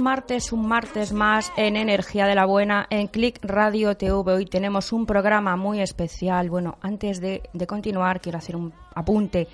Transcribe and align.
Martes, 0.00 0.52
un 0.52 0.66
martes 0.66 1.12
más 1.12 1.52
en 1.56 1.76
Energía 1.76 2.26
de 2.26 2.34
la 2.34 2.44
Buena 2.44 2.86
en 2.90 3.08
Click 3.08 3.38
Radio 3.42 3.96
TV. 3.96 4.32
Hoy 4.32 4.46
tenemos 4.46 4.92
un 4.92 5.06
programa 5.06 5.56
muy 5.56 5.80
especial. 5.80 6.50
Bueno, 6.50 6.76
antes 6.80 7.20
de, 7.20 7.42
de 7.52 7.66
continuar, 7.66 8.20
quiero 8.20 8.38
hacer 8.38 8.56
un 8.56 8.72
apunte. 8.94 9.48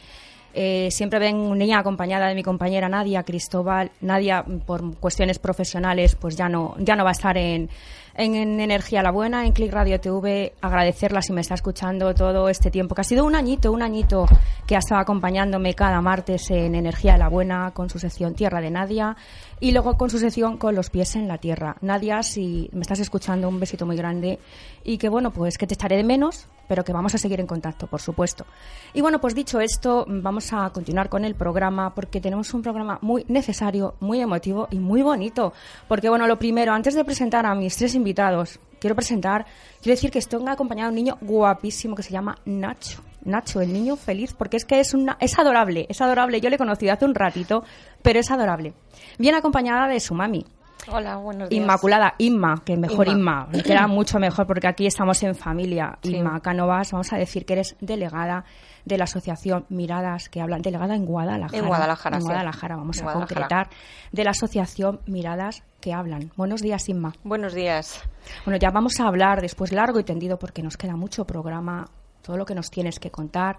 Eh, 0.55 0.89
siempre 0.91 1.19
venía 1.19 1.79
acompañada 1.79 2.29
de 2.29 2.35
mi 2.35 2.43
compañera 2.43 2.89
Nadia 2.89 3.23
Cristóbal. 3.23 3.91
Nadia, 4.01 4.45
por 4.67 4.97
cuestiones 4.97 5.39
profesionales, 5.39 6.15
pues 6.15 6.37
ya 6.37 6.48
no, 6.48 6.75
ya 6.79 6.97
no 6.97 7.05
va 7.05 7.11
a 7.11 7.13
estar 7.13 7.37
en, 7.37 7.70
en, 8.15 8.35
en 8.35 8.61
Energía 8.61 9.03
la 9.03 9.11
Buena, 9.11 9.47
en 9.47 9.53
Click 9.53 9.73
Radio 9.73 10.01
TV. 10.01 10.55
Agradecerla 10.61 11.23
si 11.23 11.33
me 11.33 11.41
está 11.41 11.55
escuchando 11.55 12.15
todo 12.15 12.49
este 12.49 12.71
tiempo, 12.71 12.95
que 12.95 13.01
ha 13.01 13.05
sido 13.05 13.25
un 13.25 13.35
añito, 13.35 13.73
un 13.73 13.83
añito 13.83 14.27
que 14.67 14.77
ha 14.77 14.79
estado 14.79 15.01
acompañándome 15.01 15.75
cada 15.75 16.01
martes 16.01 16.51
en 16.51 16.75
Energía 16.75 17.17
la 17.17 17.29
Buena 17.29 17.73
con 17.73 17.91
su 17.91 17.99
sección 17.99 18.35
Tierra 18.35 18.61
de 18.61 18.71
Nadia 18.71 19.17
y 19.61 19.73
luego 19.73 19.97
con 19.97 20.11
su 20.11 20.19
sección 20.19 20.59
Con 20.59 20.75
los 20.75 20.91
pies 20.91 21.17
en 21.17 21.29
la 21.29 21.39
tierra. 21.39 21.77
Nadia, 21.81 22.23
si 22.23 22.69
me 22.73 22.81
estás 22.83 23.01
escuchando, 23.01 23.49
un 23.49 23.61
besito 23.61 23.87
muy 23.87 23.97
grande 23.97 24.39
y 24.85 24.99
que 24.99 25.09
bueno, 25.09 25.31
pues 25.31 25.59
que 25.59 25.67
te 25.67 25.75
echaré 25.75 25.97
de 25.97 26.05
menos, 26.05 26.49
pero 26.73 26.84
que 26.84 26.92
vamos 26.95 27.15
a 27.15 27.19
seguir 27.19 27.39
en 27.39 27.47
contacto, 27.47 27.87
por 27.87 28.01
supuesto. 28.01 28.47
Y 28.95 29.03
bueno, 29.03 29.20
pues 29.20 29.34
dicho 29.34 29.61
esto, 29.61 30.06
vamos 30.09 30.55
a 30.55 30.70
continuar 30.70 31.11
con 31.11 31.23
el 31.23 31.34
programa 31.34 31.95
porque 31.95 32.19
tenemos 32.19 32.55
un 32.55 32.62
programa 32.62 32.98
muy 33.03 33.27
necesario, 33.29 33.95
muy 34.01 34.23
emotivo 34.23 34.69
y 34.70 34.79
muy 34.79 35.03
bonito. 35.03 35.53
Porque 35.87 36.09
bueno, 36.09 36.27
lo 36.27 36.39
primero, 36.39 36.73
antes 36.73 36.95
de 36.95 37.05
presentar 37.05 37.45
a 37.45 37.55
mis 37.55 37.77
tres 37.77 37.95
invitados, 37.95 38.59
quiero 38.81 38.97
presentar, 38.97 39.45
quiero 39.83 39.97
decir 39.97 40.11
que 40.11 40.19
estoy 40.19 40.42
acompañado 40.48 40.89
de 40.91 40.92
un 40.92 41.05
niño 41.05 41.19
guapísimo 41.20 41.95
que 41.95 42.05
se 42.05 42.11
llama 42.11 42.39
Nacho. 42.47 43.03
Nacho, 43.23 43.61
el 43.61 43.70
niño 43.70 43.97
feliz, 43.97 44.33
porque 44.33 44.57
es 44.57 44.64
que 44.64 44.81
es 44.81 44.95
una, 44.95 45.19
es 45.20 45.39
adorable, 45.39 45.84
es 45.91 46.01
adorable. 46.01 46.41
Yo 46.41 46.48
le 46.48 46.57
he 46.57 46.59
conocido 46.59 46.95
hace 46.95 47.05
un 47.05 47.14
ratito, 47.14 47.64
pero 48.01 48.19
es 48.19 48.31
adorable. 48.31 48.73
Bien 49.19 49.34
acompañada 49.34 49.89
de 49.89 50.01
su 50.01 50.14
mami, 50.14 50.47
Hola, 50.91 51.17
buenos 51.17 51.49
días. 51.49 51.63
Inmaculada, 51.63 52.15
Inma, 52.19 52.63
que 52.65 52.77
mejor 52.77 53.07
Inma. 53.09 53.47
Inma, 53.53 53.63
que 53.63 53.73
era 53.73 53.87
mucho 53.89 54.19
mejor 54.19 54.47
porque 54.47 54.67
aquí 54.67 54.87
estamos 54.87 55.23
en 55.23 55.35
familia. 55.35 55.98
Sí. 56.03 56.17
Inma 56.17 56.41
Cánovas, 56.41 56.91
vamos 56.91 57.13
a 57.13 57.19
decir 57.19 57.47
que 57.47 57.53
eres 57.55 57.77
delegada 57.81 58.45
de 58.85 58.98
la 58.98 59.05
asociación 59.05 59.65
Miradas 59.69 60.29
que 60.29 60.41
hablan, 60.41 60.61
delegada 60.61 60.97
en 60.97 61.05
Guadalajara. 61.07 61.59
En 61.59 61.67
Guadalajara, 61.67 62.17
En 62.17 62.23
sí. 62.23 62.27
Guadalajara, 62.29 62.77
vamos 62.77 62.98
En 62.98 63.09
a 63.09 63.13
concretar, 63.13 63.69
de 64.11 64.25
la 64.25 64.31
asociación 64.31 65.01
Miradas 65.07 65.63
que 65.81 65.92
hablan. 65.92 66.33
Buenos 66.37 66.63
días, 66.63 66.89
Inma. 66.89 67.13
Buenos 67.23 67.55
días. 67.55 68.03
Bueno, 68.45 68.59
ya 68.59 68.71
vamos 68.71 68.98
a 68.98 69.07
hablar 69.07 69.41
después 69.41 69.73
largo 69.73 70.01
y 70.01 70.05
tendido 70.05 70.39
porque 70.39 70.63
nos 70.63 70.77
queda 70.77 70.97
mucho 70.97 71.25
programa, 71.25 71.87
todo 72.23 72.37
lo 72.37 72.45
que 72.45 72.55
nos 72.55 72.71
tienes 72.71 72.98
que 72.98 73.11
contar 73.11 73.59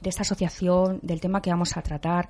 de 0.00 0.10
esta 0.10 0.22
asociación, 0.22 0.98
del 1.02 1.20
tema 1.20 1.40
que 1.40 1.50
vamos 1.50 1.76
a 1.76 1.82
tratar. 1.82 2.28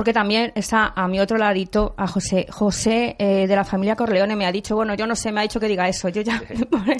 Porque 0.00 0.14
también 0.14 0.50
está 0.54 0.94
a 0.96 1.08
mi 1.08 1.20
otro 1.20 1.36
ladito, 1.36 1.92
a 1.98 2.06
José. 2.06 2.46
José 2.48 3.16
eh, 3.18 3.46
de 3.46 3.54
la 3.54 3.64
familia 3.66 3.96
Corleone 3.96 4.34
me 4.34 4.46
ha 4.46 4.50
dicho, 4.50 4.74
bueno, 4.74 4.94
yo 4.94 5.06
no 5.06 5.14
sé, 5.14 5.30
me 5.30 5.40
ha 5.40 5.42
dicho 5.42 5.60
que 5.60 5.68
diga 5.68 5.86
eso. 5.90 6.08
Yo 6.08 6.22
ya. 6.22 6.40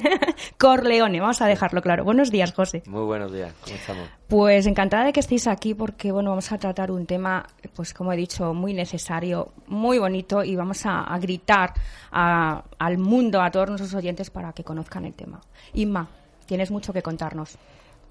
Corleone, 0.59 1.19
vamos 1.19 1.41
a 1.41 1.47
dejarlo 1.47 1.81
claro. 1.81 2.03
Buenos 2.03 2.29
días, 2.29 2.53
José. 2.53 2.83
Muy 2.85 3.01
buenos 3.05 3.33
días, 3.33 3.53
¿cómo 3.63 3.75
estamos? 3.75 4.07
Pues 4.27 4.67
encantada 4.67 5.05
de 5.05 5.13
que 5.13 5.19
estéis 5.19 5.47
aquí 5.47 5.73
porque, 5.73 6.11
bueno, 6.11 6.29
vamos 6.29 6.51
a 6.51 6.59
tratar 6.59 6.91
un 6.91 7.07
tema, 7.07 7.47
pues 7.75 7.91
como 7.95 8.13
he 8.13 8.15
dicho, 8.17 8.53
muy 8.53 8.75
necesario, 8.75 9.51
muy 9.65 9.97
bonito 9.97 10.43
y 10.43 10.55
vamos 10.55 10.85
a, 10.85 10.99
a 11.01 11.17
gritar 11.17 11.73
a- 12.11 12.63
al 12.77 12.99
mundo, 12.99 13.41
a 13.41 13.49
todos 13.49 13.67
nuestros 13.67 13.95
oyentes 13.95 14.29
para 14.29 14.53
que 14.53 14.63
conozcan 14.63 15.05
el 15.05 15.15
tema. 15.15 15.41
Inma, 15.73 16.07
tienes 16.45 16.69
mucho 16.69 16.93
que 16.93 17.01
contarnos. 17.01 17.57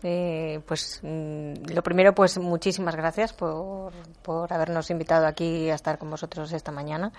Eh, 0.03 0.61
pues 0.67 1.01
mm, 1.03 1.73
lo 1.75 1.83
primero, 1.83 2.15
pues 2.15 2.39
muchísimas 2.39 2.97
gracias 2.97 3.33
por, 3.33 3.93
por 4.23 4.53
habernos 4.53 4.91
invitado 4.91 5.27
aquí 5.27 5.69
a 5.71 5.75
estar 5.75 5.99
con 5.99 6.09
vosotros 6.11 6.53
esta 6.53 6.73
mañana. 6.73 7.13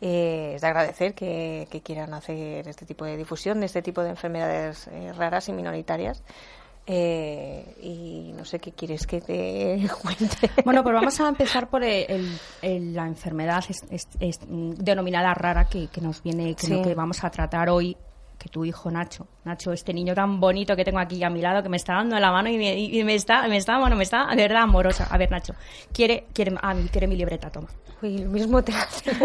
Eh, 0.00 0.52
es 0.56 0.60
de 0.60 0.66
agradecer 0.66 1.14
que, 1.14 1.68
que 1.70 1.80
quieran 1.80 2.12
hacer 2.14 2.66
este 2.68 2.84
tipo 2.86 3.04
de 3.04 3.16
difusión 3.16 3.60
de 3.60 3.66
este 3.66 3.82
tipo 3.82 4.02
de 4.02 4.10
enfermedades 4.10 4.88
eh, 4.88 5.12
raras 5.12 5.48
y 5.48 5.52
minoritarias. 5.52 6.22
Eh, 6.86 7.76
y 7.80 8.32
no 8.36 8.44
sé 8.44 8.58
qué 8.58 8.72
quieres 8.72 9.06
que 9.06 9.20
te 9.22 9.88
cuente. 10.02 10.50
Bueno, 10.66 10.82
pues 10.82 10.94
vamos 10.94 11.18
a 11.20 11.28
empezar 11.28 11.68
por 11.70 11.82
el- 11.82 12.04
el- 12.10 12.38
el- 12.60 12.94
la 12.94 13.06
enfermedad 13.06 13.64
es- 13.70 13.84
es- 13.90 14.08
es, 14.20 14.40
mm, 14.46 14.72
denominada 14.74 15.32
rara 15.32 15.66
que, 15.66 15.88
que 15.88 16.00
nos 16.02 16.22
viene, 16.22 16.54
que, 16.54 16.66
Sí. 16.66 16.74
lo 16.74 16.82
que 16.82 16.94
vamos 16.94 17.24
a 17.24 17.30
tratar 17.30 17.70
hoy, 17.70 17.96
que 18.44 18.50
tu 18.50 18.62
hijo 18.66 18.90
Nacho, 18.90 19.26
Nacho, 19.44 19.72
este 19.72 19.94
niño 19.94 20.14
tan 20.14 20.38
bonito 20.38 20.76
que 20.76 20.84
tengo 20.84 20.98
aquí 20.98 21.24
a 21.24 21.30
mi 21.30 21.40
lado, 21.40 21.62
que 21.62 21.70
me 21.70 21.78
está 21.78 21.94
dando 21.94 22.20
la 22.20 22.30
mano 22.30 22.50
y 22.50 22.58
me, 22.58 22.78
y 22.78 23.02
me 23.02 23.14
está, 23.14 23.48
me 23.48 23.56
está, 23.56 23.78
bueno, 23.78 23.96
me 23.96 24.02
está 24.02 24.26
de 24.36 24.36
verdad 24.42 24.64
amorosa. 24.64 25.08
A 25.10 25.16
ver, 25.16 25.30
Nacho, 25.30 25.54
quiere, 25.94 26.26
quiere, 26.34 26.54
ah, 26.62 26.74
quiere 26.92 27.06
mi 27.06 27.16
libreta, 27.16 27.48
toma. 27.50 27.68
Uy, 28.02 28.18
lo 28.18 28.28
mismo 28.30 28.62
te 28.62 28.72
hace. 28.74 29.12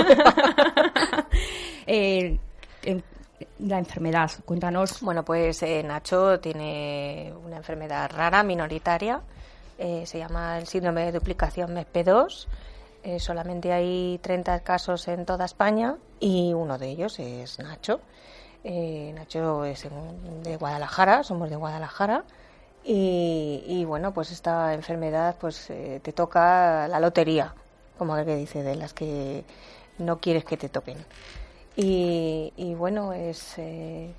Eh, 1.88 2.38
en- 2.84 3.04
la 3.60 3.80
enfermedad, 3.80 4.30
cuéntanos. 4.46 5.02
Bueno, 5.02 5.24
pues 5.26 5.62
eh, 5.64 5.82
Nacho 5.84 6.40
tiene 6.40 7.34
una 7.46 7.58
enfermedad 7.58 8.10
rara, 8.14 8.44
minoritaria. 8.44 9.22
eh, 9.78 10.04
se 10.06 10.18
llama 10.20 10.58
el 10.60 10.68
síndrome 10.68 11.06
de 11.06 11.14
duplicación 11.14 11.74
MESP2. 11.76 12.48
Eh, 13.04 13.20
solamente 13.20 13.72
hay 13.72 14.20
30 14.22 14.60
casos 14.60 15.08
en 15.08 15.26
toda 15.26 15.46
España 15.46 15.96
y 16.20 16.54
uno 16.54 16.78
de 16.78 16.90
ellos 16.90 17.18
es 17.20 17.58
Nacho. 17.60 18.02
Eh, 18.64 19.12
Nacho 19.16 19.66
es 19.66 19.88
de 20.44 20.58
Guadalajara, 20.58 21.24
somos 21.24 21.50
de 21.50 21.56
Guadalajara. 21.56 22.24
Y, 22.84 23.64
y, 23.68 23.86
bueno, 23.86 24.14
pues 24.14 24.32
esta 24.32 24.74
enfermedad 24.74 25.36
pues 25.40 25.70
eh, 25.70 26.00
te 26.02 26.14
toca 26.14 26.88
la 26.88 27.00
lotería, 27.00 27.54
como 27.98 28.16
el 28.18 28.26
que 28.26 28.36
dice, 28.36 28.64
de 28.64 28.76
las 28.76 28.94
que 28.94 29.44
no 29.98 30.20
quieres 30.20 30.46
que 30.46 30.58
te 30.58 30.70
toquen. 30.70 30.98
Y, 31.76 32.54
y 32.56 32.74
bueno, 32.76 33.14
es, 33.14 33.58
eh, 33.58 34.14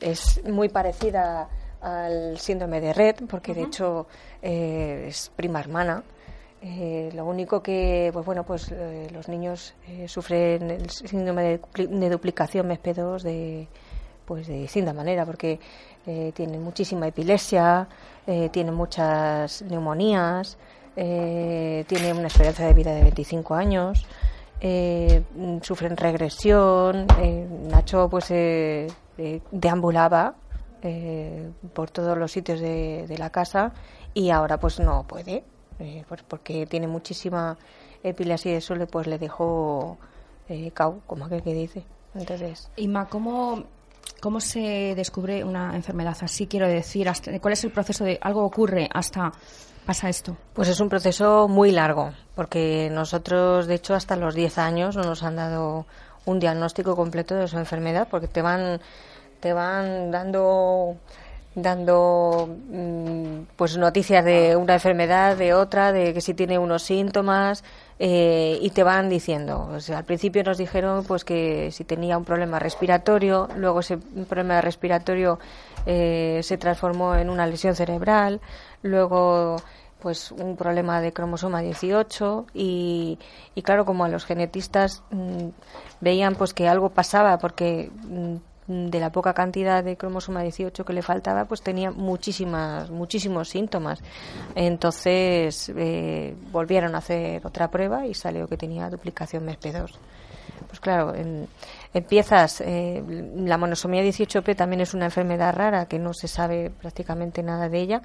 es 0.00 0.42
muy 0.44 0.68
parecida 0.68 1.48
al 1.80 2.38
síndrome 2.38 2.80
de 2.80 2.92
Red, 2.92 3.16
porque 3.28 3.54
de 3.54 3.62
hecho 3.62 4.06
eh, 4.42 5.06
es 5.08 5.30
prima 5.36 5.60
hermana. 5.60 6.02
Eh, 6.62 7.10
lo 7.14 7.26
único 7.26 7.62
que, 7.62 8.10
pues 8.12 8.24
bueno, 8.24 8.44
pues 8.44 8.72
eh, 8.72 9.08
los 9.12 9.28
niños 9.28 9.74
eh, 9.88 10.08
sufren 10.08 10.70
el 10.70 10.90
síndrome 10.90 11.60
de, 11.74 11.86
de 11.86 12.10
duplicación 12.10 12.68
MESP2 12.68 13.22
de, 13.22 13.68
pues 14.26 14.46
de 14.48 14.54
distinta 14.58 14.92
manera, 14.92 15.24
porque 15.24 15.58
eh, 16.06 16.32
tienen 16.34 16.62
muchísima 16.62 17.06
epilepsia, 17.06 17.88
eh, 18.26 18.48
tienen 18.50 18.74
muchas 18.74 19.62
neumonías, 19.62 20.58
eh, 20.96 21.84
tienen 21.88 22.16
una 22.16 22.26
esperanza 22.26 22.66
de 22.66 22.74
vida 22.74 22.92
de 22.92 23.02
25 23.02 23.54
años, 23.54 24.06
eh, 24.60 25.22
sufren 25.62 25.96
regresión. 25.96 27.06
eh, 27.20 27.46
Nacho, 27.70 28.08
pues, 28.08 28.26
eh, 28.30 28.88
deambulaba 29.50 30.34
por 31.74 31.90
todos 31.90 32.16
los 32.16 32.30
sitios 32.30 32.60
de, 32.60 33.06
de 33.08 33.18
la 33.18 33.30
casa 33.30 33.72
y 34.14 34.30
ahora, 34.30 34.58
pues, 34.58 34.78
no 34.78 35.04
puede, 35.04 35.42
pues 36.08 36.22
porque 36.22 36.64
tiene 36.66 36.86
muchísima 36.86 37.58
epilepsia 38.04 38.52
y 38.52 38.54
eso 38.56 38.76
le, 38.76 38.86
pues, 38.86 39.08
le 39.08 39.18
dejó 39.18 39.98
cau, 40.74 41.00
como 41.08 41.24
aquel 41.24 41.42
que 41.42 41.54
dice. 41.54 41.82
Entonces, 42.14 42.70
Inma, 42.76 43.08
¿cómo 43.08 43.64
¿Cómo 44.20 44.40
se 44.40 44.94
descubre 44.96 45.44
una 45.44 45.74
enfermedad 45.76 46.16
así? 46.22 46.46
Quiero 46.46 46.66
decir, 46.68 47.08
hasta- 47.08 47.38
¿cuál 47.40 47.52
es 47.52 47.64
el 47.64 47.70
proceso 47.70 48.04
de 48.04 48.18
algo 48.22 48.44
ocurre 48.44 48.88
hasta 48.92 49.30
pasa 49.84 50.08
esto? 50.08 50.36
Pues 50.54 50.68
es 50.68 50.80
un 50.80 50.88
proceso 50.88 51.48
muy 51.48 51.70
largo, 51.70 52.12
porque 52.34 52.88
nosotros, 52.90 53.66
de 53.66 53.74
hecho, 53.74 53.94
hasta 53.94 54.16
los 54.16 54.34
10 54.34 54.58
años 54.58 54.96
no 54.96 55.02
nos 55.02 55.22
han 55.22 55.36
dado 55.36 55.86
un 56.24 56.40
diagnóstico 56.40 56.96
completo 56.96 57.34
de 57.36 57.46
su 57.46 57.58
enfermedad, 57.58 58.08
porque 58.10 58.26
te 58.26 58.42
van, 58.42 58.80
te 59.40 59.52
van 59.52 60.10
dando 60.10 60.96
dando 61.56 62.48
mm, 62.70 63.56
pues 63.56 63.76
noticias 63.78 64.24
de 64.24 64.54
una 64.56 64.74
enfermedad, 64.74 65.36
de 65.36 65.54
otra, 65.54 65.90
de 65.90 66.12
que 66.12 66.20
si 66.20 66.34
tiene 66.34 66.58
unos 66.58 66.82
síntomas 66.82 67.64
eh, 67.98 68.58
y 68.60 68.70
te 68.70 68.82
van 68.82 69.08
diciendo. 69.08 69.68
O 69.72 69.80
sea, 69.80 69.98
al 69.98 70.04
principio 70.04 70.44
nos 70.44 70.58
dijeron 70.58 71.04
pues 71.04 71.24
que 71.24 71.70
si 71.72 71.84
tenía 71.84 72.18
un 72.18 72.24
problema 72.24 72.58
respiratorio, 72.58 73.48
luego 73.56 73.80
ese 73.80 73.96
problema 73.96 74.60
respiratorio 74.60 75.38
eh, 75.86 76.40
se 76.42 76.58
transformó 76.58 77.14
en 77.16 77.30
una 77.30 77.46
lesión 77.46 77.74
cerebral, 77.74 78.40
luego 78.82 79.56
pues 79.98 80.30
un 80.32 80.56
problema 80.56 81.00
de 81.00 81.12
cromosoma 81.14 81.62
18 81.62 82.46
y, 82.52 83.18
y 83.54 83.62
claro 83.62 83.86
como 83.86 84.04
a 84.04 84.08
los 84.08 84.26
genetistas 84.26 85.02
mm, 85.10 85.48
veían 86.02 86.34
pues 86.34 86.52
que 86.52 86.68
algo 86.68 86.90
pasaba 86.90 87.38
porque 87.38 87.90
mm, 88.04 88.36
de 88.68 88.98
la 88.98 89.10
poca 89.12 89.32
cantidad 89.32 89.84
de 89.84 89.96
cromosoma 89.96 90.42
18 90.42 90.84
que 90.84 90.92
le 90.92 91.02
faltaba, 91.02 91.44
pues 91.44 91.62
tenía 91.62 91.90
muchísimas, 91.90 92.90
muchísimos 92.90 93.48
síntomas. 93.48 94.00
Entonces 94.56 95.70
eh, 95.76 96.34
volvieron 96.50 96.94
a 96.94 96.98
hacer 96.98 97.46
otra 97.46 97.68
prueba 97.70 98.06
y 98.06 98.14
salió 98.14 98.48
que 98.48 98.56
tenía 98.56 98.90
duplicación 98.90 99.46
MESP2. 99.46 99.90
Pues 100.68 100.80
claro, 100.80 101.14
en- 101.14 101.46
empiezas, 101.94 102.60
eh, 102.60 103.02
la 103.36 103.56
monosomía 103.56 104.02
18P 104.02 104.56
también 104.56 104.80
es 104.80 104.94
una 104.94 105.04
enfermedad 105.04 105.54
rara 105.54 105.86
que 105.86 105.98
no 105.98 106.12
se 106.12 106.26
sabe 106.28 106.70
prácticamente 106.70 107.42
nada 107.42 107.68
de 107.68 107.80
ella, 107.80 108.02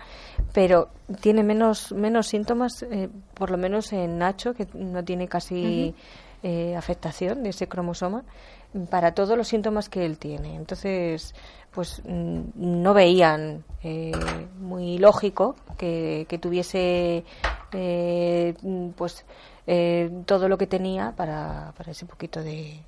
pero 0.54 0.90
tiene 1.22 1.44
menos, 1.44 1.92
menos 1.92 2.28
síntomas, 2.28 2.84
eh, 2.84 3.10
por 3.34 3.50
lo 3.50 3.58
menos 3.58 3.92
en 3.94 4.20
Nacho, 4.20 4.54
que 4.54 4.68
no 4.76 5.04
tiene 5.04 5.28
casi 5.28 5.96
eh, 6.44 6.76
afectación 6.76 7.44
de 7.44 7.50
ese 7.50 7.68
cromosoma 7.68 8.24
para 8.90 9.14
todos 9.14 9.38
los 9.38 9.48
síntomas 9.48 9.90
que 9.90 10.06
él 10.06 10.18
tiene. 10.18 10.56
Entonces, 10.56 11.34
pues 11.72 12.02
mm, 12.06 12.42
no 12.56 12.94
veían 12.94 13.64
eh, 13.84 14.12
muy 14.60 14.98
lógico 14.98 15.56
que, 15.78 16.26
que 16.30 16.38
tuviese 16.38 17.24
eh, 17.74 18.54
mm, 18.62 18.90
pues 18.90 19.26
eh, 19.68 20.10
todo 20.26 20.50
lo 20.50 20.58
que 20.58 20.68
tenía 20.68 21.14
para, 21.16 21.74
para 21.78 21.92
ese 21.92 22.06
poquito 22.06 22.42
de 22.44 22.80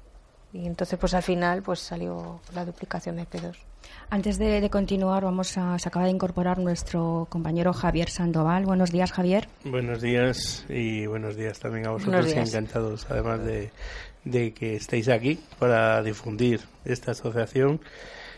y 0.53 0.67
entonces 0.67 0.97
pues 0.99 1.13
al 1.15 1.23
final 1.23 1.63
pues 1.63 1.79
salió 1.79 2.39
la 2.53 2.63
duplicación 2.63 3.17
de 3.17 3.23
P2. 3.23 3.55
Antes 4.09 4.37
de, 4.37 4.61
de 4.61 4.69
continuar, 4.69 5.23
vamos 5.23 5.57
a, 5.57 5.77
se 5.79 5.89
acaba 5.89 6.05
de 6.05 6.11
incorporar 6.11 6.59
nuestro 6.59 7.27
compañero 7.29 7.73
Javier 7.73 8.09
Sandoval. 8.09 8.65
Buenos 8.65 8.91
días, 8.91 9.11
Javier. 9.11 9.47
Buenos 9.65 10.01
días 10.01 10.65
y 10.69 11.07
buenos 11.07 11.35
días 11.35 11.59
también 11.59 11.87
a 11.87 11.91
vosotros 11.91 12.33
y 12.33 12.37
encantados 12.37 13.07
además 13.09 13.43
de, 13.43 13.71
de 14.23 14.53
que 14.53 14.75
estéis 14.75 15.09
aquí 15.09 15.39
para 15.57 16.01
difundir 16.03 16.61
esta 16.85 17.11
asociación 17.11 17.81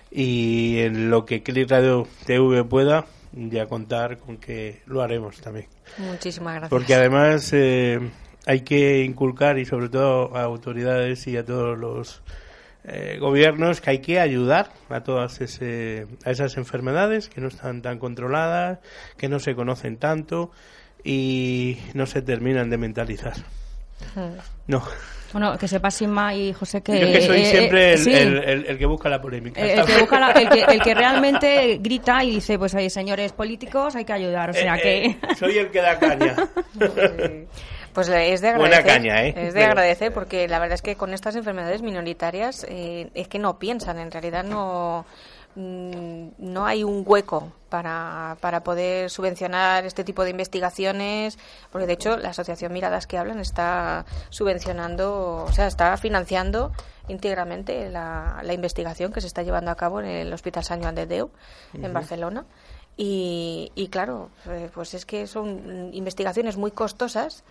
y 0.09 0.79
en 0.79 1.09
lo 1.09 1.25
que 1.25 1.43
Click 1.43 1.69
Radio 1.69 2.07
TV 2.25 2.63
pueda 2.63 3.05
ya 3.33 3.67
contar 3.67 4.17
con 4.17 4.37
que 4.37 4.81
lo 4.85 5.01
haremos 5.01 5.41
también. 5.41 5.67
Muchísimas 5.97 6.53
gracias. 6.53 6.69
Porque 6.69 6.95
además 6.95 7.51
eh, 7.51 7.99
hay 8.45 8.61
que 8.61 9.03
inculcar 9.03 9.57
y 9.57 9.65
sobre 9.65 9.89
todo 9.89 10.35
a 10.35 10.43
autoridades 10.43 11.25
y 11.27 11.37
a 11.37 11.43
todos 11.45 11.77
los 11.77 12.21
eh, 12.83 13.17
gobiernos 13.19 13.81
que 13.81 13.89
hay 13.89 13.99
que 13.99 14.19
ayudar 14.19 14.69
a 14.89 15.01
todas 15.01 15.41
ese, 15.41 16.05
a 16.23 16.31
esas 16.31 16.55
enfermedades 16.57 17.29
que 17.29 17.41
no 17.41 17.47
están 17.47 17.81
tan 17.81 17.97
controladas, 17.97 18.79
que 19.17 19.27
no 19.27 19.39
se 19.39 19.55
conocen 19.55 19.97
tanto 19.97 20.51
y 21.03 21.77
no 21.93 22.05
se 22.05 22.21
terminan 22.21 22.69
de 22.69 22.77
mentalizar. 22.77 23.33
Mm. 24.15 24.37
No, 24.67 24.83
Bueno, 25.33 25.57
que 25.57 25.67
sepa 25.67 25.89
Sima 25.89 26.35
y 26.35 26.53
José 26.53 26.81
que... 26.81 26.99
yo 26.99 27.07
que 27.11 27.21
soy 27.21 27.41
eh, 27.41 27.45
siempre 27.45 27.89
eh, 27.89 27.93
el, 27.93 27.99
sí. 27.99 28.13
el- 28.13 28.37
el- 28.43 28.65
el 28.67 28.77
que 28.77 28.85
busca 28.85 29.09
la 29.09 29.21
polémica. 29.21 29.59
Eh, 29.65 29.75
El 29.79 29.85
que, 29.85 29.97
busca 29.99 30.19
la- 30.19 30.31
el, 30.31 30.49
que, 30.49 30.61
el 30.73 30.81
que 30.81 30.93
realmente 30.93 31.77
grita 31.81 32.23
y 32.23 32.31
dice, 32.35 32.57
pues 32.59 32.75
hay 32.75 32.89
señores 32.89 33.31
políticos, 33.31 33.95
hay 33.95 34.05
que 34.05 34.13
ayudar. 34.13 34.49
O 34.51 34.53
sea 34.53 34.75
Eh, 34.77 35.17
que... 35.27 35.35
soy 35.35 35.57
el 35.57 35.69
que 35.71 35.81
da 35.81 35.97
caña. 35.97 36.35
Pues 37.95 38.09
es 38.09 38.41
de 38.41 38.55
Buena 38.57 38.77
agradecer. 38.77 38.85
caña, 38.85 39.23
¿eh? 39.23 39.33
Es 39.35 39.53
de 39.53 39.63
agradecer 39.63 40.13
porque 40.13 40.49
la 40.49 40.59
verdad 40.59 40.75
es 40.75 40.81
que 40.81 40.97
con 40.97 41.13
estas 41.13 41.35
enfermedades 41.37 41.81
minoritarias 41.81 42.65
eh, 42.69 43.09
es 43.13 43.29
que 43.29 43.39
no 43.39 43.57
piensan, 43.57 43.97
en 43.99 44.11
realidad 44.11 44.43
no 44.43 45.05
mm, 45.55 46.27
no 46.37 46.65
hay 46.65 46.83
un 46.83 47.03
hueco 47.07 47.53
para, 47.69 48.35
para 48.41 48.63
poder 48.63 49.09
subvencionar 49.09 49.85
este 49.85 50.03
tipo 50.03 50.25
de 50.25 50.31
investigaciones, 50.31 51.39
porque 51.71 51.87
de 51.87 51.93
hecho 51.93 52.17
la 52.17 52.31
asociación 52.31 52.73
Miradas 52.73 53.07
que 53.07 53.17
hablan 53.17 53.39
está 53.39 54.05
subvencionando, 54.29 55.45
o 55.47 55.51
sea, 55.53 55.67
está 55.67 55.95
financiando 55.95 56.73
íntegramente 57.07 57.89
la, 57.89 58.41
la 58.43 58.53
investigación 58.53 59.13
que 59.13 59.21
se 59.21 59.27
está 59.27 59.41
llevando 59.41 59.71
a 59.71 59.75
cabo 59.75 60.01
en 60.01 60.07
el 60.07 60.33
Hospital 60.33 60.65
San 60.65 60.81
Joan 60.81 60.95
de 60.95 61.05
Déu, 61.05 61.29
en 61.73 61.93
Barcelona. 61.93 62.45
Y, 62.97 63.71
y 63.75 63.87
claro, 63.87 64.29
eh, 64.49 64.69
pues 64.73 64.93
es 64.93 65.05
que 65.05 65.27
son 65.27 65.93
investigaciones 65.93 66.57
muy 66.57 66.71
costosas 66.71 67.43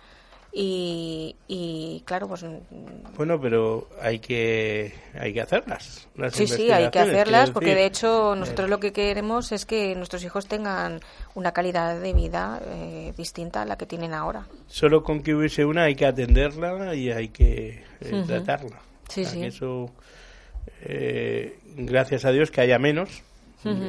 y, 0.57 1.35
y 1.49 2.01
claro, 2.05 2.29
pues 2.29 2.43
mm, 2.43 3.13
Bueno, 3.17 3.41
pero 3.41 3.89
hay 4.01 4.19
que 4.19 4.93
hay 5.13 5.33
que 5.33 5.41
hacerlas. 5.41 6.07
las 6.15 6.33
sí, 6.33 6.47
sí, 6.47 6.71
hay 6.71 6.89
que 6.91 6.99
hacerlas 6.99 7.51
porque 7.51 7.71
decir. 7.71 7.81
de 7.81 7.85
hecho 7.87 8.35
nosotros 8.37 8.69
lo 8.69 8.79
que 8.79 8.93
queremos 8.93 9.51
es 9.51 9.65
que 9.65 9.93
nuestros 9.95 10.23
hijos 10.23 10.47
tengan 10.47 11.01
una 11.33 11.51
calidad 11.51 11.99
de 11.99 12.13
vida 12.13 12.61
eh, 12.65 13.11
distinta 13.17 13.63
a 13.63 13.65
la 13.65 13.77
que 13.77 13.85
tienen 13.85 14.13
ahora. 14.13 14.47
Solo 14.67 15.03
con 15.03 15.21
que 15.21 15.35
hubiese 15.35 15.65
una 15.65 15.83
hay 15.83 15.95
que 15.95 16.05
atenderla 16.05 16.95
y 16.95 17.11
hay 17.11 17.27
que 17.27 17.83
eh, 17.99 18.23
tratarla. 18.25 18.79
Sí, 19.09 19.21
O 19.21 19.23
sea, 19.25 19.33
sí. 19.33 19.39
que 19.41 19.47
eso, 19.47 19.91
eh, 20.83 21.59
gracias 21.75 22.23
a 22.23 22.31
Dios 22.31 22.49
que 22.49 22.61
haya 22.61 22.79
menos 22.79 23.23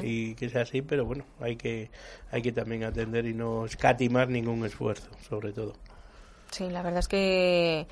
y 0.03 0.35
que 0.35 0.49
sea 0.49 0.63
así, 0.63 0.81
pero 0.83 1.05
bueno, 1.05 1.25
hay 1.39 1.55
que 1.57 1.91
hay 2.33 2.41
que 2.43 2.51
también 2.51 2.83
atender 2.83 3.27
y 3.27 3.35
no 3.35 3.67
escatimar 3.67 4.29
ningún 4.31 4.65
esfuerzo, 4.65 5.11
sobre 5.29 5.53
todo. 5.53 5.75
Sí, 6.57 6.71
la 6.71 6.81
verdad 6.81 7.01
es 7.01 7.09
que 7.09 7.87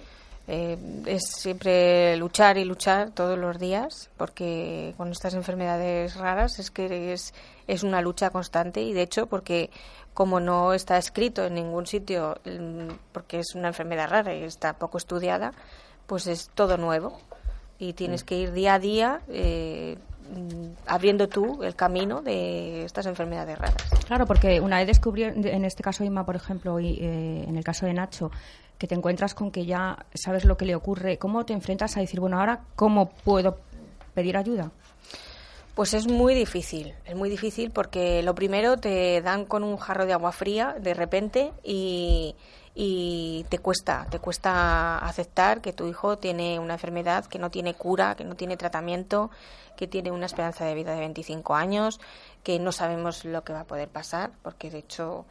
eh, 0.48 0.78
es 1.04 1.22
siempre 1.36 2.16
luchar 2.16 2.56
y 2.56 2.64
luchar 2.64 3.10
todos 3.10 3.38
los 3.38 3.58
días, 3.58 4.08
porque 4.16 4.94
con 4.96 5.12
estas 5.12 5.34
enfermedades 5.34 6.16
raras 6.16 6.58
es 6.58 6.70
que 6.70 7.12
es, 7.12 7.34
es 7.66 7.82
una 7.82 8.00
lucha 8.00 8.30
constante 8.30 8.80
y 8.80 8.94
de 8.94 9.02
hecho 9.02 9.26
porque 9.26 9.68
como 10.14 10.40
no 10.40 10.72
está 10.72 10.96
escrito 10.96 11.44
en 11.44 11.56
ningún 11.56 11.86
sitio, 11.86 12.38
mm, 12.46 12.88
porque 13.12 13.40
es 13.40 13.54
una 13.54 13.68
enfermedad 13.68 14.08
rara 14.08 14.34
y 14.34 14.44
está 14.44 14.72
poco 14.78 14.96
estudiada, 14.96 15.52
pues 16.06 16.26
es 16.26 16.48
todo 16.54 16.78
nuevo 16.78 17.20
y 17.78 17.92
tienes 17.92 18.24
que 18.24 18.36
ir 18.38 18.52
día 18.52 18.74
a 18.74 18.78
día 18.78 19.20
eh, 19.28 19.98
mm, 20.13 20.13
abriendo 20.86 21.28
tú 21.28 21.62
el 21.62 21.74
camino 21.74 22.22
de 22.22 22.84
estas 22.84 23.06
enfermedades 23.06 23.58
raras. 23.58 23.82
Claro, 24.06 24.26
porque 24.26 24.60
una 24.60 24.78
vez 24.78 24.86
descubrieron, 24.86 25.46
en 25.46 25.64
este 25.64 25.82
caso 25.82 26.04
Inma, 26.04 26.24
por 26.24 26.36
ejemplo, 26.36 26.80
y 26.80 26.98
eh, 27.00 27.44
en 27.46 27.56
el 27.56 27.64
caso 27.64 27.86
de 27.86 27.94
Nacho, 27.94 28.30
que 28.78 28.86
te 28.86 28.94
encuentras 28.94 29.34
con 29.34 29.50
que 29.50 29.66
ya 29.66 30.06
sabes 30.14 30.44
lo 30.44 30.56
que 30.56 30.64
le 30.64 30.74
ocurre, 30.74 31.18
¿cómo 31.18 31.44
te 31.44 31.52
enfrentas 31.52 31.96
a 31.96 32.00
decir, 32.00 32.20
bueno, 32.20 32.38
ahora, 32.38 32.60
¿cómo 32.76 33.10
puedo 33.10 33.58
pedir 34.14 34.36
ayuda? 34.36 34.70
Pues 35.74 35.92
es 35.92 36.06
muy 36.06 36.34
difícil, 36.34 36.94
es 37.04 37.16
muy 37.16 37.28
difícil 37.28 37.70
porque 37.72 38.22
lo 38.22 38.34
primero 38.34 38.76
te 38.76 39.20
dan 39.22 39.44
con 39.44 39.64
un 39.64 39.76
jarro 39.76 40.06
de 40.06 40.12
agua 40.12 40.30
fría 40.30 40.76
de 40.80 40.94
repente 40.94 41.52
y, 41.64 42.36
y 42.74 43.46
te 43.48 43.58
cuesta, 43.58 44.06
te 44.10 44.18
cuesta 44.18 44.98
aceptar 44.98 45.60
que 45.60 45.72
tu 45.72 45.86
hijo 45.86 46.18
tiene 46.18 46.58
una 46.58 46.74
enfermedad 46.74 47.26
que 47.26 47.38
no 47.38 47.50
tiene 47.50 47.74
cura, 47.74 48.16
que 48.16 48.24
no 48.24 48.34
tiene 48.34 48.56
tratamiento, 48.56 49.30
que 49.76 49.86
tiene 49.86 50.10
una 50.10 50.26
esperanza 50.26 50.64
de 50.64 50.74
vida 50.74 50.92
de 50.92 51.00
25 51.00 51.54
años, 51.54 52.00
que 52.42 52.58
no 52.58 52.72
sabemos 52.72 53.24
lo 53.24 53.44
que 53.44 53.52
va 53.52 53.60
a 53.60 53.66
poder 53.66 53.88
pasar, 53.88 54.32
porque 54.42 54.70
de 54.70 54.78
hecho 54.78 55.24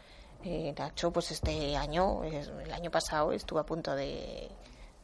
eh, 0.46 0.74
Nacho, 0.78 1.12
pues 1.12 1.32
este 1.32 1.76
año, 1.76 2.24
el 2.24 2.72
año 2.72 2.92
pasado 2.92 3.32
estuvo 3.34 3.60
a 3.60 3.66
punto 3.66 3.96
de, 3.96 4.50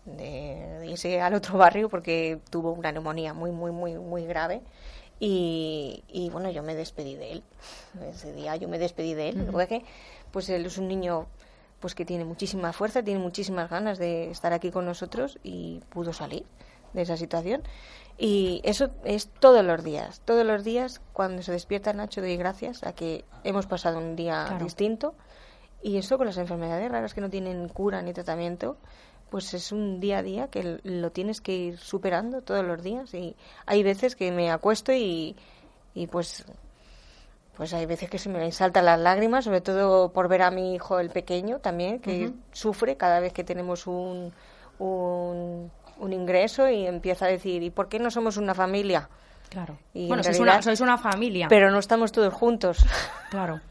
de, 0.05 0.85
irse 0.87 1.21
al 1.21 1.33
otro 1.33 1.57
barrio 1.57 1.89
porque 1.89 2.39
tuvo 2.49 2.71
una 2.71 2.91
neumonía 2.91 3.33
muy, 3.33 3.51
muy, 3.51 3.71
muy, 3.71 3.95
muy 3.95 4.25
grave. 4.25 4.61
Y, 5.21 6.05
y, 6.07 6.29
bueno, 6.29 6.49
yo 6.49 6.63
me 6.63 6.75
despedí 6.75 7.15
de 7.15 7.33
él. 7.33 7.43
Ese 8.09 8.31
día 8.31 8.55
yo 8.55 8.69
me 8.69 8.79
despedí 8.79 9.13
de 9.13 9.29
él. 9.29 9.39
Lo 9.39 9.45
que 9.47 9.51
pasa 9.51 9.63
es 9.63 9.69
que, 9.69 9.85
pues 10.31 10.47
él 10.47 10.65
es 10.65 10.77
un 10.77 10.87
niño 10.87 11.27
pues 11.79 11.95
que 11.95 12.05
tiene 12.05 12.25
muchísima 12.25 12.73
fuerza, 12.73 13.03
tiene 13.03 13.19
muchísimas 13.19 13.69
ganas 13.69 13.97
de 13.97 14.29
estar 14.31 14.53
aquí 14.53 14.71
con 14.71 14.85
nosotros 14.85 15.37
y 15.43 15.81
pudo 15.89 16.13
salir 16.13 16.45
de 16.93 17.01
esa 17.03 17.17
situación. 17.17 17.63
Y 18.17 18.61
eso 18.65 18.89
es 19.05 19.29
todos 19.29 19.63
los 19.63 19.83
días. 19.83 20.21
Todos 20.25 20.45
los 20.45 20.63
días, 20.63 21.01
cuando 21.13 21.41
se 21.41 21.51
despierta 21.53 21.93
Nacho, 21.93 22.19
doy 22.21 22.35
gracias 22.35 22.83
a 22.83 22.93
que 22.93 23.23
hemos 23.43 23.65
pasado 23.65 23.97
un 23.97 24.15
día 24.15 24.45
Claro. 24.47 24.63
distinto. 24.65 25.15
Y 25.81 25.97
eso 25.97 26.17
con 26.17 26.27
las 26.27 26.37
enfermedades 26.37 26.91
raras 26.91 27.13
que 27.13 27.21
no 27.21 27.29
tienen 27.29 27.69
cura 27.69 28.01
ni 28.01 28.11
tratamiento, 28.11 28.75
pues 29.29 29.53
es 29.53 29.71
un 29.71 30.01
día 30.01 30.17
a 30.17 30.23
día 30.23 30.47
que 30.49 30.79
lo 30.83 31.11
tienes 31.11 31.39
que 31.39 31.55
ir 31.55 31.77
superando 31.77 32.41
todos 32.41 32.65
los 32.65 32.83
días 32.83 33.13
y 33.13 33.37
hay 33.65 33.83
veces 33.83 34.17
que 34.17 34.31
me 34.33 34.51
acuesto 34.51 34.91
y, 34.91 35.37
y 35.93 36.07
pues 36.07 36.43
pues 37.59 37.73
hay 37.73 37.85
veces 37.85 38.09
que 38.09 38.17
se 38.17 38.29
me 38.29 38.49
saltan 38.53 38.85
las 38.85 38.97
lágrimas, 38.97 39.43
sobre 39.43 39.59
todo 39.59 40.13
por 40.13 40.29
ver 40.29 40.43
a 40.43 40.49
mi 40.49 40.73
hijo 40.75 41.01
el 41.01 41.09
pequeño 41.09 41.59
también, 41.59 41.99
que 41.99 42.31
sufre 42.53 42.95
cada 42.95 43.19
vez 43.19 43.33
que 43.33 43.43
tenemos 43.43 43.85
un, 43.85 44.31
un, 44.79 45.69
un 45.99 46.13
ingreso 46.13 46.69
y 46.69 46.87
empieza 46.87 47.25
a 47.25 47.27
decir, 47.27 47.61
¿y 47.61 47.69
por 47.69 47.89
qué 47.89 47.99
no 47.99 48.11
somos 48.11 48.37
una 48.37 48.55
familia? 48.55 49.09
Claro. 49.49 49.77
Y 49.93 50.07
bueno, 50.07 50.21
en 50.21 50.23
sois 50.23 50.37
realidad- 50.37 50.55
una, 50.55 50.61
sois 50.63 50.79
una 50.79 50.97
familia. 50.97 51.47
Pero 51.49 51.69
no 51.69 51.79
estamos 51.79 52.13
todos 52.13 52.33
juntos. 52.33 52.77
Claro. 53.29 53.59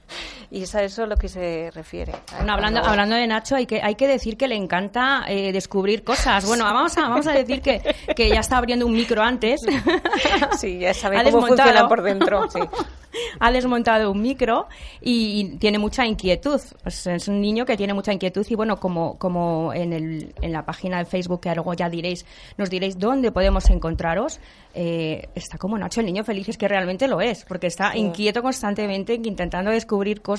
y 0.50 0.62
es 0.62 0.74
a 0.74 0.82
eso 0.82 1.04
a 1.04 1.06
lo 1.06 1.16
que 1.16 1.28
se 1.28 1.70
refiere. 1.74 2.12
Bueno, 2.36 2.52
hablando, 2.54 2.80
Cuando- 2.80 2.90
hablando 2.90 3.16
de 3.16 3.26
Nacho, 3.26 3.56
hay 3.56 3.66
que, 3.66 3.80
hay 3.82 3.94
que 3.96 4.06
decir 4.08 4.36
que 4.36 4.48
le 4.48 4.56
encanta 4.56 5.24
eh, 5.28 5.52
descubrir 5.52 6.04
cosas. 6.04 6.46
Bueno, 6.46 6.64
vamos 6.64 6.96
a, 6.96 7.02
vamos 7.02 7.26
a 7.26 7.32
decir 7.32 7.60
que, 7.60 7.80
que 8.16 8.28
ya 8.28 8.40
está 8.40 8.56
abriendo 8.58 8.86
un 8.86 8.92
micro 8.92 9.22
antes. 9.22 9.60
Sí, 10.58 10.78
ya 10.78 10.94
sabe 10.94 11.16
Ha 11.18 11.24
cómo 11.24 11.40
desmontado. 11.40 11.68
funciona 11.68 11.88
por 11.88 12.02
dentro. 12.02 12.50
Sí. 12.50 12.60
ha 13.40 13.50
desmontado 13.52 14.10
un 14.10 14.20
micro 14.20 14.66
y, 15.00 15.40
y 15.40 15.56
tiene 15.58 15.78
mucha 15.78 16.06
inquietud. 16.06 16.60
Pues 16.82 17.06
es 17.06 17.28
un 17.28 17.40
niño 17.40 17.64
que 17.64 17.76
tiene 17.76 17.94
mucha 17.94 18.12
inquietud 18.12 18.46
y 18.48 18.54
bueno, 18.54 18.78
como, 18.78 19.18
como 19.18 19.72
en, 19.72 19.92
el, 19.92 20.34
en 20.40 20.52
la 20.52 20.64
página 20.64 20.98
de 20.98 21.04
Facebook, 21.04 21.40
que 21.40 21.54
luego 21.54 21.74
ya 21.74 21.88
diréis, 21.88 22.24
nos 22.56 22.70
diréis 22.70 22.98
dónde 22.98 23.30
podemos 23.32 23.68
encontraros, 23.70 24.40
eh, 24.74 25.28
está 25.34 25.58
como 25.58 25.78
Nacho, 25.78 26.00
el 26.00 26.06
niño 26.06 26.24
feliz, 26.24 26.48
es 26.48 26.58
que 26.58 26.68
realmente 26.68 27.06
lo 27.08 27.20
es, 27.20 27.44
porque 27.44 27.66
está 27.68 27.92
Sí. 27.92 27.98
inquieto 27.98 28.42
constantemente, 28.42 29.14
intentando 29.14 29.70
descubrir 29.70 30.20
cosas. 30.22 30.37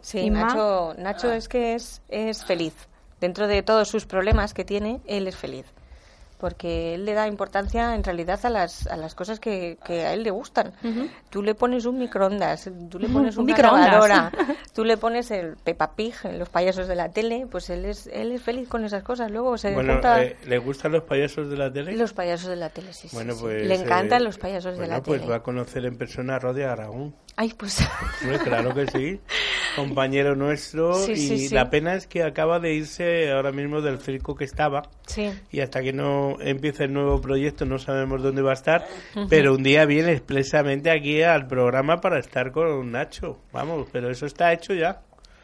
Sí. 0.00 0.30
Nacho, 0.30 0.94
Nacho 0.98 1.32
es 1.32 1.48
que 1.48 1.74
es, 1.74 2.02
es 2.08 2.44
feliz. 2.44 2.74
Dentro 3.20 3.46
de 3.46 3.62
todos 3.62 3.88
sus 3.88 4.04
problemas 4.04 4.52
que 4.52 4.64
tiene, 4.64 5.00
él 5.06 5.28
es 5.28 5.36
feliz. 5.36 5.64
Porque 6.42 6.96
él 6.96 7.04
le 7.04 7.14
da 7.14 7.28
importancia 7.28 7.94
en 7.94 8.02
realidad 8.02 8.40
a 8.42 8.50
las, 8.50 8.88
a 8.88 8.96
las 8.96 9.14
cosas 9.14 9.38
que, 9.38 9.78
que 9.86 10.02
a 10.04 10.12
él 10.12 10.24
le 10.24 10.32
gustan. 10.32 10.72
Tú 11.30 11.40
le 11.40 11.54
pones 11.54 11.86
un 11.86 11.98
microondas, 12.00 12.68
tú 12.90 12.98
le 12.98 13.08
pones 13.16 13.36
Un 13.36 13.44
una 13.44 13.54
microondas. 13.54 13.86
lavadora, 13.86 14.32
tú 14.74 14.84
le 14.84 14.96
pones 14.96 15.30
el 15.30 15.56
Peppa 15.56 15.92
Pig, 15.94 16.14
los 16.36 16.48
payasos 16.48 16.88
de 16.88 16.96
la 16.96 17.10
tele, 17.10 17.46
pues 17.48 17.70
él 17.70 17.84
es, 17.84 18.08
él 18.08 18.32
es 18.32 18.42
feliz 18.42 18.68
con 18.68 18.84
esas 18.84 19.04
cosas. 19.04 19.30
Luego 19.30 19.56
se 19.56 19.72
Bueno, 19.72 19.92
junta 19.92 20.20
eh, 20.20 20.36
¿le 20.46 20.58
gustan 20.58 20.90
los 20.90 21.04
payasos 21.04 21.48
de 21.48 21.56
la 21.56 21.72
tele? 21.72 21.96
los 21.96 22.12
payasos 22.12 22.48
de 22.48 22.56
la 22.56 22.70
tele, 22.70 22.92
sí, 22.92 23.06
sí, 23.08 23.14
Bueno, 23.14 23.34
sí. 23.34 23.38
pues, 23.42 23.64
Le 23.64 23.74
encantan 23.76 24.20
eh, 24.22 24.24
los 24.24 24.36
payasos 24.38 24.72
de 24.72 24.78
bueno, 24.80 24.94
la 24.96 25.02
pues 25.04 25.20
tele. 25.20 25.30
va 25.30 25.36
a 25.38 25.42
conocer 25.44 25.84
en 25.86 25.96
persona 25.96 26.34
a 26.34 26.38
Rodi 26.40 26.62
Aragón. 26.62 27.14
Ay, 27.36 27.54
pues... 27.56 27.78
Hombre, 28.22 28.38
claro 28.40 28.74
que 28.74 28.86
sí. 28.88 29.20
Compañero 29.76 30.36
nuestro. 30.36 30.92
Sí, 30.94 31.12
y 31.12 31.16
sí, 31.16 31.48
sí. 31.48 31.54
la 31.54 31.70
pena 31.70 31.94
es 31.94 32.06
que 32.06 32.22
acaba 32.22 32.60
de 32.60 32.74
irse 32.74 33.30
ahora 33.32 33.52
mismo 33.52 33.80
del 33.80 33.98
circo 34.00 34.34
que 34.34 34.44
estaba. 34.44 34.82
sí. 35.06 35.30
Y 35.50 35.60
hasta 35.60 35.80
que 35.82 35.92
no 35.94 36.31
empiece 36.40 36.84
el 36.84 36.92
nuevo 36.92 37.20
proyecto 37.20 37.64
no 37.64 37.78
sabemos 37.78 38.22
dónde 38.22 38.42
va 38.42 38.50
a 38.50 38.54
estar. 38.54 38.86
Pero 39.28 39.54
un 39.54 39.62
día 39.62 39.84
viene 39.84 40.12
expresamente 40.12 40.90
aquí 40.90 41.22
al 41.22 41.46
programa 41.46 41.98
para 42.00 42.18
estar 42.18 42.52
con 42.52 42.90
Nacho. 42.90 43.38
Vamos, 43.52 43.88
pero 43.92 44.10
eso 44.10 44.26
está 44.26 44.52
hecho 44.52 44.74
ya. 44.74 45.00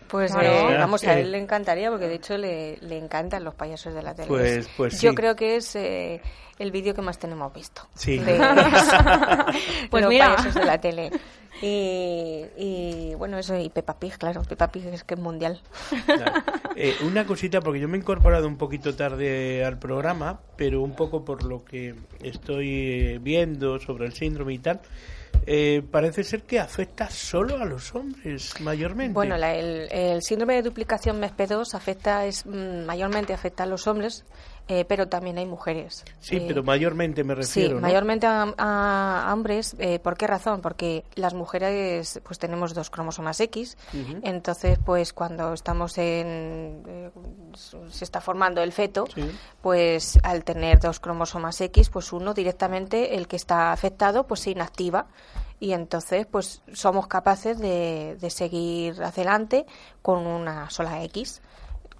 Pues 0.09 0.33
Claro. 0.33 0.71
eh, 0.71 0.78
vamos, 0.78 1.04
a 1.04 1.18
él 1.18 1.30
le 1.33 1.38
encantaría 1.38 1.90
porque 1.90 2.09
de 2.09 2.14
hecho 2.14 2.38
le, 2.38 2.78
le 2.80 2.97
encantan 2.97 3.45
los 3.45 3.54
payasos 3.54 3.92
de 3.95 4.02
la 4.02 4.14
tele. 4.14 4.28
Pues- 4.28 4.50
Es- 4.59 4.68
pues 4.76 5.00
Yo 5.02 5.11
sí. 5.11 5.14
creo 5.16 5.37
que 5.37 5.57
es 5.57 5.76
eh, 5.76 6.23
el 6.59 6.71
vídeo 6.73 6.95
que 6.95 7.02
más 7.02 7.18
tenemos 7.18 7.52
visto. 7.52 7.83
Sí. 7.95 8.16
De 8.18 8.38
Pues 9.90 10.02
los 10.02 10.11
mira. 10.11 10.35
payasos 10.35 10.54
de 10.54 10.64
la 10.64 10.78
tele. 10.80 11.11
Y, 11.60 12.44
y, 12.56 13.14
bueno, 13.16 13.38
eso, 13.38 13.56
y 13.58 13.68
Peppa 13.68 13.98
Pig, 13.98 14.16
claro. 14.16 14.42
Peppa 14.42 14.68
Pig 14.70 14.86
es 14.86 15.04
que 15.04 15.14
es 15.14 15.20
mundial. 15.20 15.60
Eh, 16.80 16.94
una 17.04 17.26
cosita, 17.26 17.60
porque 17.60 17.80
yo 17.80 17.88
me 17.88 17.96
he 17.96 18.00
incorporado 18.00 18.46
un 18.46 18.56
poquito 18.56 18.94
tarde 18.94 19.64
al 19.64 19.80
programa, 19.80 20.38
pero 20.56 20.80
un 20.80 20.94
poco 20.94 21.24
por 21.24 21.42
lo 21.42 21.64
que 21.64 21.96
estoy 22.22 22.68
eh, 22.70 23.18
viendo 23.20 23.80
sobre 23.80 24.06
el 24.06 24.12
síndrome 24.12 24.54
y 24.54 24.58
tal, 24.60 24.80
eh, 25.44 25.82
parece 25.90 26.22
ser 26.22 26.42
que 26.44 26.60
afecta 26.60 27.10
solo 27.10 27.56
a 27.56 27.64
los 27.64 27.92
hombres 27.96 28.60
mayormente. 28.60 29.12
Bueno, 29.12 29.36
la- 29.36 29.56
el, 29.56 29.88
el 29.90 30.22
síndrome 30.22 30.54
de 30.54 30.62
duplicación 30.62 31.20
MESP2 31.20 31.74
afecta, 31.74 32.24
es, 32.26 32.46
mm, 32.46 32.84
mayormente 32.86 33.32
afecta 33.32 33.64
a 33.64 33.66
los 33.66 33.88
hombres, 33.88 34.24
eh, 34.68 34.84
pero 34.87 35.08
también 35.08 35.38
hay 35.38 35.46
mujeres. 35.46 36.04
sí, 36.20 36.37
Eh, 36.37 36.44
pero 36.46 36.62
mayormente 36.62 37.25
me 37.25 37.34
refiero. 37.34 37.68
Sí, 37.70 37.75
¿no? 37.75 37.80
mayormente 37.80 38.26
a, 38.26 38.54
a 38.58 39.30
hombres. 39.32 39.75
Eh, 39.78 39.98
¿Por 39.98 40.16
qué 40.16 40.26
razón? 40.26 40.60
Porque 40.60 41.04
las 41.14 41.32
mujeres 41.34 42.20
pues 42.22 42.38
tenemos 42.38 42.75
dos 42.75 42.90
cromosomas 42.90 43.40
X. 43.40 43.76
Entonces, 44.22 44.78
pues 44.84 45.12
cuando 45.12 45.52
estamos 45.54 45.96
en... 45.98 46.82
eh, 46.87 47.10
se 47.90 48.04
está 48.04 48.20
formando 48.20 48.62
el 48.62 48.72
feto, 48.72 49.06
Sí. 49.14 49.28
pues 49.62 50.18
al 50.22 50.44
tener 50.44 50.78
dos 50.80 51.00
cromosomas 51.00 51.60
X, 51.60 51.90
pues 51.90 52.12
uno 52.12 52.34
directamente, 52.34 53.16
el 53.16 53.26
que 53.26 53.37
está 53.37 53.72
afectado, 53.72 54.26
pues 54.26 54.40
se 54.40 54.50
inactiva. 54.50 55.06
Y 55.60 55.72
entonces, 55.72 56.25
pues 56.30 56.62
somos 56.72 57.08
capaces 57.08 57.58
de, 57.58 58.16
de 58.20 58.30
seguir 58.30 59.02
adelante 59.02 59.66
con 60.02 60.25
una 60.26 60.70
sola 60.70 61.02
X. 61.04 61.42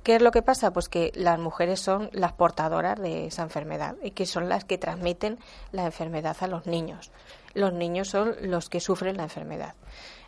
¿Qué 0.09 0.17
es 0.17 0.23
lo 0.23 0.31
que 0.31 0.41
pasa? 0.41 0.73
Pues 0.73 0.89
que 0.89 1.13
las 1.15 1.39
mujeres 1.39 1.81
son 1.81 2.09
las 2.15 2.33
portadoras 2.33 2.99
de 2.99 3.27
esa 3.27 3.43
enfermedad 3.43 3.95
y 4.03 4.13
que 4.13 4.25
son 4.25 4.49
las 4.49 4.65
que 4.65 4.79
transmiten 4.79 5.39
la 5.71 5.85
enfermedad 5.85 6.35
a 6.41 6.47
los 6.47 6.67
niños. 6.67 7.13
Los 7.53 7.75
niños 7.75 8.09
son 8.09 8.35
los 8.41 8.71
que 8.71 8.81
sufren 8.81 9.19
la 9.19 9.25
enfermedad. 9.25 9.75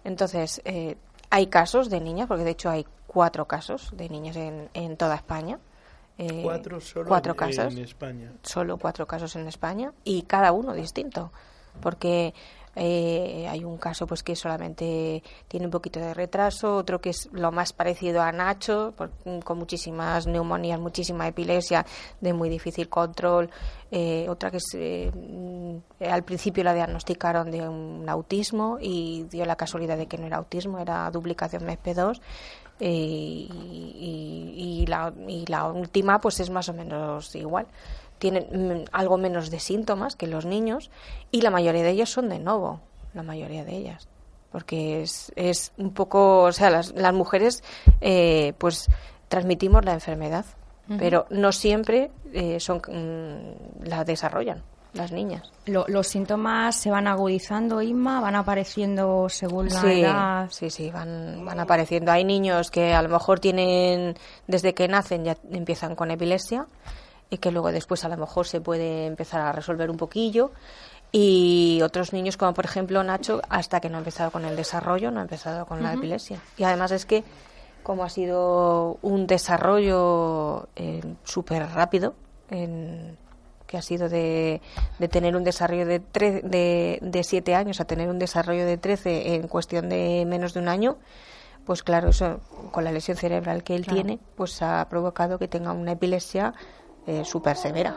Entonces, 0.05 0.61
eh, 0.67 0.99
hay 1.31 1.47
casos 1.47 1.89
de 1.89 1.99
niñas, 1.99 2.29
porque 2.29 2.45
de 2.45 2.51
hecho 2.51 2.69
hay 2.69 2.85
cuatro 3.07 3.49
casos 3.49 3.89
de 3.97 4.11
niñas 4.11 4.37
en, 4.37 4.69
en 4.75 4.99
toda 4.99 5.15
España. 5.15 5.59
Eh, 6.19 6.43
Cuatro 6.43 6.79
solo 6.83 7.09
cuatro 7.09 7.33
en, 7.33 7.39
casos 7.39 7.73
en 7.73 7.79
España. 7.79 8.33
solo 8.43 8.77
cuatro 8.77 9.07
casos 9.07 9.35
en 9.37 9.49
España 9.49 9.95
y 10.05 10.25
cada 10.25 10.53
uno 10.53 10.75
distinto 10.75 11.33
porque 11.81 12.35
eh, 12.77 13.47
hay 13.49 13.65
un 13.65 13.79
caso 13.79 14.07
pues 14.07 14.23
que 14.23 14.37
solamente 14.37 15.23
tiene 15.49 15.67
un 15.67 15.73
poquito 15.73 15.99
de 16.01 16.15
retraso 16.15 16.77
otro 16.77 17.01
que 17.01 17.11
es 17.11 17.29
lo 17.33 17.51
más 17.51 17.73
parecido 17.73 18.23
a 18.23 18.31
Nacho 18.33 18.95
por- 18.97 19.11
con 19.45 19.59
muchísimas 19.59 20.27
neumonías 20.27 20.79
muchísima 20.79 21.27
epilepsia 21.27 21.85
de 22.21 22.33
muy 22.33 22.49
difícil 22.49 22.89
control. 22.89 23.51
Eh, 23.91 24.27
otra 24.29 24.51
que 24.53 24.59
es, 24.59 24.65
eh, 24.75 25.11
al 26.09 26.23
principio 26.23 26.63
la 26.63 26.75
diagnosticaron 26.75 27.51
de 27.51 27.69
un 27.69 28.09
autismo 28.09 28.79
y 28.81 29.25
dio 29.25 29.45
la 29.45 29.57
casualidad 29.57 29.97
de 29.99 30.07
que 30.07 30.17
no 30.17 30.27
era 30.27 30.37
autismo 30.37 30.79
era 30.79 31.11
duplicación 31.11 31.65
MESP2 31.67 32.21
eh, 32.79 32.87
y, 32.89 33.49
y- 33.53 34.83
y 34.83 34.87
la, 34.87 35.13
y 35.29 35.45
la 35.47 35.65
última 35.67 36.21
pues 36.21 36.41
es 36.41 36.51
más 36.51 36.69
o 36.69 36.73
menos 36.73 37.35
igual 37.35 37.67
tienen 38.21 38.47
mm, 38.53 38.85
algo 38.93 39.19
menos 39.19 39.51
de 39.51 39.59
síntomas 39.59 40.15
que 40.15 40.29
los 40.29 40.45
niños 40.47 40.93
y 41.33 41.41
la 41.41 41.51
mayoría 41.51 41.83
de 41.83 41.91
ellos 41.91 42.11
son 42.11 42.29
de 42.29 42.39
nuevo 42.39 42.81
la 43.15 43.25
mayoría 43.25 43.65
de 43.65 43.75
ellas 43.77 44.07
porque 44.53 45.03
es, 45.03 45.33
es 45.35 45.73
un 45.79 45.93
poco 45.93 46.43
o 46.43 46.53
sea 46.53 46.71
las, 46.71 46.93
las 46.95 47.13
mujeres 47.13 47.65
eh, 48.01 48.53
pues 48.59 48.87
transmitimos 49.29 49.85
la 49.85 49.95
enfermedad 49.95 50.45
pero 50.99 51.27
no 51.31 51.53
siempre 51.53 52.11
eh, 52.33 52.59
son 52.59 52.79
mm, 52.79 53.85
la 53.89 54.05
desarrollan 54.05 54.63
las 54.93 55.13
niñas 55.13 55.53
Lo- 55.67 55.85
los 55.87 56.09
síntomas 56.09 56.75
se 56.75 56.91
van 56.91 57.07
agudizando, 57.07 57.81
Inma, 57.81 58.21
van 58.21 58.35
apareciendo 58.35 59.29
según 59.29 59.69
la 59.69 59.81
Sí, 59.83 60.01
edad. 60.03 60.49
sí, 60.51 60.69
sí, 60.69 60.91
van, 60.91 61.45
van 61.45 61.61
apareciendo. 61.61 62.11
Hay 62.11 62.25
niños 62.25 62.73
que 62.73 62.93
a 62.93 63.01
lo 63.03 63.09
mejor 63.09 63.39
tienen, 63.39 64.17
desde 64.49 64.75
que 64.75 64.89
nacen 64.89 65.23
ya 65.25 65.37
empiezan 65.53 65.95
con 65.95 66.11
epilepsia 66.11 66.67
y 67.31 67.39
que 67.39 67.51
luego 67.53 67.71
después 67.73 68.05
a 68.05 68.09
lo 68.09 68.17
mejor 68.17 68.47
se 68.47 68.61
puede 68.61 69.07
empezar 69.07 69.41
a 69.41 69.53
resolver 69.53 69.89
un 69.91 69.97
poquillo. 69.97 70.51
Y 71.13 71.81
otros 71.83 72.13
niños, 72.13 72.37
como 72.37 72.55
por 72.55 72.65
ejemplo 72.65 73.03
Nacho, 73.03 73.41
hasta 73.49 73.81
que 73.81 73.89
no 73.89 73.97
ha 73.97 73.99
empezado 73.99 74.31
con 74.31 74.45
el 74.45 74.55
desarrollo, 74.57 75.11
no 75.11 75.19
ha 75.21 75.23
empezado 75.23 75.67
con 75.67 75.83
la 75.83 75.95
epilepsia. 75.95 76.41
Y 76.57 76.63
además 76.65 76.93
es 76.93 77.05
que, 77.07 77.25
como 77.83 78.05
ha 78.05 78.09
sido 78.11 78.99
un 79.03 79.27
desarrollo 79.27 80.69
eh, 80.77 81.01
súper 81.25 81.67
rápido, 81.69 82.15
en- 82.51 83.17
que 83.67 83.77
ha 83.79 83.83
sido 83.83 84.09
de, 84.09 84.61
de 84.99 85.09
tener 85.09 85.37
un 85.37 85.45
desarrollo 85.45 85.87
de, 85.87 86.01
tre- 86.03 86.43
de, 86.43 86.99
de 87.03 87.23
siete 87.25 87.55
años 87.55 87.81
a 87.81 87.85
tener 87.85 88.09
un 88.09 88.19
desarrollo 88.19 88.67
de 88.67 88.77
13 88.79 89.35
en 89.37 89.47
cuestión 89.47 89.89
de 89.89 90.25
menos 90.27 90.55
de 90.55 90.61
un 90.61 90.69
año, 90.69 90.97
pues 91.65 91.85
claro, 91.85 92.09
eso 92.09 92.41
con 92.73 92.83
la 92.83 92.91
lesión 92.91 93.17
cerebral 93.17 93.63
que 93.63 93.77
él 93.77 93.83
Claro. 93.85 93.95
tiene, 94.03 94.19
pues 94.35 94.61
ha 94.63 94.85
provocado 94.89 95.39
que 95.39 95.47
tenga 95.47 95.73
una 95.73 95.93
epilepsia 95.93 96.53
eh, 97.11 97.25
súper 97.25 97.57
severa. 97.57 97.97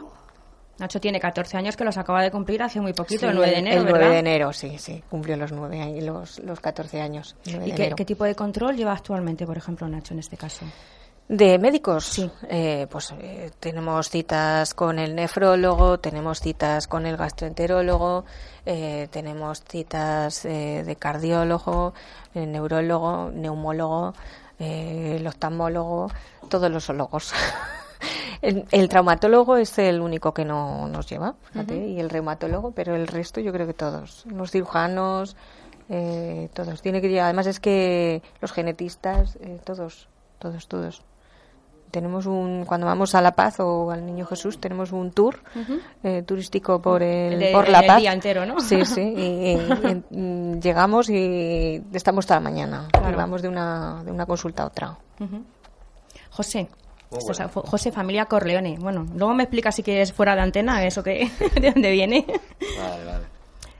Nacho 0.79 0.99
tiene 0.99 1.19
14 1.19 1.55
años 1.57 1.77
que 1.77 1.83
los 1.83 1.97
acaba 1.97 2.23
de 2.23 2.31
cumplir 2.31 2.63
hace 2.63 2.81
muy 2.81 2.93
poquito, 2.93 3.21
Sí, 3.21 3.25
el 3.27 3.35
9 3.35 3.51
de 3.51 3.57
enero, 3.59 3.77
el 3.77 3.83
9 3.83 3.99
¿verdad? 3.99 4.11
de 4.13 4.19
enero, 4.19 4.53
sí, 4.53 4.77
sí, 4.79 5.03
cumplió 5.09 5.37
los, 5.37 5.51
9 5.51 5.79
años, 5.81 6.03
los, 6.03 6.39
los 6.39 6.59
14 6.59 6.99
años. 6.99 7.35
9 7.45 7.65
¿Y 7.67 7.69
de 7.69 7.75
qué, 7.75 7.81
enero. 7.83 7.95
qué 7.95 8.05
tipo 8.05 8.23
de 8.25 8.33
control 8.35 8.75
lleva 8.75 8.91
actualmente, 8.93 9.45
por 9.45 9.55
ejemplo, 9.55 9.87
Nacho, 9.87 10.13
en 10.15 10.19
este 10.19 10.35
caso? 10.35 10.65
De 11.27 11.57
médicos, 11.57 12.05
Sí. 12.05 12.29
Eh, 12.49 12.87
pues 12.89 13.13
eh, 13.19 13.51
tenemos 13.59 14.09
citas 14.09 14.73
con 14.73 14.99
el 14.99 15.15
nefrólogo, 15.15 15.99
tenemos 15.99 16.41
citas 16.41 16.87
con 16.87 17.05
el 17.05 17.15
gastroenterólogo, 17.17 18.25
eh, 18.65 19.07
tenemos 19.11 19.63
citas 19.63 20.43
eh, 20.43 20.83
de 20.85 20.95
cardiólogo, 20.97 21.93
eh, 22.33 22.45
neurólogo, 22.45 23.29
neumólogo, 23.31 24.13
eh, 24.59 25.17
el 25.19 25.25
oftalmólogo, 25.27 26.09
todos 26.49 26.69
los 26.71 26.89
ólogos. 26.89 27.31
El, 28.43 28.65
el 28.71 28.89
traumatólogo 28.89 29.55
es 29.57 29.77
el 29.79 30.01
único 30.01 30.33
que 30.33 30.43
no 30.45 30.87
nos 30.89 31.09
lleva, 31.09 31.33
fíjate, 31.51 31.87
y 31.87 31.99
el 31.99 32.09
reumatólogo, 32.09 32.71
pero 32.71 32.93
el 32.95 33.07
resto 33.07 33.39
yo 33.41 33.51
creo 33.53 33.65
que 33.65 33.73
todos. 33.73 34.25
Los 34.27 34.51
cirujanos, 34.51 35.35
eh, 35.89 36.49
todos. 36.53 36.81
Tiene 36.81 37.01
que 37.01 37.07
llevar. 37.09 37.25
Además 37.25 37.47
es 37.47 37.59
que 37.59 38.21
los 38.41 38.51
genetistas, 38.51 39.37
eh, 39.41 39.59
todos, 39.63 40.07
todos, 40.39 40.67
todos. 40.67 41.01
Tenemos 41.91 42.25
un, 42.25 42.65
cuando 42.65 42.87
vamos 42.87 43.13
a 43.15 43.21
La 43.21 43.33
Paz 43.35 43.59
o 43.59 43.91
al 43.91 44.03
Niño 44.05 44.25
Jesús, 44.25 44.59
tenemos 44.59 44.91
un 44.91 45.11
tour 45.11 45.39
eh, 46.03 46.23
turístico 46.23 46.81
por, 46.81 47.03
el, 47.03 47.37
De- 47.39 47.51
por 47.53 47.69
La 47.69 47.81
el 47.81 47.85
Paz. 47.87 47.97
día 48.01 48.11
entero, 48.13 48.45
¿no? 48.47 48.59
Sí, 48.59 48.83
sí. 48.83 49.01
Y, 49.01 49.21
y- 49.51 50.03
y, 50.09 50.59
llegamos 50.59 51.07
y 51.09 51.83
estamos 51.93 52.25
toda 52.25 52.39
la 52.39 52.43
mañana. 52.49 52.87
Claro. 52.91 53.11
Y 53.11 53.15
vamos 53.15 53.41
de 53.43 53.47
una, 53.47 54.03
de 54.03 54.11
una 54.11 54.25
consulta 54.25 54.63
a 54.63 54.65
otra. 54.65 54.97
José. 56.31 56.67
Es 57.17 57.25
buena. 57.25 57.49
Fo- 57.51 57.65
José, 57.65 57.91
familia 57.91 58.25
Corleone. 58.25 58.77
Bueno, 58.79 59.05
luego 59.15 59.33
me 59.33 59.43
explica 59.43 59.71
si 59.71 59.83
quieres 59.83 60.13
fuera 60.13 60.35
de 60.35 60.41
antena 60.41 60.85
eso 60.85 61.03
que 61.03 61.29
de 61.61 61.71
dónde 61.71 61.91
viene. 61.91 62.25
Vale, 62.77 63.05
vale. 63.05 63.23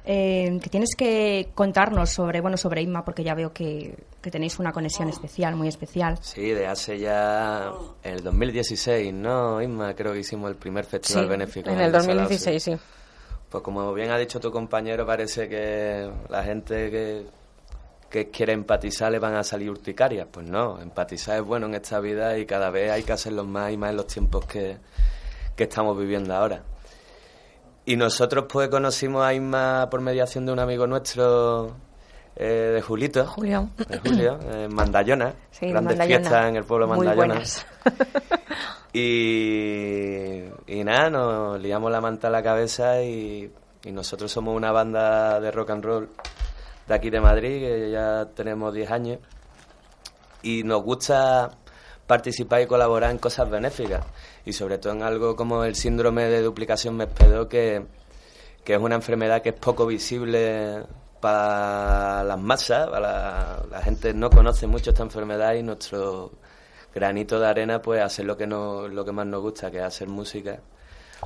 Eh, 0.05 0.59
que 0.61 0.69
tienes 0.69 0.95
que 0.97 1.51
contarnos 1.55 2.09
sobre, 2.09 2.41
bueno, 2.41 2.57
sobre 2.57 2.81
Inma, 2.81 3.05
porque 3.05 3.23
ya 3.23 3.33
veo 3.35 3.53
que, 3.53 3.95
que 4.21 4.29
tenéis 4.29 4.59
una 4.59 4.73
conexión 4.73 5.07
especial, 5.07 5.55
muy 5.55 5.69
especial. 5.69 6.17
Sí, 6.21 6.49
de 6.49 6.67
hace 6.67 6.99
ya 6.99 7.71
el 8.03 8.21
2016, 8.21 9.13
¿no, 9.13 9.61
Isma? 9.61 9.93
Creo 9.93 10.11
que 10.11 10.19
hicimos 10.19 10.49
el 10.51 10.57
primer 10.57 10.83
festival 10.83 11.23
Sí, 11.23 11.29
benéfico. 11.29 11.69
en 11.69 11.79
el 11.79 11.91
de 11.93 11.99
Salao, 12.01 12.15
2016, 12.23 12.63
sí. 12.63 12.73
Pues 13.49 13.63
como 13.63 13.93
bien 13.93 14.11
ha 14.11 14.17
dicho 14.17 14.41
tu 14.41 14.51
compañero, 14.51 15.05
parece 15.05 15.47
que 15.47 16.11
la 16.27 16.43
gente 16.43 16.91
que, 16.91 17.25
que 18.13 18.29
quiere 18.29 18.53
empatizar 18.53 19.11
le 19.11 19.17
van 19.17 19.33
a 19.33 19.43
salir 19.43 19.71
urticarias. 19.71 20.27
Pues 20.31 20.47
no, 20.47 20.79
empatizar 20.79 21.37
es 21.37 21.43
bueno 21.43 21.65
en 21.65 21.73
esta 21.73 21.99
vida 21.99 22.37
y 22.37 22.45
cada 22.45 22.69
vez 22.69 22.91
hay 22.91 23.01
que 23.01 23.11
hacerlo 23.11 23.43
más 23.43 23.71
y 23.71 23.77
más 23.77 23.89
en 23.89 23.97
los 23.97 24.05
tiempos 24.05 24.45
que, 24.45 24.77
que 25.55 25.63
estamos 25.63 25.97
viviendo 25.97 26.35
ahora. 26.35 26.61
Y 27.85 27.95
nosotros 27.95 28.45
pues 28.47 28.69
conocimos 28.69 29.25
a 29.25 29.33
Isma 29.33 29.87
por 29.89 30.01
mediación 30.01 30.45
de 30.45 30.51
un 30.51 30.59
amigo 30.59 30.85
nuestro, 30.85 31.75
eh, 32.35 32.73
de 32.75 32.81
Julito. 32.83 33.25
Julio. 33.25 33.71
De 33.89 33.97
Julio. 33.97 34.37
Sí, 35.51 35.65
de 35.65 35.71
Grandes 35.71 36.05
fiestas 36.05 36.49
en 36.49 36.55
el 36.57 36.63
pueblo 36.65 36.87
Muy 36.87 37.07
buenas. 37.07 37.65
Y, 38.95 40.43
y 40.67 40.83
nada, 40.83 41.09
nos 41.09 41.59
liamos 41.59 41.91
la 41.91 41.99
manta 41.99 42.27
a 42.27 42.29
la 42.29 42.43
cabeza 42.43 43.01
y, 43.01 43.51
y 43.83 43.91
nosotros 43.91 44.31
somos 44.31 44.55
una 44.55 44.71
banda 44.71 45.39
de 45.39 45.49
rock 45.49 45.71
and 45.71 45.83
roll 45.83 46.09
de 46.87 46.93
aquí 46.93 47.09
de 47.09 47.21
Madrid, 47.21 47.59
que 47.59 47.91
ya 47.91 48.29
tenemos 48.35 48.73
10 48.73 48.91
años, 48.91 49.19
y 50.41 50.63
nos 50.63 50.83
gusta 50.83 51.51
participar 52.07 52.61
y 52.61 52.67
colaborar 52.67 53.11
en 53.11 53.17
cosas 53.17 53.49
benéficas, 53.49 54.05
y 54.45 54.53
sobre 54.53 54.77
todo 54.77 54.93
en 54.93 55.03
algo 55.03 55.35
como 55.35 55.63
el 55.63 55.75
síndrome 55.75 56.25
de 56.25 56.41
duplicación 56.41 56.95
MESPEDO, 56.97 57.47
que, 57.47 57.85
que 58.63 58.73
es 58.73 58.79
una 58.79 58.95
enfermedad 58.95 59.41
que 59.41 59.49
es 59.49 59.59
poco 59.59 59.85
visible 59.85 60.83
para 61.21 62.23
las 62.23 62.39
masas, 62.39 62.89
para 62.89 62.99
la, 62.99 63.65
la 63.71 63.81
gente 63.81 64.13
no 64.13 64.29
conoce 64.29 64.67
mucho 64.67 64.89
esta 64.89 65.03
enfermedad 65.03 65.53
y 65.53 65.63
nuestro 65.63 66.31
granito 66.93 67.39
de 67.39 67.47
arena 67.47 67.81
pues 67.81 68.01
hacer 68.01 68.25
lo 68.25 68.37
que 68.37 68.45
no, 68.45 68.87
lo 68.87 69.05
que 69.05 69.11
más 69.11 69.25
nos 69.25 69.41
gusta, 69.41 69.71
que 69.71 69.77
es 69.77 69.83
hacer 69.83 70.07
música, 70.07 70.59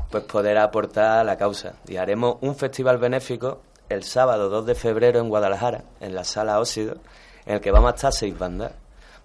pues 0.10 0.24
poder 0.24 0.58
aportar 0.58 1.20
a 1.20 1.24
la 1.24 1.38
causa. 1.38 1.74
Y 1.88 1.98
haremos 1.98 2.38
un 2.42 2.56
festival 2.56 2.98
benéfico 2.98 3.62
el 3.90 4.04
sábado 4.04 4.50
2 4.50 4.66
de 4.66 4.76
febrero 4.76 5.20
en 5.20 5.30
Guadalajara, 5.30 5.84
en 6.00 6.16
la 6.16 6.24
sala 6.24 6.60
Óxido, 6.60 6.98
en 7.46 7.56
el 7.56 7.62
que 7.62 7.72
vamos 7.72 7.92
a 7.92 7.96
estar 7.96 8.14
seis 8.14 8.38
bandas. 8.38 8.72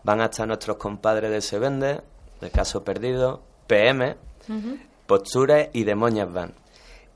Van 0.05 0.21
a 0.21 0.27
estar 0.27 0.47
nuestros 0.47 0.77
compadres 0.77 1.31
de 1.31 1.41
Se 1.41 1.59
Vende, 1.59 2.01
de 2.41 2.51
Caso 2.51 2.83
Perdido, 2.83 3.41
PM, 3.67 4.17
Postures 5.07 5.69
y 5.73 5.85
Demonias 5.85 6.33
Band. 6.33 6.55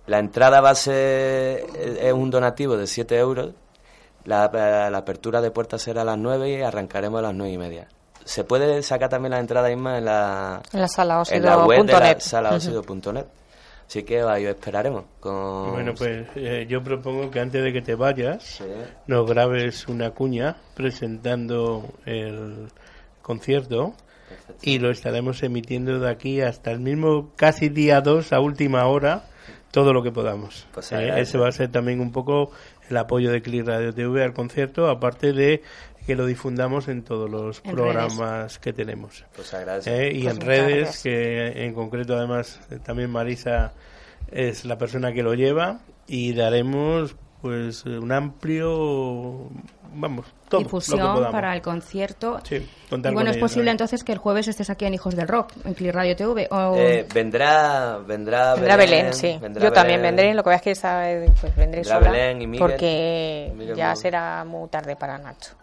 La 0.07 0.19
entrada 0.19 0.61
va 0.61 0.71
a 0.71 0.75
ser 0.75 1.67
es 1.75 2.13
un 2.13 2.31
donativo 2.31 2.77
de 2.77 2.87
7 2.87 3.19
euros. 3.19 3.53
La, 4.25 4.49
la 4.91 4.99
apertura 4.99 5.41
de 5.41 5.51
puertas 5.51 5.83
será 5.83 6.03
a 6.03 6.05
las 6.05 6.19
9 6.19 6.51
y 6.51 6.63
arrancaremos 6.63 7.19
a 7.19 7.23
las 7.23 7.35
9 7.35 7.53
y 7.53 7.59
media. 7.59 7.89
Se 8.25 8.43
puede 8.45 8.83
sacar 8.83 9.09
también 9.09 9.33
la 9.33 9.39
entrada 9.39 9.71
Isma 9.71 9.99
en 9.99 10.05
la, 10.05 10.61
En 10.73 10.81
la 10.81 10.89
sala 10.89 11.23
en 11.31 11.45
la 11.45 11.65
web 11.65 11.85
de 11.85 11.93
la. 11.93 12.17
Así 13.87 14.03
que 14.03 14.21
ahí 14.23 14.45
os 14.47 14.51
esperaremos. 14.57 15.05
Con... 15.21 15.73
Bueno, 15.73 15.95
pues 15.97 16.27
eh, 16.35 16.67
yo 16.69 16.83
propongo 16.83 17.31
que 17.31 17.39
antes 17.41 17.63
de 17.63 17.73
que 17.73 17.83
te 17.83 17.95
vayas, 17.95 18.43
Sí. 18.59 18.65
nos 19.07 19.29
grabes 19.29 19.87
una 19.89 20.11
cuña 20.11 20.57
presentando 20.75 21.85
el 22.05 22.69
concierto 23.23 23.95
y 24.63 24.79
lo 24.81 24.91
estaremos 24.91 25.43
emitiendo 25.43 26.01
de 26.01 26.11
aquí 26.11 26.41
hasta 26.41 26.71
el 26.73 26.81
mismo 26.81 27.31
casi 27.37 27.69
día 27.69 28.01
2 28.01 28.33
a 28.33 28.41
última 28.41 28.87
hora 28.87 29.25
todo 29.71 29.93
lo 29.93 30.03
que 30.03 30.11
podamos. 30.11 30.67
Pues 30.73 30.91
Eh, 30.93 31.21
ese 31.21 31.39
va 31.39 31.49
a 31.49 31.53
ser 31.53 31.71
también 31.71 32.01
un 32.01 32.11
poco 32.11 32.51
el 32.89 32.97
apoyo 32.97 33.31
de 33.31 33.43
Click 33.43 33.67
Radio 33.67 33.93
TV 33.93 34.25
al 34.25 34.33
concierto, 34.33 34.89
aparte 34.89 35.33
de 35.33 35.63
que 36.07 36.15
lo 36.15 36.25
difundamos 36.27 36.89
en 36.89 37.03
todos 37.03 37.29
los 37.29 37.61
En 37.65 37.73
programas 37.73 38.59
que 38.59 38.73
tenemos. 38.73 39.25
Pues. 39.35 39.53
Eh, 39.87 40.13
y 40.15 40.23
Pues 40.23 40.35
en 40.35 40.41
redes, 40.41 40.77
gracias. 40.83 41.03
que 41.03 41.65
en 41.65 41.75
concreto 41.75 42.17
además 42.17 42.61
eh, 42.71 42.79
también 42.85 43.11
Marisa 43.11 43.73
es 44.31 44.65
la 44.65 44.79
persona 44.79 45.13
que 45.13 45.23
lo 45.23 45.35
lleva 45.35 45.81
y 46.07 46.33
daremos 46.33 47.17
pues 47.43 47.85
eh, 47.87 47.99
un 47.99 48.11
amplio, 48.13 49.51
vamos, 49.95 50.27
todo 50.49 50.53
lo 50.53 50.59
que 50.59 50.65
Difusión 50.65 50.99
podamos. 51.01 51.31
para 51.31 51.55
el 51.55 51.61
concierto. 51.63 52.41
Sí, 52.45 52.67
contar 52.89 53.13
y 53.13 53.15
bueno, 53.15 53.31
con 53.31 53.37
es 53.37 53.41
posible 53.41 53.61
también. 53.67 53.73
entonces 53.75 54.05
que 54.05 54.13
el 54.13 54.19
jueves 54.19 54.49
estés 54.49 54.71
aquí 54.71 54.85
en 54.87 54.95
Hijos 54.95 55.15
del 55.15 55.29
Rock, 55.29 55.53
en 55.65 55.75
Click 55.75 55.93
Radio 55.93 56.17
TV. 56.17 56.49
O... 56.51 56.75
Eh, 56.77 57.07
vendrá, 57.15 57.99
vendrá, 57.99 58.55
Vendrá 58.55 58.77
Belén, 58.77 59.13
sí. 59.13 59.39
vendrá 59.41 59.63
Yo 59.65 59.73
también 59.73 60.01
vendré, 60.03 60.35
lo 60.35 60.43
que 60.43 60.55
es 60.55 60.63
que 60.63 60.71
esa- 60.73 61.05
pues 61.41 61.55
vendré 61.55 61.85
sola. 61.85 62.11
Belén 62.11 62.43
y 62.43 62.47
Miguel. 62.47 62.67
Porque 62.69 63.53
Miguel 63.55 63.77
ya 63.77 63.95
será 63.95 64.45
muy 64.45 64.69
tarde 64.69 64.97
para 64.97 65.19
Nacho. 65.19 65.55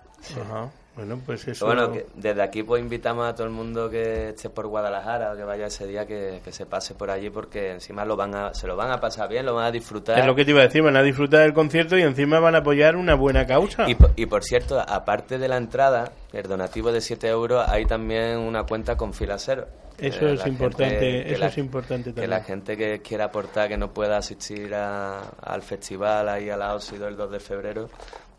Ajá. 0.41 0.69
Bueno, 0.95 1.19
pues 1.25 1.47
eso. 1.47 1.65
Bueno, 1.65 1.91
que 1.91 2.05
desde 2.13 2.43
aquí 2.43 2.61
pues 2.61 2.79
invitamos 2.79 3.25
a 3.27 3.33
todo 3.33 3.47
el 3.47 3.51
mundo 3.53 3.89
que 3.89 4.29
esté 4.29 4.51
por 4.51 4.67
Guadalajara 4.67 5.33
o 5.33 5.35
que 5.35 5.43
vaya 5.43 5.65
ese 5.65 5.87
día 5.87 6.05
que, 6.05 6.39
que 6.45 6.51
se 6.51 6.67
pase 6.67 6.93
por 6.93 7.09
allí 7.09 7.31
porque 7.31 7.71
encima 7.71 8.05
lo 8.05 8.15
van 8.15 8.35
a, 8.35 8.53
se 8.53 8.67
lo 8.67 8.75
van 8.75 8.91
a 8.91 8.99
pasar 8.99 9.27
bien, 9.27 9.43
lo 9.43 9.55
van 9.55 9.65
a 9.65 9.71
disfrutar. 9.71 10.19
es 10.19 10.25
lo 10.27 10.35
que 10.35 10.45
te 10.45 10.51
iba 10.51 10.59
a 10.59 10.65
decir, 10.65 10.83
van 10.83 10.95
a 10.95 11.01
disfrutar 11.01 11.39
del 11.41 11.53
concierto 11.53 11.97
y 11.97 12.03
encima 12.03 12.39
van 12.39 12.53
a 12.53 12.59
apoyar 12.59 12.95
una 12.95 13.15
buena 13.15 13.47
causa. 13.47 13.89
Y, 13.89 13.95
por- 13.95 14.11
y 14.15 14.27
por 14.27 14.43
cierto, 14.43 14.79
aparte 14.79 15.39
de 15.39 15.47
la 15.47 15.57
entrada, 15.57 16.11
el 16.31 16.43
donativo 16.43 16.91
de 16.91 17.01
7 17.01 17.27
euros, 17.27 17.67
hay 17.67 17.87
también 17.87 18.37
una 18.37 18.63
cuenta 18.63 18.95
con 18.95 19.13
fila 19.15 19.39
cero. 19.39 19.65
Eso 19.97 20.27
es 20.27 20.45
importante, 20.47 20.89
gente- 20.99 21.23
que 21.23 21.31
eso 21.31 21.39
la- 21.39 21.47
es 21.47 21.57
importante 21.57 22.03
Que 22.09 22.13
también. 22.13 22.29
la 22.29 22.41
gente 22.43 22.77
que 22.77 23.01
quiera 23.01 23.25
aportar, 23.25 23.67
que 23.67 23.77
no 23.77 23.91
pueda 23.93 24.17
asistir 24.17 24.73
a- 24.75 25.21
al 25.41 25.61
festival 25.63 26.29
ahí 26.29 26.49
a 26.51 26.57
la 26.57 26.75
Óxido 26.75 27.07
el 27.07 27.15
2 27.15 27.31
de 27.31 27.39
febrero, 27.39 27.89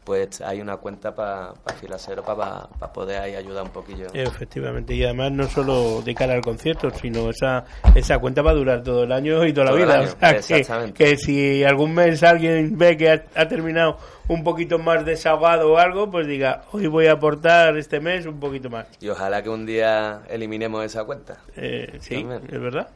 pues 0.04 0.40
hay 0.40 0.60
una 0.60 0.76
cuenta 0.76 1.14
para 1.14 1.54
cero 1.96 2.22
para 2.26 2.68
poder 2.92 3.20
ahí 3.20 3.34
ayudar 3.34 3.64
un 3.64 3.70
poquillo. 3.70 4.06
Efectivamente, 4.12 4.94
y 4.94 5.04
además 5.04 5.32
no 5.32 5.48
solo 5.48 6.02
de 6.02 6.14
cara 6.14 6.34
al 6.34 6.42
concierto, 6.42 6.90
sino 6.90 7.30
esa 7.30 7.64
esa 7.94 8.18
cuenta 8.18 8.42
va 8.42 8.50
a 8.50 8.54
durar 8.54 8.82
todo 8.82 9.04
el 9.04 9.12
año 9.12 9.44
y 9.46 9.52
toda 9.52 9.68
Todo 9.68 9.78
la 9.78 10.00
vida. 10.00 10.14
O 10.34 10.42
sea, 10.42 10.86
que, 10.86 10.92
que 10.92 11.16
si 11.16 11.64
algún 11.64 11.94
mes 11.94 12.22
alguien 12.22 12.76
ve 12.76 12.96
que 12.96 13.10
ha, 13.10 13.24
ha 13.34 13.48
terminado 13.48 13.98
un 14.28 14.42
poquito 14.44 14.78
más 14.78 15.04
desahogado 15.04 15.72
o 15.72 15.78
algo, 15.78 16.10
pues 16.10 16.26
diga, 16.26 16.62
hoy 16.72 16.86
voy 16.86 17.06
a 17.06 17.12
aportar 17.12 17.76
este 17.76 18.00
mes 18.00 18.26
un 18.26 18.40
poquito 18.40 18.70
más. 18.70 18.86
Y 19.00 19.08
ojalá 19.08 19.42
que 19.42 19.48
un 19.48 19.66
día 19.66 20.22
eliminemos 20.28 20.84
esa 20.84 21.04
cuenta. 21.04 21.38
Eh, 21.56 21.98
sí, 22.00 22.16
También. 22.16 22.42
es 22.50 22.60
verdad. 22.60 22.88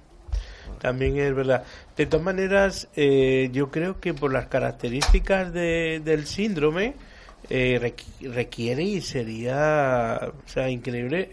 También 0.80 1.18
es 1.18 1.34
verdad. 1.34 1.64
De 1.98 2.06
todas 2.06 2.24
maneras, 2.24 2.88
eh, 2.96 3.50
yo 3.52 3.70
creo 3.70 4.00
que 4.00 4.14
por 4.14 4.32
las 4.32 4.46
características 4.46 5.52
de- 5.52 6.00
del 6.04 6.26
síndrome 6.26 6.94
eh, 7.50 7.78
requ- 7.80 8.32
requiere 8.32 8.82
y 8.82 9.00
sería, 9.00 10.20
o 10.22 10.48
sea, 10.48 10.68
increíble. 10.68 11.32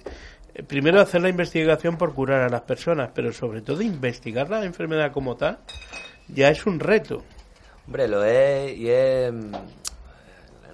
eh, 0.53 0.63
Primero 0.63 0.99
hacer 1.01 1.21
la 1.21 1.29
investigación 1.29 1.97
por 1.97 2.13
curar 2.13 2.41
a 2.41 2.49
las 2.49 2.61
personas, 2.61 3.09
pero 3.13 3.31
sobre 3.33 3.61
todo 3.61 3.81
investigar 3.81 4.49
la 4.49 4.63
enfermedad 4.65 5.11
como 5.11 5.35
tal, 5.35 5.59
ya 6.27 6.49
es 6.49 6.65
un 6.65 6.79
reto. 6.79 7.23
Hombre, 7.87 8.07
lo 8.07 8.23
es 8.23 8.75
y 8.77 8.89
es. 8.89 9.31
mm, 9.33 9.53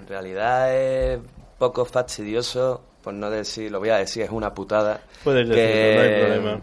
En 0.02 0.08
realidad 0.08 0.74
es 0.76 1.20
poco 1.58 1.86
fastidioso, 1.86 2.84
por 3.04 3.14
no 3.14 3.30
decir, 3.30 3.72
lo 3.72 3.80
voy 3.80 3.90
a 3.90 3.98
decir, 3.98 4.24
es 4.24 4.30
una 4.30 4.54
putada. 4.54 5.02
Puedes 5.24 5.48
decirlo, 5.50 5.94
no 5.96 6.02
hay 6.02 6.20
problema. 6.20 6.62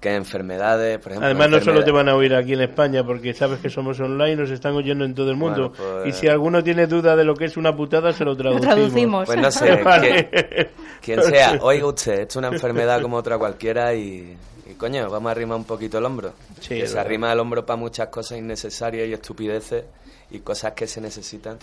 Que 0.00 0.14
enfermedades, 0.14 0.98
por 0.98 1.12
ejemplo. 1.12 1.26
Además, 1.26 1.48
no 1.50 1.60
solo 1.60 1.82
te 1.82 1.90
van 1.90 2.08
a 2.08 2.14
oír 2.14 2.34
aquí 2.34 2.52
en 2.52 2.60
España, 2.60 3.02
porque 3.04 3.32
sabes 3.32 3.60
que 3.60 3.70
somos 3.70 3.98
online, 3.98 4.36
nos 4.36 4.50
están 4.50 4.74
oyendo 4.74 5.04
en 5.06 5.14
todo 5.14 5.30
el 5.30 5.36
mundo. 5.36 5.70
Bueno, 5.76 6.02
pues- 6.02 6.14
Y 6.14 6.18
si 6.20 6.28
alguno 6.28 6.62
tiene 6.62 6.86
duda 6.86 7.16
de 7.16 7.24
lo 7.24 7.34
que 7.34 7.46
es 7.46 7.56
una 7.56 7.74
putada, 7.74 8.12
se 8.12 8.24
lo 8.24 8.32
Lo 8.32 8.36
traducimos. 8.36 8.74
traducimos. 8.74 9.26
Pues 9.26 9.38
no 9.40 9.50
sé, 9.50 9.76
Vale. 9.82 10.70
quien 11.00 11.22
sea, 11.22 11.58
oiga 11.62 11.86
usted, 11.86 12.12
esto 12.20 12.32
es 12.32 12.36
una 12.36 12.48
enfermedad 12.48 13.00
como 13.00 13.16
otra 13.16 13.38
cualquiera 13.38 13.94
y, 13.94 14.36
y, 14.70 14.74
coño, 14.74 15.08
vamos 15.10 15.28
a 15.28 15.32
arrimar 15.32 15.56
un 15.56 15.64
poquito 15.64 15.96
el 15.98 16.04
hombro. 16.04 16.34
Sí, 16.60 16.74
que 16.80 16.86
se 16.86 16.98
arrima 16.98 17.32
el 17.32 17.40
hombro 17.40 17.64
para 17.64 17.78
muchas 17.78 18.08
cosas 18.08 18.36
innecesarias 18.38 19.08
y 19.08 19.14
estupideces 19.14 19.84
y 20.30 20.40
cosas 20.40 20.72
que 20.72 20.86
se 20.86 21.00
necesitan, 21.00 21.56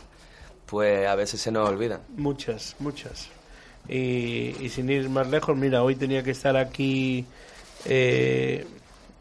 pues 0.66 1.06
a 1.08 1.14
veces 1.14 1.40
se 1.40 1.52
nos 1.52 1.70
olvidan. 1.70 2.00
Muchas, 2.18 2.76
muchas. 2.80 3.30
Y, 3.88 4.56
y 4.60 4.70
sin 4.70 4.90
ir 4.90 5.08
más 5.10 5.30
lejos, 5.30 5.56
mira, 5.56 5.84
hoy 5.84 5.96
tenía 5.96 6.24
que 6.24 6.32
estar 6.32 6.56
aquí 6.58 7.26
eh, 7.86 8.66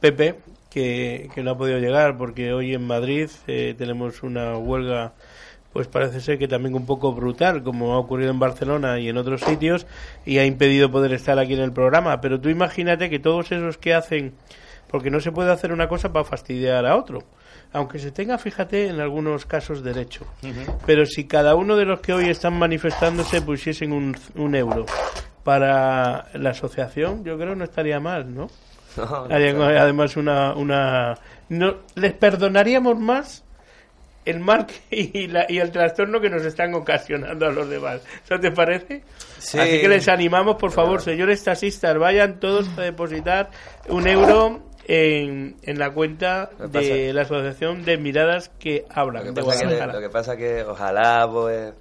Pepe, 0.01 0.37
que, 0.70 1.29
que 1.35 1.42
no 1.42 1.53
ha 1.53 1.59
podido 1.59 1.79
llegar 1.79 2.16
porque 2.16 2.53
hoy 2.53 2.75
en 2.75 2.87
Madrid 2.87 3.29
eh, 3.46 3.75
tenemos 3.77 4.22
una 4.22 4.57
huelga 4.57 5.12
pues 5.72 5.88
parece 5.88 6.20
ser 6.20 6.38
que 6.38 6.48
también 6.48 6.75
un 6.75 6.87
poco 6.87 7.12
brutal, 7.12 7.62
como 7.62 7.94
ha 7.94 7.98
ocurrido 7.98 8.31
en 8.31 8.38
Barcelona 8.38 8.98
y 8.98 9.09
en 9.09 9.16
otros 9.16 9.40
sitios, 9.40 9.87
y 10.27 10.38
ha 10.38 10.44
impedido 10.44 10.90
poder 10.90 11.12
estar 11.12 11.38
aquí 11.38 11.55
en 11.55 11.61
el 11.61 11.72
programa. 11.72 12.20
Pero 12.20 12.40
tú 12.40 12.51
imagínate 12.51 13.09
que 13.09 13.18
todos 13.18 13.51
esos 13.53 13.79
que 13.79 13.94
hacen, 13.94 14.35
porque 14.88 15.11
no 15.11 15.20
se 15.20 15.33
puede 15.33 15.51
hacer 15.51 15.72
una 15.72 15.88
cosa 15.88 16.12
para 16.12 16.25
fastidiar 16.25 16.85
a 16.85 16.96
otro, 16.96 17.20
aunque 17.72 17.98
se 17.98 18.11
tenga, 18.11 18.37
fíjate, 18.37 18.88
en 18.88 19.01
algunos 19.01 19.46
casos 19.46 19.83
derecho. 19.83 20.27
Pero 20.85 21.07
si 21.07 21.25
cada 21.25 21.55
uno 21.55 21.77
de 21.77 21.87
los 21.87 22.01
que 22.01 22.12
hoy 22.12 22.29
están 22.29 22.59
manifestándose 22.59 23.40
pusiesen 23.40 23.92
un, 23.92 24.14
un 24.35 24.55
euro 24.55 24.85
para 25.44 26.26
la 26.35 26.50
asociación, 26.50 27.24
yo 27.24 27.37
creo 27.38 27.55
no 27.55 27.64
estaría 27.64 28.00
mal, 28.00 28.35
¿no? 28.35 28.48
No, 28.96 29.07
no, 29.26 29.35
Harían, 29.35 29.61
además 29.62 30.16
una 30.18 30.55
una 30.55 31.14
no 31.48 31.76
les 31.94 32.12
perdonaríamos 32.12 32.98
más 32.98 33.42
el 34.26 34.38
mal 34.38 34.66
que- 34.66 34.74
y, 35.14 35.26
la- 35.28 35.46
y 35.48 35.59
el 35.59 35.70
trastorno 35.72 36.20
que 36.20 36.28
nos 36.28 36.44
están 36.44 36.74
ocasionando 36.74 37.46
a 37.46 37.50
los 37.52 37.68
demás. 37.70 38.02
¿Eso 38.24 38.38
te 38.38 38.50
parece? 38.52 39.02
Sí. 39.38 39.59
Así 39.59 39.81
que 39.81 39.88
les 39.88 40.07
animamos, 40.09 40.57
por 40.57 40.70
favor, 40.72 40.98
Claro. 41.02 41.05
señores 41.12 41.42
taxistas, 41.42 41.96
vayan 41.98 42.38
todos 42.38 42.68
a 42.78 42.83
depositar 42.83 43.50
un 43.88 44.07
euro 44.07 44.61
en, 44.87 45.57
en 45.62 45.78
la 45.78 45.90
cuenta 45.90 46.50
que 46.72 46.78
de 46.81 47.12
la 47.14 47.22
Asociación 47.22 47.85
de 47.85 47.96
Miradas 47.96 48.50
que 48.59 48.85
Hablan 48.90 49.24
Lo 49.28 49.35
que, 49.35 49.40
de 49.40 49.46
pasa 49.46 49.59
que, 49.61 49.64
Guadalajara. 49.64 49.92
lo 49.94 50.00
que 50.00 50.11
pasa 50.11 50.37
que 50.37 50.62
ojalá, 50.64 51.28
pues, 51.33 51.72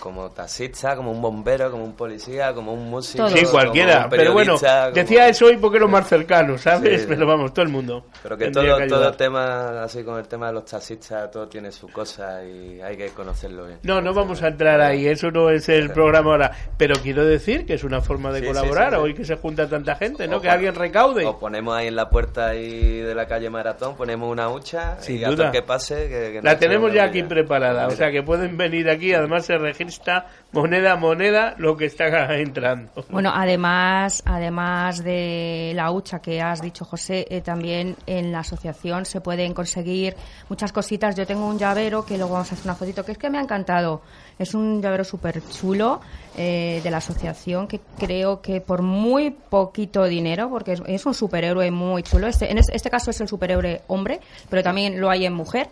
como 0.00 0.30
taxista, 0.30 0.96
como 0.96 1.12
un 1.12 1.20
bombero, 1.20 1.70
como 1.70 1.84
un 1.84 1.94
policía, 1.94 2.52
como 2.54 2.72
un 2.72 2.88
músico. 2.90 3.28
Sí, 3.28 3.40
como 3.40 3.50
cualquiera. 3.52 4.04
un 4.04 4.10
Pero 4.10 4.32
bueno, 4.32 4.54
como- 4.58 4.90
decía 4.92 5.28
eso 5.28 5.46
hoy 5.46 5.56
porque 5.56 5.76
es 5.78 5.82
lo 5.82 5.88
más 5.88 6.06
cercano, 6.08 6.56
¿sabes? 6.58 7.02
Sí. 7.02 7.06
Pero 7.08 7.26
vamos, 7.26 7.52
todo 7.52 7.64
el 7.64 7.70
mundo. 7.70 8.06
Pero 8.22 8.36
que 8.36 8.50
todo, 8.50 8.76
que 8.78 8.86
todo 8.86 9.12
tema, 9.12 9.82
así 9.82 10.02
con 10.04 10.18
el 10.18 10.28
tema 10.28 10.48
de 10.48 10.52
los 10.54 10.64
taxistas, 10.64 11.30
todo 11.30 11.48
tiene 11.48 11.72
su 11.72 11.88
cosa 11.88 12.44
y 12.44 12.80
hay 12.80 12.96
que 12.96 13.08
conocerlo 13.08 13.66
bien. 13.66 13.78
No, 13.82 14.00
no 14.00 14.14
vamos 14.14 14.42
a 14.42 14.48
entrar 14.48 14.80
ahí, 14.80 15.06
eso 15.06 15.30
no 15.30 15.50
es 15.50 15.68
el 15.68 15.90
programa 15.90 16.30
ahora. 16.32 16.52
Pero 16.76 16.94
quiero 17.02 17.24
decir 17.24 17.66
que 17.66 17.74
es 17.74 17.84
una 17.84 18.00
forma 18.00 18.30
de 18.32 18.40
Sí, 18.40 18.46
colaborar, 18.46 18.90
sí, 18.90 18.96
sí. 18.96 19.02
hoy 19.02 19.14
que 19.14 19.24
se 19.24 19.36
junta 19.36 19.68
tanta 19.68 19.96
gente, 19.96 20.28
¿no? 20.28 20.36
O 20.36 20.40
que 20.40 20.48
alguien 20.48 20.74
recaude. 20.74 21.24
O 21.26 21.38
ponemos 21.38 21.74
ahí 21.74 21.88
en 21.88 21.96
la 21.96 22.08
puerta 22.08 22.48
ahí 22.48 22.98
de 23.00 23.14
la 23.14 23.26
calle 23.26 23.50
Maratón, 23.50 23.96
ponemos 23.96 24.30
una 24.30 24.48
hucha 24.48 24.96
Sin 25.00 25.16
y 25.16 25.24
duda. 25.24 25.50
que 25.50 25.62
pase... 25.62 26.08
Que, 26.08 26.32
que 26.34 26.40
La 26.42 26.58
tenemos 26.58 26.92
ya 26.92 27.04
aquí 27.04 27.22
preparada, 27.22 27.86
o 27.88 27.90
sea 27.90 28.10
que 28.10 28.22
pueden 28.22 28.56
venir 28.56 28.88
aquí, 28.88 29.12
además 29.12 29.44
se 29.46 29.56
registra 29.58 29.87
Insta 29.88 30.14
moneda 30.52 30.96
moneda 30.96 31.54
lo 31.58 31.76
que 31.76 31.84
está 31.86 32.34
entrando. 32.36 32.90
Bueno, 33.10 33.30
además, 33.34 34.22
además 34.24 35.04
de 35.04 35.72
la 35.74 35.90
hucha 35.90 36.20
que 36.20 36.40
has 36.40 36.60
dicho, 36.62 36.84
José, 36.84 37.26
eh, 37.30 37.40
también 37.42 37.96
en 38.06 38.32
la 38.32 38.40
asociación 38.40 39.04
se 39.04 39.20
pueden 39.20 39.52
conseguir 39.54 40.16
muchas 40.48 40.72
cositas. 40.72 41.14
Yo 41.16 41.26
tengo 41.26 41.46
un 41.46 41.58
llavero 41.58 42.04
que 42.04 42.16
luego 42.16 42.32
vamos 42.34 42.50
a 42.50 42.54
hacer 42.54 42.64
una 42.66 42.74
fotito, 42.74 43.04
que 43.04 43.12
es 43.12 43.18
que 43.18 43.28
me 43.30 43.38
ha 43.38 43.42
encantado. 43.42 44.00
Es 44.38 44.54
un 44.54 44.80
llavero 44.80 45.04
súper 45.04 45.42
chulo 45.48 46.00
eh, 46.36 46.80
de 46.82 46.90
la 46.90 46.98
asociación 46.98 47.66
que 47.66 47.80
creo 47.98 48.40
que 48.40 48.60
por 48.60 48.82
muy 48.82 49.30
poquito 49.30 50.04
dinero, 50.04 50.48
porque 50.48 50.78
es, 50.86 51.06
un 51.06 51.12
superhéroe 51.14 51.70
muy 51.72 52.02
chulo. 52.04 52.26
Este, 52.28 52.50
en 52.50 52.58
es- 52.58 52.68
este 52.72 52.88
caso 52.88 53.10
es 53.10 53.20
el 53.20 53.28
superhéroe 53.28 53.82
hombre, 53.88 54.20
pero 54.48 54.62
también 54.62 55.00
lo 55.00 55.10
hay 55.10 55.26
en 55.26 55.32
mujer. 55.34 55.68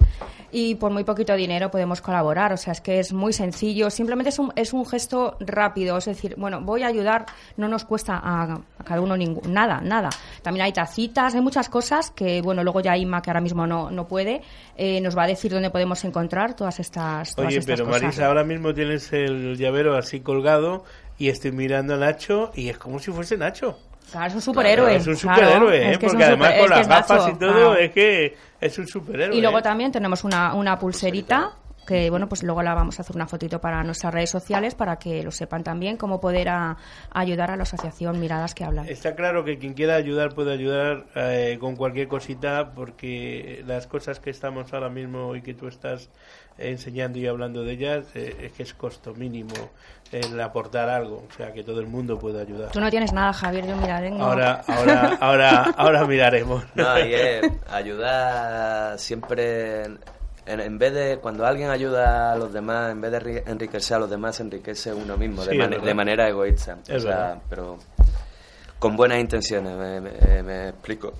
Y 0.52 0.74
por 0.76 0.90
muy 0.90 1.04
poquito 1.04 1.34
dinero 1.34 1.70
podemos 1.70 2.00
colaborar. 2.00 2.52
O 2.52 2.56
sea, 2.56 2.72
es 2.72 2.80
que 2.80 2.98
es 2.98 3.12
muy 3.12 3.32
sencillo. 3.32 3.88
Simplemente 3.90 4.30
es 4.30 4.38
un, 4.38 4.52
un 4.72 4.86
gesto 4.86 5.36
rápido. 5.40 5.96
Es 5.98 6.04
decir, 6.06 6.34
bueno, 6.36 6.60
voy 6.60 6.82
a 6.82 6.86
ayudar, 6.88 7.26
no 7.56 7.68
nos 7.68 7.84
cuesta 7.84 8.16
a, 8.22 8.42
a 8.78 8.84
cada 8.84 9.00
uno 9.00 9.16
ningún, 9.16 9.52
nada, 9.52 9.80
nada. 9.80 10.10
También 10.42 10.64
hay 10.66 10.72
tacitas, 10.72 11.34
hay 11.34 11.40
muchas 11.40 11.68
cosas 11.68 12.10
que, 12.10 12.42
bueno, 12.42 12.62
luego 12.62 12.80
ya 12.80 12.96
Inma, 12.96 13.22
que 13.22 13.30
ahora 13.30 13.40
mismo 13.40 13.66
no, 13.66 13.90
no 13.90 14.06
puede, 14.06 14.42
eh, 14.76 15.00
nos 15.00 15.16
va 15.16 15.24
a 15.24 15.26
decir 15.26 15.52
dónde 15.52 15.70
podemos 15.70 16.04
encontrar 16.04 16.54
todas 16.54 16.78
estas, 16.80 17.34
todas 17.34 17.48
Oye, 17.48 17.58
estas 17.58 17.74
pero 17.76 17.86
cosas. 17.86 18.02
Marisa, 18.02 18.26
ahora 18.26 18.44
mismo 18.44 18.72
tienes 18.74 19.12
el 19.12 19.56
llavero 19.56 19.96
así 19.96 20.20
colgado 20.20 20.84
y 21.18 21.28
estoy 21.28 21.52
mirando 21.52 21.94
a 21.94 21.96
Nacho 21.96 22.52
y 22.54 22.68
es 22.68 22.78
como 22.78 22.98
si 22.98 23.10
fuese 23.10 23.36
Nacho. 23.36 23.78
Claro, 24.10 24.26
es 24.28 24.34
un 24.36 24.40
superhéroe. 24.42 24.96
es 24.96 25.06
un 25.08 25.16
claro. 25.16 25.36
superhéroe, 25.42 25.76
¿eh? 25.78 25.90
Es 25.92 25.98
que 25.98 26.06
es 26.06 26.12
porque 26.12 26.24
un 26.24 26.28
además 26.30 26.48
super- 26.48 26.60
con 26.60 26.64
es 26.64 26.70
las 26.70 26.80
es 26.80 26.88
gafas 26.88 27.28
y 27.28 27.38
todo 27.38 27.52
claro. 27.52 27.74
es 27.76 27.90
que 27.90 28.36
es 28.60 28.78
un 28.78 28.86
superhéroe. 28.86 29.36
Y 29.36 29.40
luego 29.40 29.58
¿eh? 29.58 29.62
también 29.62 29.90
tenemos 29.90 30.22
una, 30.22 30.54
una 30.54 30.78
pulserita 30.78 31.54
que 31.86 32.10
bueno 32.10 32.28
pues 32.28 32.42
luego 32.42 32.62
la 32.62 32.74
vamos 32.74 32.98
a 32.98 33.02
hacer 33.02 33.14
una 33.16 33.26
fotito 33.26 33.60
para 33.60 33.82
nuestras 33.84 34.12
redes 34.12 34.30
sociales 34.30 34.74
para 34.74 34.96
que 34.98 35.22
lo 35.22 35.30
sepan 35.30 35.62
también 35.62 35.96
cómo 35.96 36.20
poder 36.20 36.48
a- 36.48 36.76
ayudar 37.12 37.50
a 37.52 37.56
la 37.56 37.62
asociación 37.62 38.18
Miradas 38.20 38.54
que 38.54 38.64
hablan. 38.64 38.88
Está 38.88 39.14
claro 39.14 39.44
que 39.44 39.58
quien 39.58 39.74
quiera 39.74 39.94
ayudar 39.94 40.34
puede 40.34 40.52
ayudar 40.52 41.04
eh, 41.14 41.56
con 41.60 41.76
cualquier 41.76 42.08
cosita 42.08 42.72
porque 42.74 43.62
las 43.66 43.86
cosas 43.86 44.18
que 44.20 44.30
estamos 44.30 44.72
ahora 44.74 44.88
mismo 44.88 45.34
y 45.36 45.42
que 45.42 45.54
tú 45.54 45.68
estás 45.68 46.10
enseñando 46.58 47.18
y 47.18 47.26
hablando 47.26 47.62
de 47.64 47.72
ellas 47.72 48.06
eh, 48.14 48.34
es 48.44 48.52
que 48.52 48.62
es 48.62 48.72
costo 48.74 49.14
mínimo 49.14 49.52
el 50.12 50.40
aportar 50.40 50.88
algo, 50.88 51.24
o 51.28 51.32
sea 51.36 51.52
que 51.52 51.62
todo 51.62 51.80
el 51.80 51.86
mundo 51.86 52.18
puede 52.18 52.40
ayudar. 52.40 52.70
Tú 52.70 52.80
no 52.80 52.88
tienes 52.90 53.12
nada, 53.12 53.32
Javier, 53.32 53.66
yo 53.66 53.76
miraré. 53.76 54.10
no. 54.10 54.24
Ahora, 54.24 54.62
ahora, 54.68 55.18
ahora, 55.20 55.62
ahora 55.76 56.06
miraremos. 56.06 56.64
No, 56.74 56.98
y 56.98 57.12
es 57.12 57.42
ayudar 57.68 58.98
siempre, 58.98 59.82
en, 60.46 60.60
en 60.60 60.78
vez 60.78 60.92
de, 60.94 61.18
cuando 61.18 61.44
alguien 61.46 61.70
ayuda 61.70 62.32
a 62.32 62.36
los 62.36 62.52
demás, 62.52 62.90
en 62.92 63.00
vez 63.00 63.10
de 63.12 63.20
enri- 63.20 63.42
enriquecerse 63.46 63.94
a 63.94 63.98
los 63.98 64.10
demás, 64.10 64.36
se 64.36 64.42
enriquece 64.44 64.92
uno 64.94 65.16
mismo, 65.16 65.42
Sí, 65.42 65.50
de, 65.50 65.58
verdad. 65.58 65.82
de 65.84 65.94
manera 65.94 66.28
egoísta. 66.28 66.78
O 66.94 67.00
sea, 67.00 67.38
pero 67.50 67.78
con 68.78 68.96
buenas 68.96 69.18
intenciones, 69.18 69.76
me, 69.76 70.00
me- 70.00 70.42
me 70.42 70.68
explico. 70.68 71.12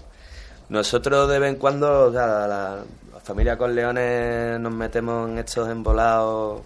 Nosotros 0.69 1.29
de 1.29 1.39
vez 1.39 1.51
en 1.53 1.57
cuando, 1.57 2.07
o 2.07 2.13
sea, 2.13 2.27
la, 2.47 2.85
la 3.13 3.21
familia 3.21 3.57
con 3.57 3.75
leones 3.75 4.59
nos 4.61 4.73
metemos 4.75 5.29
en 5.31 5.39
estos 5.39 5.69
embolados 5.69 6.63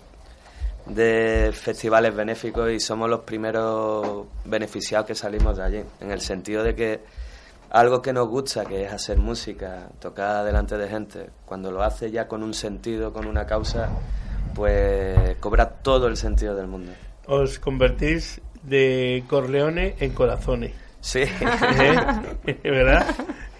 de 0.87 1.51
festivales 1.55 2.15
benéficos 2.15 2.71
y 2.71 2.81
somos 2.81 3.09
los 3.09 3.21
primeros 3.21 4.27
beneficiados 4.45 5.07
que 5.07 5.15
salimos 5.15 5.57
de 5.57 5.63
allí, 5.63 5.85
en 6.01 6.11
el 6.11 6.21
sentido 6.21 6.63
de 6.65 6.75
que 6.75 7.01
algo 7.71 8.03
que 8.03 8.13
nos 8.13 8.29
gusta, 8.29 8.65
que 8.65 8.85
es 8.85 8.93
hacer 8.93 9.19
música, 9.19 9.89
tocar 10.01 10.45
delante 10.45 10.77
de 10.77 10.89
gente, 10.89 11.31
cuando 11.47 11.71
lo 11.71 11.83
hace 11.83 12.11
ya 12.11 12.27
con 12.29 12.43
un 12.43 12.53
sentido, 12.55 13.13
con 13.13 13.27
una 13.27 13.47
causa, 13.47 13.89
pues 14.55 15.37
cobra 15.41 15.69
todo 15.69 16.07
el 16.09 16.17
sentido 16.17 16.55
del 16.55 16.67
mundo. 16.67 16.93
Os 17.27 17.59
convertís 17.59 18.41
de 18.63 19.25
Corleone 19.29 19.95
en 20.01 20.11
Corazone. 20.13 20.73
Sí. 21.01 21.21
¿Eh? 22.47 22.59
¿Verdad? 22.63 23.07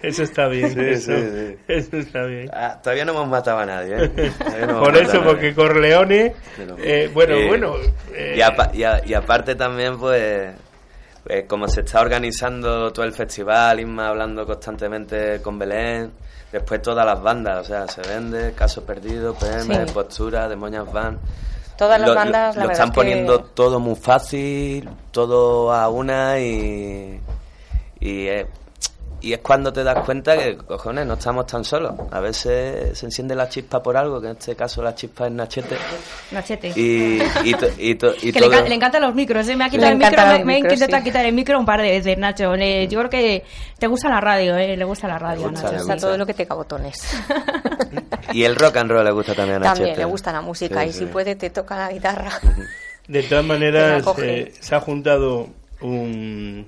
Eso 0.01 0.23
está 0.23 0.47
bien. 0.47 0.71
Sí, 0.73 0.79
eso, 0.79 1.11
sí, 1.15 1.27
sí. 1.31 1.57
eso 1.67 1.97
está 1.97 2.23
bien. 2.25 2.49
Ah, 2.53 2.79
todavía 2.83 3.05
no 3.05 3.13
hemos 3.13 3.27
matado 3.29 3.59
a 3.59 3.65
nadie, 3.65 3.95
¿eh? 4.03 4.31
No 4.67 4.79
Por 4.81 4.95
eso, 4.97 5.23
porque. 5.23 5.53
Corleone, 5.55 6.33
eh, 6.79 7.09
bueno, 7.13 7.35
eh, 7.35 7.47
bueno. 7.47 7.73
eh, 8.13 8.35
Y, 8.37 8.41
apa- 8.41 8.71
y 8.73 8.83
a- 8.83 9.01
y 9.05 9.13
aparte 9.13 9.55
también, 9.55 9.97
pues, 9.99 10.51
pues, 11.23 11.45
como 11.47 11.67
se 11.67 11.81
está 11.81 12.01
organizando 12.01 12.91
todo 12.91 13.05
el 13.05 13.13
festival, 13.13 13.79
Isma 13.79 14.07
hablando 14.09 14.45
constantemente 14.45 15.41
con 15.41 15.57
Belén, 15.59 16.11
después 16.51 16.81
todas 16.81 17.05
las 17.05 17.21
bandas, 17.21 17.59
o 17.59 17.63
sea, 17.63 17.87
se 17.87 18.01
vende, 18.01 18.53
Caso 18.53 18.83
Perdido, 18.85 19.33
PM, 19.35 19.85
Sí. 19.87 19.93
Postura, 19.93 20.47
Demonias 20.49 20.91
Van. 20.91 21.19
Todas 21.77 21.99
las 21.99 22.09
Lo- 22.09 22.13
lo- 22.13 22.19
bandas, 22.19 22.55
la 22.57 22.65
Lo, 22.65 22.71
están 22.71 22.87
es 22.89 22.91
que- 22.91 22.95
poniendo 22.95 23.39
todo 23.43 23.79
muy 23.79 23.95
fácil, 23.95 24.89
todo 25.11 25.71
a 25.73 25.89
una 25.89 26.39
y... 26.39 27.19
Y 27.99 28.27
es, 28.27 28.47
y 29.21 29.33
es 29.33 29.39
cuando 29.39 29.71
te 29.71 29.83
das 29.83 30.03
cuenta 30.03 30.35
que, 30.37 30.57
cojones, 30.57 31.05
no 31.05 31.13
estamos 31.13 31.45
tan 31.47 31.63
solos. 31.63 31.93
A 32.11 32.19
veces 32.19 32.97
se 32.97 33.05
enciende 33.05 33.35
la 33.35 33.47
chispa 33.47 33.81
por 33.81 33.95
algo, 33.95 34.19
que 34.19 34.27
en 34.27 34.33
este 34.33 34.55
caso 34.55 34.81
la 34.81 34.95
chispa 34.95 35.27
es 35.27 35.31
Nachete. 35.31 35.77
Nachete. 36.31 36.69
Y, 36.75 37.21
y, 37.43 37.53
to- 37.53 37.67
y, 37.77 37.95
to- 37.95 38.13
y 38.21 38.31
que 38.33 38.39
le, 38.39 38.47
todo... 38.47 38.51
encan- 38.53 38.67
le 38.67 38.75
encantan 38.75 39.01
los 39.03 39.13
micros, 39.15 39.47
¿eh? 39.47 39.55
me 39.55 39.65
ha 39.65 39.69
quitado 39.69 39.87
Le 39.87 39.91
el 39.93 39.97
micro, 39.97 40.25
me, 40.39 40.45
me 40.45 40.59
intentado 40.59 40.97
sí. 40.97 41.03
quitar 41.03 41.25
el 41.25 41.33
micro 41.33 41.59
un 41.59 41.65
par 41.65 41.81
de 41.81 41.89
veces, 41.91 42.17
Nacho. 42.17 42.55
Le- 42.55 42.87
yo 42.87 42.99
creo 42.99 43.09
que 43.09 43.43
te 43.77 43.87
gusta 43.87 44.09
la 44.09 44.19
radio, 44.21 44.55
¿eh? 44.57 44.75
le 44.75 44.85
gusta 44.85 45.07
la 45.07 45.19
radio, 45.19 45.49
gusta, 45.49 45.63
Nacho. 45.63 45.67
O 45.81 45.85
sea, 45.85 45.93
gusta. 45.95 46.07
todo 46.07 46.17
lo 46.17 46.25
que 46.25 46.33
tenga 46.33 46.55
botones. 46.55 47.01
Y 48.33 48.43
el 48.43 48.55
rock 48.55 48.77
and 48.77 48.89
roll 48.91 49.03
le 49.03 49.11
gusta 49.11 49.35
también 49.35 49.57
a 49.57 49.61
También 49.65 49.87
Nachete. 49.89 49.99
le 50.01 50.05
gusta 50.05 50.31
la 50.31 50.41
música 50.41 50.83
Sí, 50.83 50.89
y 50.89 50.93
sí. 50.93 50.99
si 50.99 51.05
puede 51.07 51.35
te 51.35 51.49
toca 51.49 51.75
la 51.77 51.91
guitarra. 51.91 52.31
De 53.07 53.23
todas 53.23 53.43
maneras, 53.45 54.03
eh, 54.19 54.53
se 54.59 54.75
ha 54.75 54.79
juntado 54.79 55.47
un 55.81 56.65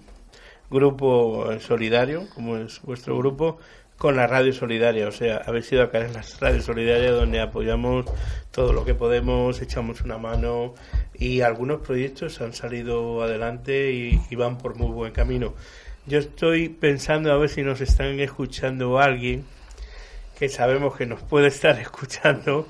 grupo 0.73 1.47
solidario, 1.59 2.27
como 2.33 2.57
es 2.57 2.81
vuestro 2.81 3.17
grupo, 3.17 3.59
con 3.97 4.17
la 4.17 4.27
Radio 4.27 4.51
Solidaria. 4.51 5.07
O 5.07 5.12
sea, 5.12 5.41
habéis 5.45 5.71
ido 5.71 5.83
a 5.83 5.89
caer 5.89 6.07
en 6.07 6.13
la 6.13 6.23
Radio 6.41 6.62
Solidaria 6.62 7.12
donde 7.12 7.39
apoyamos 7.39 8.05
todo 8.51 8.73
lo 8.73 8.83
que 8.83 8.95
podemos, 8.95 9.62
echamos 9.62 10.01
una 10.01 10.17
mano 10.17 10.73
y 11.13 11.41
algunos 11.41 11.81
proyectos 11.81 12.41
han 12.41 12.53
salido 12.53 13.23
adelante 13.23 13.91
y 13.91 14.36
van 14.36 14.57
por 14.57 14.75
muy 14.75 14.91
buen 14.91 15.13
camino. 15.13 15.53
Yo 16.05 16.19
estoy 16.19 16.67
pensando 16.67 17.31
a 17.31 17.38
ver 17.38 17.47
si 17.47 17.63
nos 17.63 17.79
están 17.79 18.19
escuchando 18.19 18.99
alguien 18.99 19.45
que 20.38 20.49
sabemos 20.49 20.97
que 20.97 21.05
nos 21.05 21.21
puede 21.21 21.47
estar 21.47 21.79
escuchando, 21.79 22.67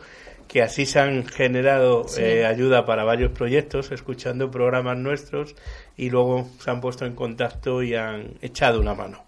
que 0.54 0.62
así 0.62 0.86
se 0.86 1.00
han 1.00 1.26
generado 1.26 2.06
eh, 2.16 2.46
ayuda 2.46 2.86
para 2.86 3.04
varios 3.04 3.32
proyectos, 3.32 3.92
escuchando 3.92 4.52
programas 4.52 5.00
nuestros 5.00 5.56
y 5.98 6.12
luego 6.12 6.48
se 6.64 6.70
han 6.70 6.80
puesto 6.80 7.08
en 7.08 7.16
contacto 7.16 7.82
y 7.82 7.96
han 7.96 8.36
echado 8.40 8.80
una 8.80 8.94
mano. 8.94 9.26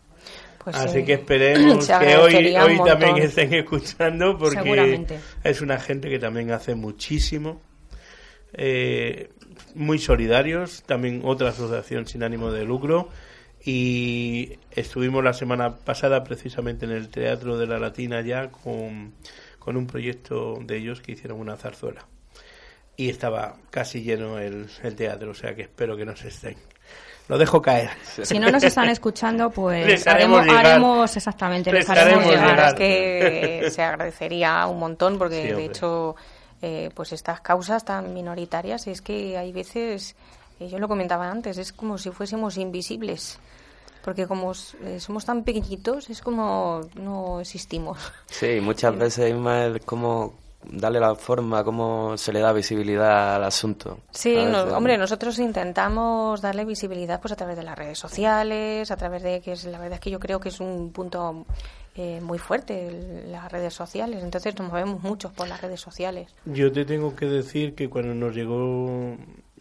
Pues 0.63 0.75
Así 0.75 0.99
sí. 0.99 1.05
que 1.05 1.13
esperemos 1.25 1.87
que 1.87 2.15
hoy, 2.17 2.55
hoy 2.55 2.77
también 2.85 3.17
estén 3.17 3.55
escuchando 3.55 4.37
porque 4.37 5.03
es 5.43 5.61
una 5.61 5.79
gente 5.79 6.11
que 6.11 6.19
también 6.19 6.51
hace 6.51 6.75
muchísimo. 6.75 7.59
eh, 8.53 9.31
muy 9.73 9.97
solidarios, 9.97 10.83
también 10.83 11.23
otra 11.25 11.49
asociación 11.49 12.05
sin 12.05 12.21
ánimo 12.21 12.51
de 12.51 12.65
lucro 12.65 13.09
y 13.65 14.59
estuvimos 14.69 15.23
la 15.23 15.33
semana 15.33 15.77
pasada 15.77 16.23
precisamente 16.23 16.85
en 16.85 16.91
el 16.91 17.09
Teatro 17.09 17.57
de 17.57 17.65
la 17.65 17.79
Latina 17.79 18.21
ya 18.21 18.51
con, 18.51 19.13
con 19.65 19.77
un 19.77 19.87
proyecto 19.87 20.59
de 20.61 20.77
ellos 20.77 21.01
que 21.01 21.13
hicieron 21.13 21.39
una 21.39 21.57
zarzuela 21.57 22.05
y 22.95 23.09
estaba 23.09 23.55
casi 23.71 24.03
lleno 24.03 24.37
el, 24.37 24.69
el 24.83 24.95
teatro, 24.95 25.31
o 25.31 25.33
sea 25.33 25.55
que 25.55 25.63
espero 25.63 25.97
que 25.97 26.05
nos 26.05 26.23
estén. 26.23 26.55
Lo 27.27 27.39
dejo 27.39 27.59
caer. 27.59 27.89
Si 28.21 28.37
no 28.37 28.51
nos 28.51 28.61
están 28.63 28.87
escuchando, 28.89 29.49
pues 29.49 29.87
Les 29.87 30.05
haremos 30.05 30.47
haremos, 30.47 31.17
exactamente, 31.17 31.71
les, 31.73 31.79
Les 31.79 31.89
haremos 31.89 32.25
haremos 32.25 32.41
llegar. 32.41 32.67
Es 32.67 32.73
que 32.75 33.71
se 33.71 33.81
agradecería 33.81 34.67
un 34.67 34.77
montón 34.77 35.17
porque 35.17 35.41
Sí, 35.41 35.51
de 35.53 35.65
hecho 35.65 36.15
eh, 36.61 36.91
pues 36.93 37.11
estas 37.13 37.41
causas 37.41 37.83
tan 37.83 38.13
minoritarias 38.13 38.85
es 38.85 39.01
que 39.01 39.35
hay 39.35 39.51
veces 39.51 40.15
eh, 40.59 40.69
yo 40.69 40.77
lo 40.77 40.87
comentaba 40.87 41.29
antes 41.29 41.57
es 41.57 41.73
como 41.73 41.97
si 41.97 42.11
fuésemos 42.11 42.57
invisibles 42.57 43.39
porque 44.05 44.27
como 44.27 44.53
eh, 44.83 44.99
somos 44.99 45.25
tan 45.25 45.43
pequeñitos 45.43 46.09
es 46.11 46.21
como 46.21 46.81
no 46.95 47.39
existimos 47.41 47.97
Sí, 48.29 48.59
muchas 48.61 48.95
veces 48.97 49.31
Isma, 49.31 49.65
es 49.65 49.83
como 49.83 50.33
darle 50.67 50.99
la 50.99 51.13
forma, 51.15 51.63
cómo 51.63 52.17
se 52.17 52.33
le 52.33 52.39
da 52.39 52.51
visibilidad 52.51 53.35
al 53.35 53.43
asunto. 53.43 53.99
Sí, 54.11 54.35
no- 54.35 54.63
hombre, 54.75 54.97
nosotros 54.97 55.37
intentamos 55.37 56.41
darle 56.41 56.65
visibilidad 56.65 57.19
pues 57.21 57.31
a 57.33 57.35
través 57.35 57.55
de 57.55 57.61
las 57.63 57.77
redes 57.77 57.99
sociales, 57.99 58.89
a 58.89 58.97
través 58.97 59.21
de 59.21 59.41
que 59.41 59.51
es 59.51 59.65
la 59.65 59.77
verdad 59.77 59.95
es 59.95 59.99
que 59.99 60.09
yo 60.11 60.19
creo 60.19 60.39
que 60.39 60.49
es 60.49 60.59
un 60.59 60.91
punto 60.91 61.45
eh, 61.95 62.19
muy 62.21 62.39
fuerte 62.39 62.87
el- 62.87 63.31
las 63.31 63.51
redes 63.51 63.73
sociales, 63.75 64.23
entonces 64.23 64.57
nos 64.57 64.67
movemos 64.69 65.01
mucho 65.03 65.31
por 65.31 65.47
las 65.47 65.61
redes 65.61 65.81
sociales. 65.81 66.29
Yo 66.45 66.71
te 66.71 66.83
tengo 66.83 67.15
que 67.15 67.25
decir 67.27 67.75
que 67.75 67.87
cuando 67.87 68.13
nos 68.15 68.33
llegó 68.35 69.15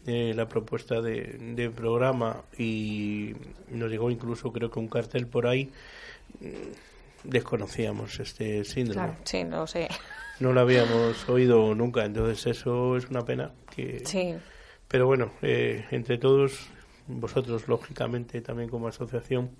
eh, 0.06 0.32
la 0.34 0.46
propuesta 0.48 1.00
de, 1.00 1.38
de 1.54 1.70
programa 1.70 2.42
y 2.58 3.34
nos 3.70 3.90
llegó 3.90 4.10
incluso 4.10 4.52
creo 4.52 4.70
que 4.70 4.78
un 4.78 4.88
cartel 4.88 5.26
por 5.26 5.46
ahí, 5.46 5.70
mm, 6.40 7.28
desconocíamos 7.28 8.20
este 8.20 8.64
síndrome. 8.64 9.06
Claro. 9.06 9.16
Sí, 9.24 9.44
no 9.44 9.60
lo 9.60 9.66
sé. 9.66 9.88
No 10.40 10.52
lo 10.52 10.60
habíamos 10.60 11.28
oído 11.28 11.74
nunca, 11.74 12.04
entonces 12.04 12.58
eso 12.58 12.96
es 12.96 13.08
una 13.08 13.24
pena. 13.24 13.52
Que... 13.74 14.02
Sí, 14.04 14.34
Pero 14.88 15.06
bueno, 15.06 15.30
eh, 15.42 15.84
entre 15.90 16.18
todos, 16.18 16.68
vosotros 17.06 17.68
lógicamente 17.68 18.40
también 18.40 18.68
como 18.68 18.88
asociación, 18.88 19.50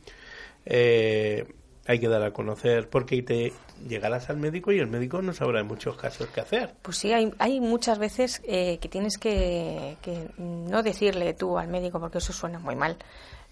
eh, 0.67 1.47
hay 1.87 1.99
que 1.99 2.09
dar 2.09 2.23
a 2.23 2.33
conocer 2.33 2.89
porque 2.89 3.23
te 3.23 3.53
llegarás 3.87 4.31
al 4.31 4.37
médico 4.39 4.73
y 4.73 4.79
el 4.79 4.87
médico 4.87 5.21
no 5.23 5.33
sabrá 5.33 5.61
en 5.61 5.67
muchos 5.67 5.97
casos 5.97 6.29
qué 6.29 6.41
hacer. 6.41 6.75
pues 6.83 6.97
sí, 6.97 7.13
hay, 7.13 7.61
muchas 7.61 7.99
veces 7.99 8.43
eh, 8.45 8.79
que 8.79 8.89
tienes 8.89 9.19
que, 9.19 9.97
que 10.03 10.29
no 10.39 10.83
decirle 10.83 11.35
tú 11.35 11.59
al 11.59 11.69
médico, 11.69 12.01
porque 12.01 12.19
eso 12.19 12.33
suena 12.33 12.59
muy 12.59 12.77
mal, 12.77 12.97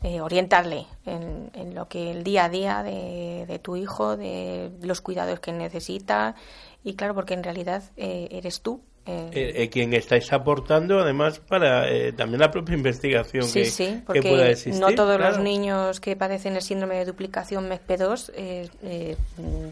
eh, 0.03 0.21
orientarle 0.21 0.87
en, 1.07 1.75
lo 1.75 1.88
que 1.88 2.11
el 2.11 2.25
día 2.25 2.47
a 2.47 2.49
día 2.49 2.83
de, 2.83 3.45
de 3.47 3.59
tu 3.59 3.77
hijo, 3.77 4.16
de 4.16 4.71
los 4.83 5.01
cuidados 5.01 5.40
que 5.40 5.53
necesita, 5.53 6.35
y 6.85 6.95
claro, 6.95 7.14
porque 7.14 7.35
en 7.35 7.45
realidad 7.45 7.85
eh, 7.97 8.29
eres 8.33 8.62
tú. 8.62 8.83
Eh, 9.06 9.30
Eh, 9.32 9.52
eh, 9.64 9.68
quien 9.68 9.92
estáis 9.94 10.32
aportando 10.32 11.00
además 11.00 11.40
para 11.40 11.90
eh, 11.90 12.12
también 12.12 12.40
la 12.40 12.50
propia 12.50 12.74
investigación 12.76 13.44
Sí, 13.44 13.60
que, 13.60 13.64
sí, 13.66 13.86
que 13.86 14.02
porque 14.06 14.22
pueda 14.22 14.48
existir. 14.48 14.80
no 14.80 14.94
todos 14.94 15.16
claro. 15.16 15.36
los 15.36 15.42
niños 15.44 15.98
que 16.00 16.14
padecen 16.16 16.54
el 16.54 16.62
síndrome 16.62 16.96
de 16.96 17.04
duplicación 17.04 17.68
MESP2 17.68 18.32
eh, 18.34 19.16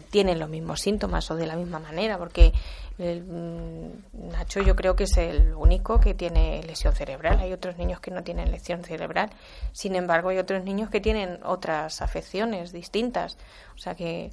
tienen 0.09 0.39
los 0.39 0.49
mismos 0.49 0.81
síntomas 0.81 1.29
o 1.31 1.35
de 1.35 1.47
la 1.47 1.55
misma 1.55 1.79
manera, 1.79 2.17
porque 2.17 2.51
el, 2.97 3.23
mm, 3.23 4.31
Nacho 4.31 4.61
yo 4.61 4.75
creo 4.75 4.95
que 4.95 5.05
es 5.05 5.17
el 5.17 5.53
único 5.55 5.99
que 5.99 6.13
tiene 6.13 6.61
lesión 6.63 6.93
cerebral. 6.93 7.39
Hay 7.39 7.53
otros 7.53 7.77
niños 7.77 7.99
que 7.99 8.11
no 8.11 8.23
tienen 8.23 8.51
lesión 8.51 8.83
cerebral. 8.83 9.29
Sin 9.71 9.95
embargo, 9.95 10.29
hay 10.29 10.37
otros 10.37 10.63
niños 10.63 10.89
que 10.89 10.99
tienen 10.99 11.39
otras 11.43 12.01
afecciones 12.01 12.71
distintas. 12.71 13.37
O 13.75 13.77
sea 13.79 13.95
que 13.95 14.31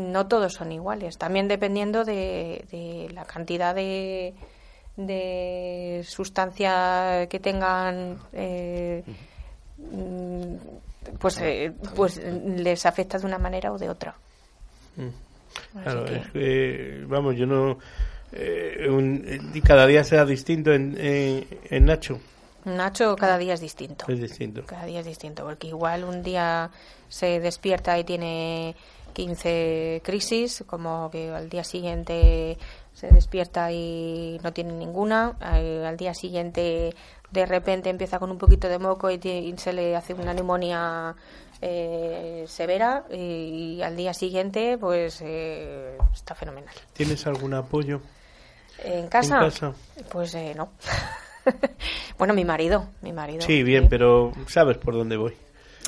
no 0.00 0.26
todos 0.26 0.52
son 0.54 0.72
iguales. 0.72 1.18
También 1.18 1.48
dependiendo 1.48 2.04
de, 2.04 2.64
de 2.70 3.08
la 3.12 3.24
cantidad 3.24 3.74
de, 3.74 4.34
de 4.96 6.02
sustancia 6.06 7.26
que 7.30 7.38
tengan, 7.40 8.18
eh, 8.32 9.02
mm, 9.78 10.54
pues, 11.18 11.38
eh, 11.40 11.72
pues 11.94 12.16
les 12.22 12.86
afecta 12.86 13.18
de 13.18 13.26
una 13.26 13.38
manera 13.38 13.72
o 13.72 13.78
de 13.78 13.88
otra. 13.88 14.14
Así 14.96 15.82
Claro, 15.82 16.04
que- 16.04 16.16
es 16.16 16.26
que, 16.28 17.04
vamos, 17.06 17.36
yo 17.36 17.46
no... 17.46 17.78
eh, 18.32 18.86
un- 18.90 19.24
eh, 19.26 19.60
cada 19.62 19.86
día 19.86 20.04
será 20.04 20.24
distinto 20.24 20.72
en, 20.72 20.96
en, 21.00 21.46
en 21.70 21.84
Nacho. 21.84 22.20
Nacho 22.64 23.16
cada 23.16 23.38
día 23.38 23.54
es 23.54 23.60
distinto. 23.60 24.04
Es 24.08 24.20
distinto. 24.20 24.64
Cada 24.66 24.84
día 24.84 25.00
es 25.00 25.06
distinto, 25.06 25.44
porque 25.44 25.68
igual 25.68 26.04
un 26.04 26.22
día 26.22 26.70
se 27.08 27.40
despierta 27.40 27.98
y 27.98 28.04
tiene 28.04 28.76
15 29.12 30.02
crisis, 30.04 30.64
como 30.66 31.10
que 31.10 31.30
al 31.30 31.48
día 31.48 31.64
siguiente 31.64 32.58
se 32.92 33.08
despierta 33.08 33.72
y 33.72 34.38
no 34.42 34.52
tiene 34.52 34.72
ninguna, 34.72 35.36
al, 35.40 35.84
al 35.86 35.96
día 35.96 36.14
siguiente 36.14 36.94
de 37.30 37.46
repente 37.46 37.90
empieza 37.90 38.18
con 38.18 38.30
un 38.30 38.38
poquito 38.38 38.68
de 38.68 38.78
moco 38.78 39.10
y, 39.10 39.54
se 39.56 39.72
le 39.72 39.96
hace 39.96 40.14
una 40.14 40.34
neumonía 40.34 41.14
eh, 41.60 42.44
severa 42.48 43.04
y, 43.10 43.76
y 43.76 43.82
al 43.82 43.96
día 43.96 44.14
siguiente 44.14 44.76
pues 44.78 45.20
eh, 45.22 45.96
está 46.12 46.34
fenomenal. 46.34 46.74
¿Tienes 46.92 47.26
algún 47.26 47.54
apoyo 47.54 48.00
¿En 48.82 49.08
casa? 49.08 49.36
en 49.36 49.44
casa? 49.44 49.72
Pues 50.10 50.34
eh, 50.34 50.54
no. 50.56 50.70
bueno, 52.18 52.34
mi 52.34 52.44
marido, 52.44 52.88
mi 53.02 53.12
marido. 53.12 53.42
Sí, 53.42 53.62
bien, 53.62 53.88
pero 53.88 54.32
sabes 54.46 54.78
por 54.78 54.94
dónde 54.94 55.16
voy. 55.16 55.36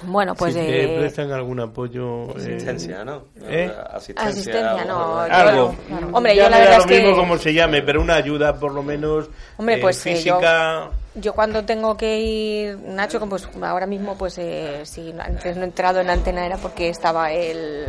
Bueno, 0.05 0.35
pues 0.35 0.55
si 0.55 0.61
te 0.61 0.95
eh, 0.97 0.99
prestan 0.99 1.31
algún 1.33 1.61
apoyo... 1.61 2.31
eh, 2.31 2.35
Asistencia, 2.37 3.05
¿no? 3.05 3.25
¿Eh? 3.43 3.71
Asistencia, 3.93 4.29
Asistencia, 4.31 4.85
no, 4.85 5.19
algo. 5.21 5.73
yo- 5.73 5.87
claro. 5.89 6.09
Hombre, 6.13 6.35
ya 6.37 6.45
yo 6.45 6.51
la 6.51 6.59
verdad 6.59 6.77
lo 6.77 6.81
es 6.81 6.87
que- 6.87 7.01
mismo 7.01 7.17
como 7.17 7.39
se 7.39 7.55
llame, 7.55 7.83
pero 7.83 8.01
una 8.01 8.17
ayuda 8.17 8.55
por 8.59 8.73
lo 8.73 8.83
menos 8.83 9.29
Hombre, 9.59 9.77
eh, 9.77 9.79
pues, 9.81 10.05
eh, 10.07 10.15
física... 10.17 10.91
Yo 11.15 11.35
cuando 11.35 11.63
tengo 11.65 11.95
que 11.97 12.19
ir, 12.21 12.79
Nacho, 12.79 13.21
como 13.21 13.31
pues 13.31 13.47
ahora 13.63 13.87
mismo, 13.87 14.17
pues 14.17 14.39
eh, 14.39 14.81
si 14.85 15.13
antes 15.19 15.57
no 15.57 15.63
he 15.63 15.67
entrado 15.67 16.01
en 16.01 16.09
antena 16.09 16.47
era 16.47 16.57
porque 16.57 16.89
estaba 16.89 17.31
él 17.33 17.85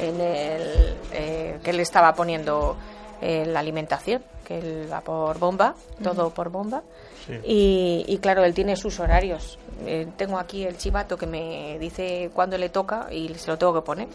en 0.00 0.20
el, 0.20 0.94
eh, 1.12 1.58
que 1.64 1.70
él 1.70 1.80
estaba 1.80 2.14
poniendo 2.14 2.76
eh, 3.22 3.44
la 3.46 3.60
alimentación, 3.60 4.22
que 4.46 4.58
él 4.58 4.88
va 4.92 5.00
por 5.00 5.38
bomba, 5.38 5.74
todo 6.04 6.28
por 6.30 6.50
bomba. 6.50 6.82
Sí. 7.26 7.32
Y, 7.42 8.04
y 8.06 8.18
claro, 8.18 8.44
él 8.44 8.52
tiene 8.52 8.76
sus 8.76 9.00
horarios. 9.00 9.58
Eh, 9.86 10.06
tengo 10.16 10.38
aquí 10.38 10.64
el 10.64 10.76
chivato 10.76 11.16
que 11.16 11.26
me 11.26 11.78
dice 11.78 12.30
cuándo 12.34 12.58
le 12.58 12.68
toca 12.68 13.06
y 13.12 13.28
se 13.34 13.50
lo 13.50 13.58
tengo 13.58 13.74
que 13.74 13.82
poner. 13.82 14.08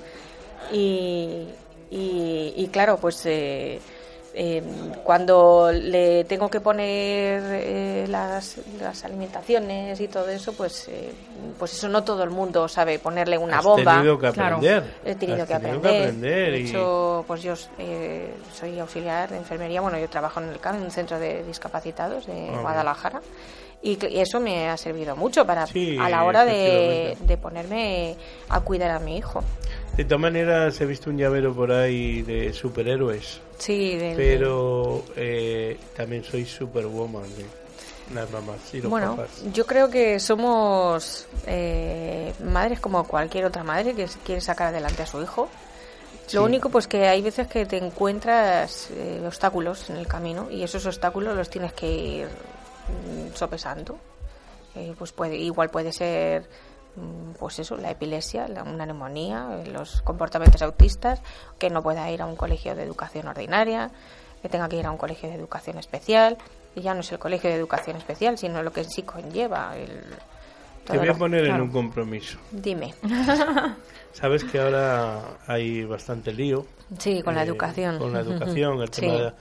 Y, 0.72 1.48
y, 1.92 2.54
y 2.58 2.68
claro, 2.72 2.98
pues 2.98 3.26
eh, 3.26 3.80
eh, 4.34 4.64
cuando 5.04 5.72
le 5.72 6.24
tengo 6.24 6.50
que 6.50 6.60
poner 6.60 7.42
eh, 7.52 8.06
las, 8.10 8.58
las 8.82 9.04
alimentaciones 9.06 10.00
y 10.00 10.08
todo 10.08 10.30
eso, 10.30 10.54
pues, 10.54 10.88
eh, 10.88 11.12
pues 11.60 11.74
eso 11.74 11.88
no 11.90 12.04
todo 12.04 12.24
el 12.24 12.30
mundo 12.32 12.68
sabe 12.68 12.98
ponerle 13.00 13.38
una 13.38 13.60
Has 13.60 13.66
bomba. 13.66 13.96
tenido 13.98 14.18
que 14.18 14.32
Claro. 14.32 14.56
aprender. 14.56 14.84
He 15.06 15.16
tenido 15.16 15.44
Has 15.44 15.48
que 15.50 15.54
tenido 15.56 15.78
aprender. 15.78 16.02
aprender 16.08 16.52
de 16.52 16.60
y- 16.60 16.68
hecho, 16.68 17.24
pues 17.28 17.44
yo 17.44 17.54
eh, 17.78 18.34
soy 18.54 18.80
auxiliar 18.80 19.30
de 19.30 19.38
enfermería. 19.38 19.82
Bueno, 19.82 20.00
yo 20.00 20.10
trabajo 20.10 20.40
en 20.40 20.50
el 20.50 20.60
CAM, 20.60 20.78
en 20.78 20.84
un 20.84 20.92
centro 20.92 21.20
de 21.20 21.44
discapacitados 21.44 22.26
de 22.26 22.34
bien. 22.34 22.62
Guadalajara. 22.62 23.22
Y, 23.86 24.00
eso 24.18 24.40
me 24.40 24.70
ha 24.70 24.78
servido 24.78 25.16
mucho 25.18 25.46
para 25.46 25.68
Sí, 25.68 25.98
a 26.00 26.10
la 26.10 26.24
hora 26.24 26.46
de, 26.46 27.18
de 27.20 27.38
ponerme 27.38 28.16
a 28.48 28.62
cuidar 28.62 28.92
a 28.92 29.00
mi 29.00 29.18
hijo. 29.18 29.44
De 29.98 30.06
todas 30.06 30.22
maneras, 30.22 30.80
he 30.80 30.86
visto 30.86 31.10
un 31.10 31.18
llavero 31.18 31.54
por 31.54 31.72
ahí 31.72 32.22
de 32.22 32.54
superhéroes, 32.54 33.42
Sí, 33.60 33.98
del- 33.98 34.16
pero 34.16 35.04
eh, 35.18 35.78
también 35.96 36.24
soy 36.24 36.46
superwoman 36.46 37.24
de 37.36 37.46
las 38.16 38.30
mamás 38.32 38.58
y 38.74 38.82
los 38.82 38.90
bueno, 38.90 39.16
papás. 39.18 39.44
yo 39.54 39.66
creo 39.66 39.90
que 39.90 40.20
somos 40.20 41.28
eh, 41.46 42.34
madres 42.44 42.80
como 42.80 43.04
cualquier 43.06 43.46
otra 43.46 43.64
madre 43.64 43.94
que 43.94 44.08
quiere 44.26 44.40
sacar 44.42 44.68
adelante 44.70 45.04
a 45.04 45.06
su 45.06 45.22
hijo. 45.22 45.50
Sí. 46.28 46.38
Lo 46.38 46.46
único 46.46 46.70
pues 46.70 46.88
que 46.88 47.06
hay 47.08 47.22
veces 47.22 47.48
que 47.48 47.66
te 47.66 47.78
encuentras 47.78 48.90
eh, 48.92 49.22
obstáculos 49.28 49.90
en 49.90 49.98
el 49.98 50.08
camino 50.08 50.50
y 50.50 50.64
esos 50.64 50.86
obstáculos 50.86 51.36
los 51.36 51.50
tienes 51.50 51.74
que 51.74 51.92
ir 51.92 52.28
sopesando. 53.34 53.98
Eh, 54.76 54.94
pues 54.98 55.12
puede, 55.12 55.36
igual 55.38 55.70
puede 55.70 55.92
ser 55.92 56.50
mm, 56.96 57.34
pues 57.40 57.60
eso, 57.60 57.78
la 57.78 57.92
epilepsia, 57.92 58.48
la- 58.48 58.64
una 58.64 58.86
neumonía, 58.86 59.50
eh, 59.64 59.68
los 59.72 60.02
comportamientos 60.02 60.62
autistas, 60.62 61.22
que 61.60 61.70
no 61.70 61.82
pueda 61.84 62.10
ir 62.12 62.22
a 62.22 62.26
un 62.26 62.36
colegio 62.36 62.76
de 62.76 62.84
educación 62.84 63.28
ordinaria, 63.28 63.92
que 64.42 64.50
tenga 64.50 64.68
que 64.70 64.78
ir 64.78 64.86
a 64.86 64.92
un 64.92 64.98
colegio 64.98 65.30
de 65.30 65.36
educación 65.36 65.78
especial, 65.78 66.38
y 66.76 66.82
ya 66.82 66.94
no 66.96 67.02
es 67.02 67.12
el 67.12 67.20
colegio 67.20 67.50
de 67.50 67.56
educación 67.56 67.98
especial, 67.98 68.38
sino 68.38 68.62
lo 68.64 68.72
que 68.74 68.82
en 68.82 68.90
sí 68.90 69.04
conlleva 69.04 69.76
el, 69.78 70.02
Te 70.86 70.98
voy 70.98 71.08
a 71.08 71.12
lo- 71.14 71.18
poner 71.20 71.42
en 71.42 71.48
claro. 71.50 71.64
un 71.66 71.72
compromiso. 71.72 72.38
Dime. 72.52 72.94
Sabes 74.14 74.44
que 74.44 74.60
ahora 74.60 75.22
hay 75.48 75.84
bastante 75.86 76.32
lío. 76.34 76.66
Sí, 77.00 77.22
con 77.24 77.34
la 77.36 77.42
eh, 77.42 77.46
educación. 77.48 77.98
Con 77.98 78.14
la 78.14 78.20
educación, 78.20 78.82
el 78.82 78.88
Sí. 78.94 79.02
tema 79.02 79.14
de, 79.14 79.34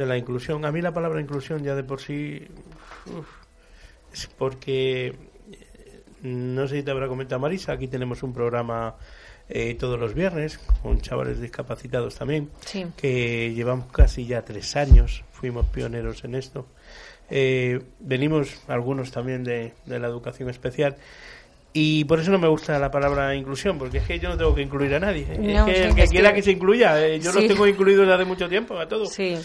de 0.00 0.06
la 0.06 0.16
inclusión. 0.16 0.64
A 0.64 0.72
mí 0.72 0.80
la 0.80 0.92
palabra 0.92 1.20
inclusión 1.20 1.62
ya 1.62 1.74
de 1.74 1.84
por 1.84 2.00
sí. 2.00 2.46
uf, 3.06 3.26
es 4.12 4.26
porque. 4.26 5.08
eh, 5.08 5.14
No 6.22 6.66
sé 6.68 6.76
si 6.78 6.82
te 6.82 6.90
habrá 6.90 7.06
comentado 7.06 7.38
Marisa, 7.40 7.72
aquí 7.72 7.86
tenemos 7.86 8.22
un 8.22 8.32
programa 8.32 8.94
eh, 9.48 9.74
todos 9.74 9.98
los 9.98 10.14
viernes 10.14 10.58
con 10.82 11.00
chavales 11.00 11.40
discapacitados 11.40 12.14
también, 12.14 12.50
Sí. 12.64 12.86
que 12.96 13.52
llevamos 13.54 13.90
casi 13.92 14.24
ya 14.26 14.42
tres 14.42 14.76
años, 14.76 15.24
fuimos 15.32 15.66
pioneros 15.66 16.24
en 16.24 16.34
esto. 16.36 16.66
Eh, 17.30 17.80
venimos 18.00 18.60
algunos 18.68 19.10
también 19.12 19.44
de, 19.44 19.72
de 19.86 19.98
la 19.98 20.06
educación 20.08 20.48
especial 20.50 20.96
y 21.72 22.04
por 22.04 22.18
eso 22.20 22.30
no 22.32 22.38
me 22.38 22.48
gusta 22.48 22.78
la 22.78 22.90
palabra 22.90 23.34
inclusión, 23.36 23.78
porque 23.78 23.98
es 23.98 24.04
que 24.04 24.18
yo 24.18 24.28
no 24.28 24.36
tengo 24.36 24.54
que 24.54 24.62
incluir 24.62 24.94
a 24.94 25.00
nadie. 25.00 25.26
No, 25.38 25.66
es 25.68 25.74
que 25.74 25.82
el 25.88 25.94
que 25.94 26.06
quiera 26.08 26.30
que- 26.30 26.36
que 26.36 26.42
se 26.42 26.50
incluya, 26.52 27.04
eh, 27.04 27.18
yo 27.20 27.30
Sí. 27.32 27.38
los 27.38 27.48
tengo 27.48 27.66
incluidos 27.66 28.02
desde 28.02 28.14
hace 28.14 28.24
mucho 28.24 28.48
tiempo, 28.48 28.78
a 28.78 28.86
todos. 28.88 29.12
Sí. 29.12 29.36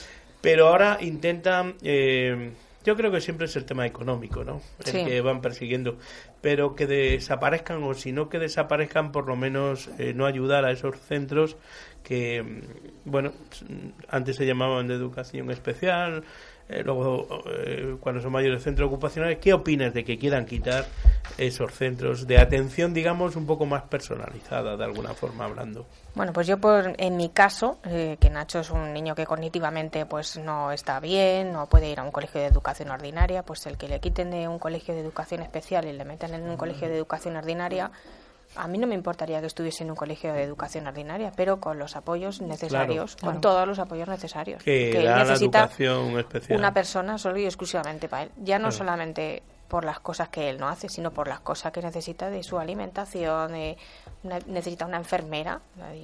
Pero 0.45 0.67
ahora 0.67 0.99
intentan, 1.01 1.73
eh, 1.81 2.51
yo 2.84 2.95
creo 2.95 3.12
que 3.12 3.19
siempre 3.19 3.47
es 3.47 3.55
el 3.55 3.65
tema 3.65 3.88
económico, 3.88 4.43
¿no? 4.43 4.62
El 4.77 4.86
Sí. 4.86 5.03
que 5.03 5.19
van 5.21 5.41
persiguiendo. 5.41 5.97
Pero 6.39 6.75
que 6.75 6.86
desaparezcan, 6.86 7.81
o 7.84 7.95
si 7.95 8.12
no 8.12 8.29
que 8.29 8.38
desaparezcan, 8.38 9.12
por 9.12 9.25
lo 9.25 9.36
menos 9.36 9.89
eh, 9.97 10.13
no 10.13 10.27
ayudar 10.27 10.63
a 10.63 10.71
esos 10.71 10.99
centros 10.99 11.58
que, 12.03 12.43
mm, 12.43 13.10
bueno, 13.10 13.31
antes 14.08 14.36
se 14.36 14.45
llamaban 14.45 14.88
de 14.88 14.93
educación 14.93 15.49
especial, 15.49 16.23
eh, 16.67 16.82
luego 16.84 17.28
eh, 17.47 17.95
cuando 17.99 18.21
son 18.21 18.32
mayores 18.32 18.63
centros 18.63 18.88
ocupacionales. 18.88 19.38
¿Qué 19.38 19.54
opinas 19.54 19.93
de 19.93 20.04
que 20.04 20.17
quieran 20.17 20.45
quitar 20.45 20.86
esos 21.38 21.71
centros 21.73 22.25
de 22.25 22.39
atención, 22.39 22.93
digamos, 22.93 23.36
un 23.36 23.45
poco 23.45 23.65
más 23.65 23.84
personalizada, 23.84 24.75
de 24.75 24.84
alguna 24.84 25.13
forma 25.13 25.45
hablando? 25.45 25.86
Bueno, 26.15 26.34
pues 26.34 26.47
yo 26.47 26.58
por, 26.58 26.95
en 26.97 27.17
mi 27.17 27.30
caso, 27.30 27.78
eh, 27.84 28.17
que 28.19 28.30
Nacho 28.30 28.60
es 28.60 28.71
un 28.71 28.93
niño 28.93 29.15
que 29.15 29.25
cognitivamente 29.25 30.06
pues 30.06 30.38
no 30.38 30.71
está 30.71 30.99
bien, 30.99 31.51
no 31.51 31.67
puede 31.67 31.89
ir 31.89 31.99
a 31.99 32.04
un 32.04 32.12
colegio 32.12 32.41
de 32.41 32.47
educación 32.47 32.89
ordinaria, 32.89 33.43
pues 33.43 33.65
el 33.67 33.78
que 33.78 33.88
le 33.88 33.99
quiten 33.99 34.32
de 34.32 34.47
un 34.47 34.58
colegio 34.58 34.95
de 34.95 35.01
educación 35.01 35.41
especial 35.41 35.86
y 35.86 35.93
le 35.93 36.06
metan 36.06 36.34
en 36.34 36.49
un 36.49 36.58
colegio 36.58 36.88
de 36.88 36.95
educación 36.95 37.36
ordinaria, 37.36 37.91
a 38.56 38.68
mí 38.68 38.78
no 38.78 38.88
me 38.88 38.96
importaría 38.96 39.39
que 39.41 39.48
estuviese 39.48 39.84
en 39.84 39.89
un 39.91 39.96
colegio 39.96 40.34
de 40.34 40.44
educación 40.44 40.88
ordinaria, 40.88 41.32
pero 41.36 41.60
con 41.60 41.78
los 41.80 41.96
apoyos 41.96 42.41
necesarios, 42.41 43.15
claro. 43.15 43.34
con 43.34 43.41
todos 43.41 43.68
los 43.68 43.80
apoyos 43.80 44.08
necesarios. 44.08 44.63
Que, 44.63 44.91
él 44.98 45.06
da 45.06 45.18
la 45.18 45.24
necesita 45.26 45.60
educación 45.60 46.20
especial. 46.20 46.60
una 46.60 46.74
persona 46.74 47.18
solo 47.18 47.38
y 47.38 47.46
exclusivamente 47.46 48.08
para 48.10 48.24
él. 48.24 48.32
Ya 48.38 48.58
no 48.60 48.70
Claro. 48.70 48.78
solamente 48.78 49.44
por 49.68 49.84
las 49.84 50.00
cosas 50.00 50.30
que 50.30 50.50
él 50.50 50.60
no 50.60 50.68
hace, 50.68 50.89
sino 50.89 51.12
por 51.12 51.28
las 51.28 51.39
cosas 51.39 51.72
que 51.72 51.82
necesita 51.82 52.30
de 52.30 52.44
su 52.44 52.60
alimentación, 52.60 53.52
de 53.52 53.78
una- 54.24 54.39
necesita 54.46 54.86
una 54.86 54.98
enfermera, 54.98 55.60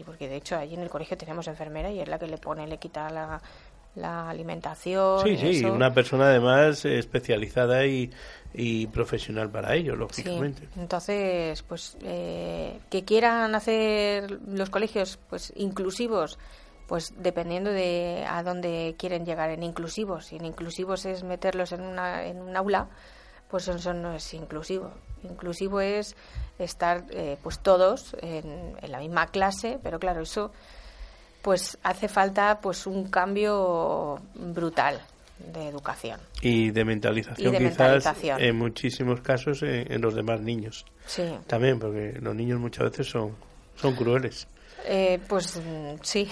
porque 0.05 0.27
de 0.27 0.35
hecho 0.37 0.57
allí 0.57 0.73
en 0.73 0.81
el 0.81 0.89
colegio 0.89 1.15
tenemos 1.15 1.47
enfermera 1.47 1.89
y 1.91 1.99
es 1.99 2.07
la 2.07 2.17
que 2.17 2.25
le 2.27 2.37
pone, 2.39 2.65
le 2.67 2.77
quita 2.79 3.09
la, 3.11 3.39
la 3.95 4.29
alimentación. 4.29 5.21
Sí, 5.23 5.37
sí, 5.37 5.49
eso. 5.59 5.73
una 5.73 5.93
persona 5.93 6.25
además 6.27 6.85
especializada 6.85 7.85
y, 7.85 8.09
y 8.53 8.87
profesional 8.87 9.49
para 9.49 9.75
ello, 9.75 9.93
Sí, 9.93 9.99
lógicamente. 9.99 10.67
entonces, 10.77 11.61
pues 11.63 11.97
eh, 12.03 12.79
que 12.89 13.03
quieran 13.03 13.53
hacer 13.55 14.39
los 14.47 14.69
colegios 14.69 15.19
pues 15.29 15.51
inclusivos, 15.55 16.39
pues 16.87 17.13
dependiendo 17.17 17.69
de 17.69 18.25
a 18.27 18.43
dónde 18.43 18.95
quieren 18.97 19.25
llegar 19.25 19.49
en 19.51 19.63
inclusivos. 19.63 20.25
Si 20.27 20.35
en 20.37 20.45
inclusivos 20.45 21.05
es 21.05 21.23
meterlos 21.23 21.71
en, 21.71 21.81
una, 21.81 22.25
en 22.25 22.41
un 22.41 22.55
aula, 22.55 22.87
pues 23.49 23.67
eso 23.67 23.93
no 23.93 24.13
es 24.13 24.33
inclusivo. 24.33 24.91
Inclusivo 25.23 25.81
es 25.81 26.15
estar 26.59 27.05
eh, 27.11 27.37
pues 27.43 27.59
todos 27.59 28.15
en, 28.21 28.75
en 28.81 28.91
la 28.91 28.99
misma 28.99 29.27
clase, 29.27 29.79
pero 29.83 29.99
claro, 29.99 30.21
eso 30.21 30.51
pues 31.41 31.77
hace 31.83 32.07
falta 32.07 32.59
pues 32.61 32.85
un 32.87 33.09
cambio 33.09 34.19
brutal 34.35 35.01
de 35.39 35.67
educación. 35.67 36.19
Y 36.41 36.69
de 36.71 36.85
mentalización, 36.85 37.47
Y 37.47 37.51
de 37.51 37.57
quizás 37.69 37.79
mentalización. 37.79 38.41
en 38.41 38.57
muchísimos 38.57 39.21
casos 39.21 39.63
en, 39.63 39.91
en 39.91 40.01
los 40.01 40.13
demás 40.13 40.39
niños. 40.41 40.85
Sí. 41.05 41.23
También, 41.47 41.79
porque 41.79 42.17
los 42.21 42.35
niños 42.35 42.59
muchas 42.59 42.91
veces 42.91 43.07
son, 43.09 43.35
son 43.75 43.95
crueles. 43.95 44.47
Eh, 44.85 45.19
pues 45.27 45.57
mm, 45.57 45.95
sí, 46.01 46.27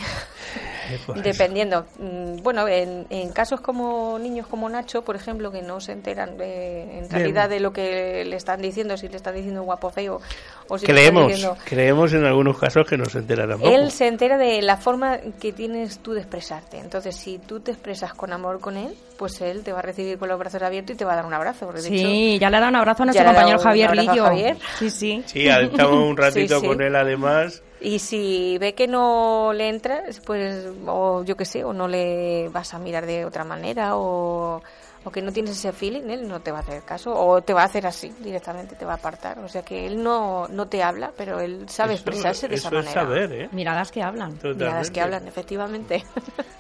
Por 1.06 1.18
eso. 1.18 1.24
dependiendo. 1.30 1.86
Mm, 2.00 2.38
Bueno, 2.42 2.68
en, 2.68 3.06
en 3.10 3.30
casos 3.32 3.62
como 3.62 4.18
niños 4.20 4.48
como 4.48 4.68
Nacho, 4.70 5.04
por 5.04 5.16
ejemplo, 5.16 5.52
que 5.52 5.62
no 5.62 5.80
se 5.80 5.92
enteran 5.92 6.38
de, 6.38 7.00
en 7.00 7.10
realidad 7.10 7.48
de 7.50 7.60
lo 7.60 7.72
que 7.72 8.24
le 8.26 8.36
están 8.36 8.62
diciendo, 8.62 8.98
si 8.98 9.08
le 9.08 9.18
están 9.18 9.36
diciendo 9.36 9.62
guapo 9.64 9.90
feo 9.92 10.20
o 10.68 10.78
si 10.78 10.88
le 10.88 10.94
están 10.94 11.14
Creemos, 11.14 11.28
diciendo... 11.32 11.58
creemos 11.66 12.14
en 12.14 12.26
algunos 12.26 12.58
casos 12.58 12.88
que 12.88 12.98
no 12.98 13.06
se 13.06 13.22
poco. 13.22 13.68
Él 13.70 13.92
se 13.92 14.08
entera 14.08 14.38
de 14.38 14.62
la 14.62 14.78
forma 14.78 15.20
que 15.40 15.54
tienes 15.54 16.00
tú 16.00 16.14
de 16.14 16.22
expresarte. 16.22 16.80
Entonces, 16.80 17.16
si 17.16 17.38
tú 17.38 17.60
te 17.60 17.72
expresas 17.72 18.14
con 18.14 18.34
amor 18.34 18.60
con 18.60 18.76
él, 18.78 18.96
pues 19.18 19.42
él 19.42 19.64
te 19.64 19.72
va 19.74 19.80
a 19.80 19.84
recibir 19.84 20.18
con 20.18 20.30
los 20.30 20.40
brazos 20.40 20.62
abiertos 20.64 20.96
y 20.96 20.98
te 20.98 21.06
va 21.06 21.14
a 21.14 21.16
dar 21.18 21.26
un 21.26 21.34
abrazo. 21.34 21.66
Porque 21.68 21.82
de 21.82 21.90
Sí, 21.90 22.38
ya 22.40 22.50
le 22.50 22.58
ha 22.58 22.60
dado 22.62 22.70
un 22.72 22.76
abrazo 22.78 23.04
a 23.04 23.06
nuestro 23.08 23.26
compañero 23.26 23.60
Javier 23.60 23.96
Lillo. 23.96 24.24
Javier. 24.24 24.58
Sí, 24.80 24.90
sí. 24.90 25.24
Sí, 25.28 25.48
estamos 25.48 26.04
un 26.10 26.18
ratito 26.18 26.56
Sí, 26.56 26.62
sí. 26.62 26.68
con 26.68 26.82
él 26.82 26.96
además. 26.96 27.62
Y 27.82 28.00
si 28.00 28.58
ve 28.60 28.76
que 28.76 28.88
no 28.88 29.54
le 29.54 29.70
entra, 29.70 30.04
pues, 30.26 30.68
o 30.86 31.24
yo 31.24 31.38
qué 31.38 31.46
sé, 31.46 31.64
o 31.64 31.74
no 31.74 31.88
le 31.88 32.50
vas 32.50 32.74
a 32.74 32.80
mirar 32.80 33.06
de 33.06 33.26
otra 33.26 33.46
manera, 33.46 33.96
o, 33.96 34.62
o 35.10 35.12
que 35.12 35.22
no 35.24 35.32
tienes 35.32 35.52
ese 35.58 35.72
feeling, 35.74 36.08
él 36.10 36.28
no 36.28 36.40
te 36.40 36.52
va 36.52 36.60
a 36.60 36.62
hacer 36.62 36.84
caso, 36.84 37.14
o 37.14 37.42
te 37.42 37.52
va 37.54 37.64
a 37.64 37.66
hacer 37.66 37.88
así, 37.88 38.14
directamente 38.20 38.76
te 38.76 38.86
va 38.86 38.94
a 38.94 38.96
apartar. 38.98 39.40
O 39.40 39.48
sea 39.50 39.64
que 39.64 39.88
él 39.88 40.04
no, 40.04 40.48
no 40.48 40.68
te 40.68 40.84
habla, 40.84 41.12
pero 41.18 41.40
él 41.40 41.68
sabe 41.68 41.94
Eso- 41.96 42.04
expresarse 42.04 42.48
de 42.48 42.56
esa 42.56 42.68
es 42.68 42.74
manera. 42.74 42.94
saber, 42.94 43.32
¿eh? 43.34 43.50
Miradas 43.52 43.92
que 43.92 44.04
hablan. 44.04 44.34
Miradas 44.34 44.58
Totalmente. 44.58 44.92
que 44.94 45.02
hablan, 45.02 45.28
efectivamente. 45.28 46.04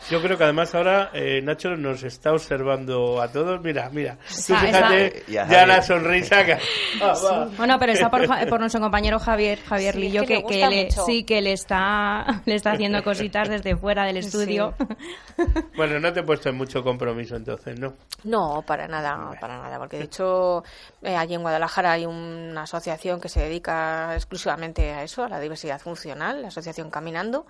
Yo 0.09 0.21
creo 0.21 0.38
que 0.38 0.43
además 0.43 0.73
ahora 0.73 1.12
eh, 1.13 1.41
Nacho 1.43 1.69
nos 1.75 2.01
está 2.03 2.31
observando 2.33 3.21
a 3.21 3.27
todos. 3.31 3.62
Mira, 3.62 3.89
mira. 3.91 4.15
Tú 4.27 4.33
Esa- 4.35 4.57
fíjate 4.59 5.17
esa- 5.31 5.47
Ya, 5.47 5.65
la 5.67 5.81
sonrisa 5.81 6.43
que... 6.45 6.57
Ah. 7.01 7.47
Bueno, 7.57 7.77
pero 7.79 7.91
está 7.93 8.09
por, 8.49 8.59
nuestro 8.59 8.81
compañero 8.81 9.19
Javier, 9.19 9.59
Javier 9.59 9.93
Sí, 9.93 9.99
Lillo, 10.01 10.21
es 10.21 10.27
que 10.27 10.33
le 10.35 10.41
que, 10.41 10.47
que 10.47 10.53
gusta 10.55 10.69
le- 10.69 10.83
mucho. 10.85 11.05
sí 11.05 11.23
que 11.23 11.41
le 11.41 11.53
está, 11.53 12.41
le 12.45 12.55
está 12.55 12.71
haciendo 12.71 13.03
cositas 13.03 13.47
desde 13.47 13.75
fuera 13.75 14.05
del 14.05 14.17
estudio. 14.17 14.73
Bueno, 15.75 15.99
no 15.99 16.12
te 16.12 16.21
he 16.21 16.23
puesto 16.23 16.49
en 16.49 16.55
mucho 16.55 16.83
compromiso 16.83 17.35
entonces, 17.35 17.79
¿no? 17.79 17.93
No, 18.23 18.38
para 18.65 18.88
nada, 18.88 19.32
para 19.39 19.58
nada, 19.58 19.78
porque 19.80 19.97
de 19.97 20.04
hecho 20.06 20.63
eh, 21.02 21.15
allí 21.15 21.34
en 21.36 21.41
Guadalajara 21.41 21.91
hay 21.93 22.06
una 22.06 22.63
asociación 22.63 23.19
que 23.21 23.30
se 23.30 23.39
dedica 23.41 24.13
exclusivamente 24.15 24.91
a 24.91 25.04
eso, 25.04 25.23
a 25.23 25.30
la 25.30 25.39
diversidad 25.39 25.80
funcional, 25.80 26.41
la 26.41 26.47
asociación 26.49 26.89
Caminando, 26.89 27.45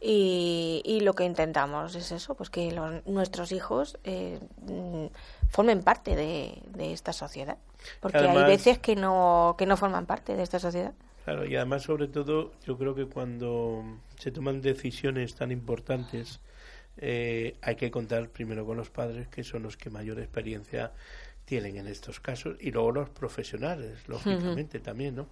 y, 0.00 0.82
y 0.84 1.00
lo 1.00 1.14
que 1.14 1.24
intentamos 1.24 1.94
es 1.94 2.10
eso, 2.12 2.34
pues 2.34 2.50
que 2.50 2.72
los- 2.72 3.06
nuestros 3.06 3.52
hijos 3.52 3.98
eh, 4.04 4.40
mm, 4.66 5.06
formen 5.48 5.82
parte 5.82 6.16
de, 6.16 6.60
de 6.66 6.92
esta 6.92 7.12
sociedad, 7.12 7.56
porque 8.00 8.18
Además- 8.18 8.36
hay 8.38 8.50
veces 8.50 8.78
que 8.78 8.96
no 8.96 9.54
que 9.58 9.66
no 9.66 9.76
forman 9.76 10.06
parte 10.06 10.34
de 10.36 10.42
esta 10.42 10.58
sociedad. 10.58 10.92
Claro, 11.24 11.44
y 11.46 11.54
además, 11.54 11.82
sobre 11.82 12.08
todo, 12.08 12.50
yo 12.66 12.76
creo 12.76 12.96
que 12.96 13.06
cuando 13.06 13.84
se 14.18 14.32
toman 14.32 14.60
decisiones 14.60 15.36
tan 15.36 15.52
importantes, 15.52 16.40
eh, 16.98 17.56
hay 17.62 17.76
que 17.76 17.90
contar 17.90 18.28
primero 18.28 18.64
con 18.66 18.76
los 18.76 18.90
padres, 18.90 19.28
que 19.28 19.44
son 19.44 19.62
los 19.62 19.76
que 19.76 19.90
mayor 19.90 20.18
experiencia 20.18 20.92
tienen 21.44 21.76
en 21.76 21.86
estos 21.88 22.20
casos, 22.20 22.56
y 22.60 22.70
luego 22.70 22.92
los 22.92 23.10
profesionales, 23.10 24.06
lógicamente, 24.08 24.80
también, 24.80 25.16
¿no? 25.16 25.26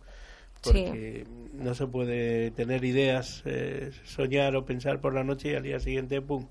Sí. 0.63 0.73
Porque 0.73 1.27
no 1.55 1.75
se 1.75 1.87
puede 1.87 2.51
tener 2.51 2.85
ideas, 2.85 3.43
eh, 3.47 3.93
soñar 4.05 4.57
o 4.57 4.65
pensar 4.65 5.01
por 5.01 5.15
la 5.15 5.25
noche 5.25 5.53
y 5.53 5.55
al 5.55 5.63
día 5.63 5.81
siguiente, 5.81 6.21
¡pum!, 6.21 6.47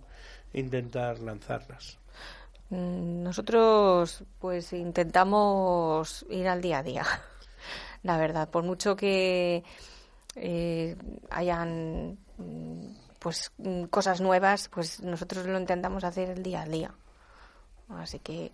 intentar 0.54 1.20
lanzarlas. 1.20 2.00
Mm, 2.70 3.24
Nosotros 3.24 4.24
pues 4.40 4.74
intentamos 4.74 6.26
ir 6.30 6.48
al 6.48 6.62
día 6.62 6.80
a 6.80 6.84
día, 6.84 7.06
la 8.04 8.18
verdad, 8.18 8.50
por 8.50 8.64
mucho 8.64 8.96
que 8.96 9.64
eh, 10.36 10.96
hayan 11.30 12.18
mm, 12.38 12.86
pues 13.20 13.52
mm, 13.58 13.84
cosas 13.86 14.22
nuevas, 14.22 14.70
pues 14.70 15.02
nosotros 15.02 15.46
lo 15.46 15.60
intentamos 15.60 16.04
hacer 16.04 16.30
el 16.30 16.44
día 16.44 16.64
a 16.64 16.66
día. 16.66 16.92
Así 17.90 18.20
que 18.20 18.52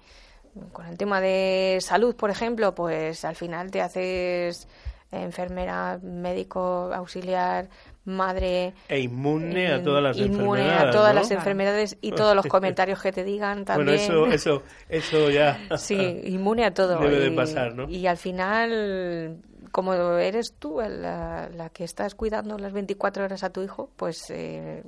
mm, 0.54 0.68
con 0.72 0.88
el 0.88 0.98
tema 0.98 1.22
de 1.22 1.78
salud, 1.82 2.16
por 2.16 2.30
ejemplo, 2.30 2.76
pues 2.76 3.24
al 3.26 3.36
final 3.36 3.72
te 3.72 3.82
haces 3.82 4.68
enfermera, 5.12 6.00
médico, 6.02 6.92
auxiliar, 6.94 7.70
madre, 8.06 8.74
E 8.88 9.00
inmune 9.00 9.68
a 9.68 9.78
eh, 9.78 9.80
todas 9.80 10.04
las 10.04 10.18
inmune 10.18 10.62
enfermedades. 10.62 10.88
a 10.88 10.92
todas 10.92 11.14
¿no? 11.14 11.20
las 11.22 11.32
enfermedades 11.32 11.98
y 12.02 12.12
todos 12.12 12.36
los 12.36 12.46
comentarios 12.48 13.02
que 13.02 13.12
te 13.12 13.24
digan 13.24 13.66
también. 13.66 13.98
Bueno, 14.08 14.28
eso, 14.34 14.60
eso, 14.60 14.64
eso 14.90 15.30
ya. 15.30 15.60
Sí, 15.78 16.22
inmune 16.26 16.66
a 16.66 16.74
todo. 16.74 17.00
Debe 17.00 17.20
de 17.20 17.32
pasar, 17.32 17.76
¿no? 17.76 17.90
Y 17.90 18.08
al 18.08 18.18
final, 18.18 19.38
como 19.76 19.94
eres 19.94 20.54
tú 20.58 20.80
la, 20.80 21.50
la 21.54 21.68
que 21.70 21.84
estás 21.84 22.16
cuidando 22.16 22.58
las 22.58 22.72
24 22.72 23.26
horas 23.26 23.44
a 23.44 23.50
tu 23.50 23.62
hijo, 23.62 23.90
pues 23.98 24.30
eh, 24.30 24.84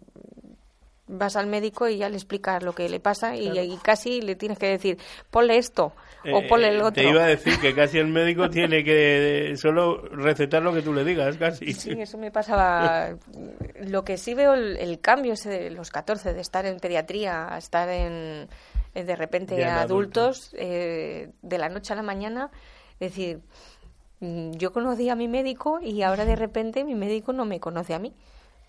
vas 1.08 1.36
al 1.36 1.48
médico 1.48 1.90
y 1.90 1.98
ya 1.98 2.08
le 2.08 2.16
explicas 2.16 2.64
lo 2.64 2.72
que 2.72 2.88
le 2.88 3.02
pasa 3.02 3.36
y, 3.36 3.50
y 3.60 3.76
casi 3.84 4.22
le 4.22 4.38
tienes 4.38 4.58
que 4.58 4.68
decir, 4.68 4.98
ponle 5.30 5.58
esto 5.58 5.92
o 6.24 6.40
Eh, 6.40 6.48
ponle 6.48 6.70
el 6.70 6.80
otro. 6.80 7.04
Te 7.04 7.10
iba 7.10 7.26
a 7.26 7.28
decir 7.28 7.60
que 7.60 7.76
casi 7.76 7.98
el 7.98 8.08
médico 8.08 8.50
tiene 8.50 8.82
que 8.86 9.56
solo 9.58 10.04
recetar 10.08 10.64
lo 10.64 10.74
que 10.74 10.82
tú 10.82 10.94
le 10.94 11.04
digas, 11.04 11.36
casi. 11.36 11.74
Sí, 11.74 11.92
eso 12.00 12.18
me 12.18 12.32
pasaba. 12.32 13.10
Lo 13.82 14.06
que 14.06 14.16
sí 14.16 14.36
veo 14.36 14.54
el, 14.54 14.78
el 14.78 15.02
cambio 15.02 15.34
es 15.34 15.44
de 15.44 15.70
los 15.70 15.90
14, 15.90 16.34
de 16.34 16.40
estar 16.40 16.66
en 16.66 16.80
pediatría 16.80 17.54
a 17.54 17.58
estar 17.58 17.90
en, 17.90 18.48
de 18.94 19.16
repente 19.18 19.58
Ya 19.58 19.82
adultos, 19.82 20.56
eh, 20.58 21.32
de 21.42 21.58
la 21.58 21.68
noche 21.68 21.92
a 21.92 21.98
la 21.98 22.04
mañana. 22.04 22.52
Es 23.02 23.12
decir, 23.12 23.42
yo 24.20 24.74
conocí 24.74 25.09
a 25.09 25.15
mi 25.15 25.28
médico 25.28 25.80
y 25.82 26.01
ahora 26.01 26.26
de 26.26 26.36
repente 26.36 26.84
mi 26.84 26.95
médico 26.95 27.34
no 27.34 27.45
me 27.45 27.59
conoce 27.59 27.93
a 27.93 27.99
mí. 27.99 28.13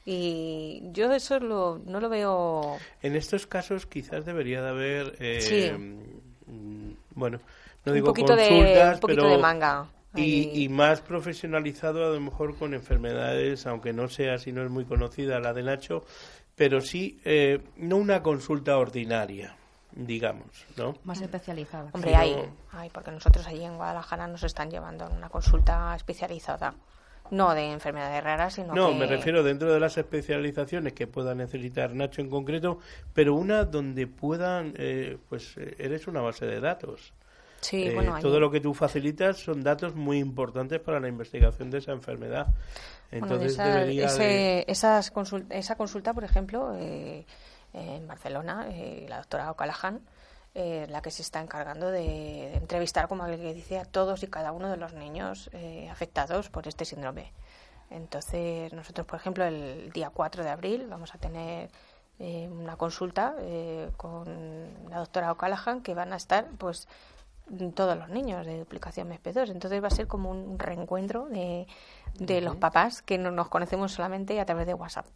Y 0.07 0.83
yo 0.93 1.13
eso 1.13 1.39
lo, 1.39 1.81
no 1.85 2.01
lo 2.01 2.09
veo. 2.09 2.79
En 3.03 3.15
estos 3.15 3.47
casos 3.47 3.85
quizás 3.87 4.25
debería 4.25 4.63
de 4.63 4.69
haber, 4.69 5.17
eh, 5.21 5.39
Sí. 5.41 5.71
mm, 6.47 6.91
bueno, 7.15 7.41
no 7.85 7.93
Un 7.93 7.95
digo 7.95 8.07
poquito 8.09 8.35
de- 8.35 8.49
consultas, 8.49 8.95
un 8.95 9.01
poquito 9.01 9.23
pero 9.23 9.37
de 9.37 9.39
manga 9.43 9.87
y, 10.17 10.65
y 10.65 10.69
más 10.69 11.01
profesionalizado 11.03 12.07
a 12.07 12.11
lo 12.15 12.21
mejor 12.21 12.57
con 12.57 12.73
enfermedades, 12.75 13.67
aunque 13.67 13.93
no 13.93 14.09
sea, 14.09 14.39
si 14.39 14.53
no 14.53 14.63
es 14.65 14.71
muy 14.71 14.85
conocida 14.85 15.41
la 15.41 15.53
de 15.53 15.63
Nacho, 15.63 16.05
pero 16.57 16.81
sí 16.81 17.21
eh, 17.25 17.61
no 17.77 17.97
una 17.99 18.23
consulta 18.23 18.79
ordinaria, 18.79 19.57
digamos, 19.93 20.47
¿no? 20.77 20.95
Más 21.05 21.21
especializada. 21.21 21.91
Hombre, 21.93 22.15
hay, 22.15 22.35
no. 22.37 22.79
hay, 22.79 22.91
porque 22.91 23.11
nosotros 23.11 23.47
allí 23.47 23.65
en 23.65 23.77
Guadalajara 23.77 24.27
nos 24.27 24.43
están 24.45 24.71
llevando 24.71 25.05
a 25.07 25.09
una 25.09 25.29
consulta 25.29 25.95
especializada. 25.97 26.75
No 27.31 27.55
de 27.55 27.73
enfermedades 27.73 28.25
raras, 28.25 28.55
sino 28.55 28.75
No, 28.75 28.89
que... 28.89 28.95
me 28.95 29.07
refiero 29.07 29.43
dentro 29.43 29.71
de 29.73 29.79
las 29.79 29.99
especializaciones 29.99 30.95
que 30.95 31.07
pueda 31.07 31.35
necesitar 31.35 31.95
Nacho 31.95 32.23
en 32.23 32.31
concreto, 32.31 32.79
pero 33.13 33.35
una 33.35 33.65
donde 33.65 34.07
puedan, 34.07 34.73
eh, 34.79 35.19
pues 35.29 35.57
eh, 35.59 35.75
eres 35.79 36.07
una 36.07 36.23
base 36.23 36.47
de 36.47 36.59
datos. 36.61 37.13
Sí, 37.61 37.89
Eh, 37.89 37.95
bueno, 37.95 38.15
allí- 38.15 38.23
todo 38.23 38.41
lo 38.41 38.51
que 38.51 38.61
tú 38.61 38.73
facilitas 38.73 39.37
son 39.39 39.63
datos 39.63 39.95
muy 39.95 40.19
importantes 40.19 40.81
para 40.81 41.01
la 41.01 41.09
investigación 41.09 41.71
de 41.71 41.79
esa 41.79 41.93
enfermedad. 41.93 42.47
Bueno, 43.11 43.27
Entonces 43.27 43.53
esa, 43.53 43.67
debería 43.75 44.07
ese- 44.07 44.23
de... 44.23 44.65
esas 44.69 45.13
consul- 45.13 45.47
esa 45.51 45.77
consulta, 45.77 46.15
por 46.15 46.25
ejemplo, 46.25 46.73
eh, 46.79 47.27
en 47.79 48.07
Barcelona, 48.07 48.67
eh, 48.71 49.07
la 49.09 49.19
doctora 49.19 49.51
O'Callaghan, 49.51 50.01
eh, 50.55 50.87
la 50.89 51.03
que 51.03 51.11
se 51.11 51.23
está 51.23 51.41
encargando 51.41 51.91
de, 51.91 52.01
de 52.01 52.57
entrevistar, 52.57 53.09
como 53.09 53.27
que 53.27 53.55
dice, 53.55 53.79
a 53.79 53.85
todos 53.85 54.23
y 54.23 54.27
cada 54.29 54.53
uno 54.53 54.71
de 54.71 54.77
los 54.77 54.93
niños 54.95 55.51
eh, 55.53 55.89
afectados 55.91 56.51
por 56.51 56.67
este 56.67 56.85
síndrome. 56.85 57.33
Entonces, 57.91 58.73
nosotros, 58.73 59.07
por 59.07 59.19
ejemplo, 59.19 59.45
el 59.45 59.91
día 59.93 60.11
4 60.11 60.45
de 60.45 60.51
abril 60.51 60.87
vamos 60.89 61.15
a 61.15 61.19
tener 61.19 61.71
eh, 62.19 62.49
una 62.51 62.77
consulta 62.77 63.35
eh, 63.39 63.91
con 63.97 64.91
la 64.91 64.99
doctora 64.99 65.33
O'Callaghan 65.33 65.83
que 65.83 65.95
van 65.95 66.13
a 66.13 66.17
estar, 66.17 66.49
pues, 66.59 66.89
todos 67.75 67.97
los 67.97 68.11
niños 68.11 68.45
de 68.45 68.59
duplicación 68.59 69.09
MESP2. 69.09 69.51
Entonces 69.51 69.83
va 69.83 69.87
a 69.87 69.91
ser 69.91 70.07
como 70.07 70.31
un 70.31 70.59
reencuentro 70.59 71.27
de, 71.27 71.67
de 72.19 72.41
los 72.43 72.57
papás 72.57 73.01
que 73.01 73.17
no 73.17 73.31
nos 73.31 73.49
conocemos 73.49 73.93
solamente 73.93 74.39
a 74.41 74.45
través 74.45 74.67
de 74.67 74.75
WhatsApp. 74.75 75.07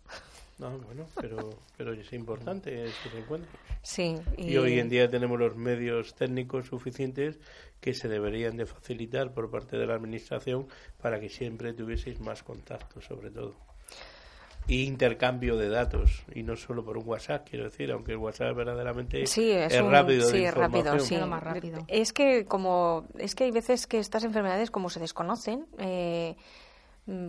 No, 0.62 0.78
bueno, 0.78 1.06
pero, 1.20 1.50
pero 1.76 1.92
es 1.92 2.12
importante 2.12 2.84
ese 2.84 3.18
encuentro. 3.18 3.50
Sí. 3.82 4.14
Y 4.38 4.56
hoy 4.56 4.78
en 4.78 4.88
día 4.88 5.10
tenemos 5.10 5.38
los 5.38 5.56
medios 5.56 6.14
técnicos 6.14 6.66
suficientes 6.68 7.40
que 7.80 7.94
se 7.94 8.06
deberían 8.08 8.56
de 8.56 8.64
facilitar 8.66 9.32
por 9.34 9.50
parte 9.50 9.76
de 9.76 9.86
la 9.86 9.94
Administración 9.94 10.68
para 11.00 11.18
que 11.18 11.28
siempre 11.28 11.72
tuvieseis 11.72 12.20
más 12.20 12.44
contacto, 12.44 13.00
sobre 13.00 13.30
todo. 13.30 13.56
Y 14.68 14.84
intercambio 14.84 15.56
de 15.56 15.68
datos, 15.68 16.22
y 16.32 16.44
no 16.44 16.54
solo 16.54 16.84
por 16.84 16.96
un 16.96 17.08
WhatsApp, 17.08 17.48
quiero 17.50 17.64
decir, 17.64 17.90
aunque 17.90 18.12
el 18.12 18.18
WhatsApp 18.18 18.54
verdaderamente 18.54 19.26
Sí, 19.26 19.50
es, 19.50 19.74
un- 19.80 19.90
rápido 19.90 20.28
de 20.28 20.38
sí, 20.38 20.44
es 20.44 20.54
rápido, 20.54 21.00
sí. 21.00 21.16
Lo 21.16 21.26
más 21.26 21.42
rápido. 21.42 21.84
Es 21.88 22.12
que 22.12 22.44
como 22.44 23.08
es 23.18 23.34
que 23.34 23.42
hay 23.44 23.50
veces 23.50 23.88
que 23.88 23.98
estas 23.98 24.22
enfermedades 24.22 24.70
como 24.70 24.88
se 24.88 25.00
desconocen, 25.00 25.66
eh, 25.78 26.36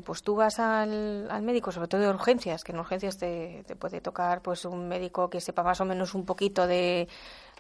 pues 0.05 0.21
tú 0.21 0.35
vas 0.35 0.59
al, 0.59 1.29
al 1.31 1.41
médico, 1.41 1.71
sobre 1.71 1.87
todo 1.87 2.01
de 2.01 2.09
urgencias, 2.09 2.63
que 2.63 2.71
en 2.71 2.79
urgencias 2.79 3.17
te, 3.17 3.63
te 3.65 3.75
puede 3.75 4.01
tocar 4.01 4.41
pues 4.41 4.65
un 4.65 4.87
médico 4.87 5.29
que 5.29 5.41
sepa 5.41 5.63
más 5.63 5.81
o 5.81 5.85
menos 5.85 6.13
un 6.13 6.25
poquito 6.25 6.67
de, 6.67 7.07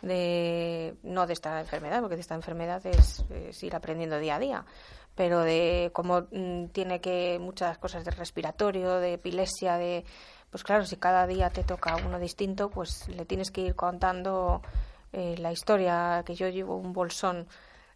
de 0.03 0.95
no 1.03 1.25
de 1.25 1.33
esta 1.33 1.59
enfermedad, 1.59 2.01
porque 2.01 2.15
de 2.15 2.21
esta 2.21 2.35
enfermedad 2.35 2.85
es, 2.85 3.25
es 3.31 3.63
ir 3.63 3.75
aprendiendo 3.75 4.19
día 4.19 4.35
a 4.35 4.39
día, 4.39 4.65
pero 5.15 5.39
de 5.39 5.89
cómo 5.93 6.27
mm, 6.31 6.67
tiene 6.67 7.01
que 7.01 7.39
muchas 7.39 7.79
cosas 7.79 8.05
de 8.05 8.11
respiratorio, 8.11 8.99
de 8.99 9.13
epilepsia, 9.13 9.77
de 9.77 10.05
pues 10.51 10.63
claro, 10.63 10.85
si 10.85 10.97
cada 10.97 11.25
día 11.25 11.49
te 11.49 11.63
toca 11.63 11.95
uno 11.95 12.19
distinto, 12.19 12.69
pues 12.69 13.07
le 13.07 13.25
tienes 13.25 13.49
que 13.49 13.61
ir 13.61 13.75
contando 13.75 14.61
eh, 15.11 15.35
la 15.39 15.51
historia, 15.51 16.21
que 16.23 16.35
yo 16.35 16.47
llevo 16.47 16.77
un 16.77 16.93
bolsón 16.93 17.47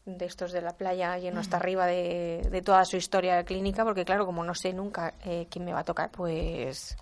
de 0.08 0.26
estos 0.26 0.52
de 0.54 0.62
la 0.62 0.72
playa 0.72 1.18
lleno 1.18 1.42
hasta 1.42 1.58
arriba 1.58 1.86
de, 1.86 2.48
de 2.50 2.62
toda 2.62 2.84
su 2.86 2.96
historia 2.98 3.44
clínica, 3.44 3.84
porque 3.84 4.06
claro, 4.06 4.26
como 4.26 4.44
no 4.44 4.56
sé 4.56 4.72
nunca 4.74 5.14
eh, 5.26 5.48
quién 5.52 5.66
me 5.66 5.74
va 5.74 5.82
a 5.82 5.84
tocar, 5.84 6.10
pues... 6.10 6.96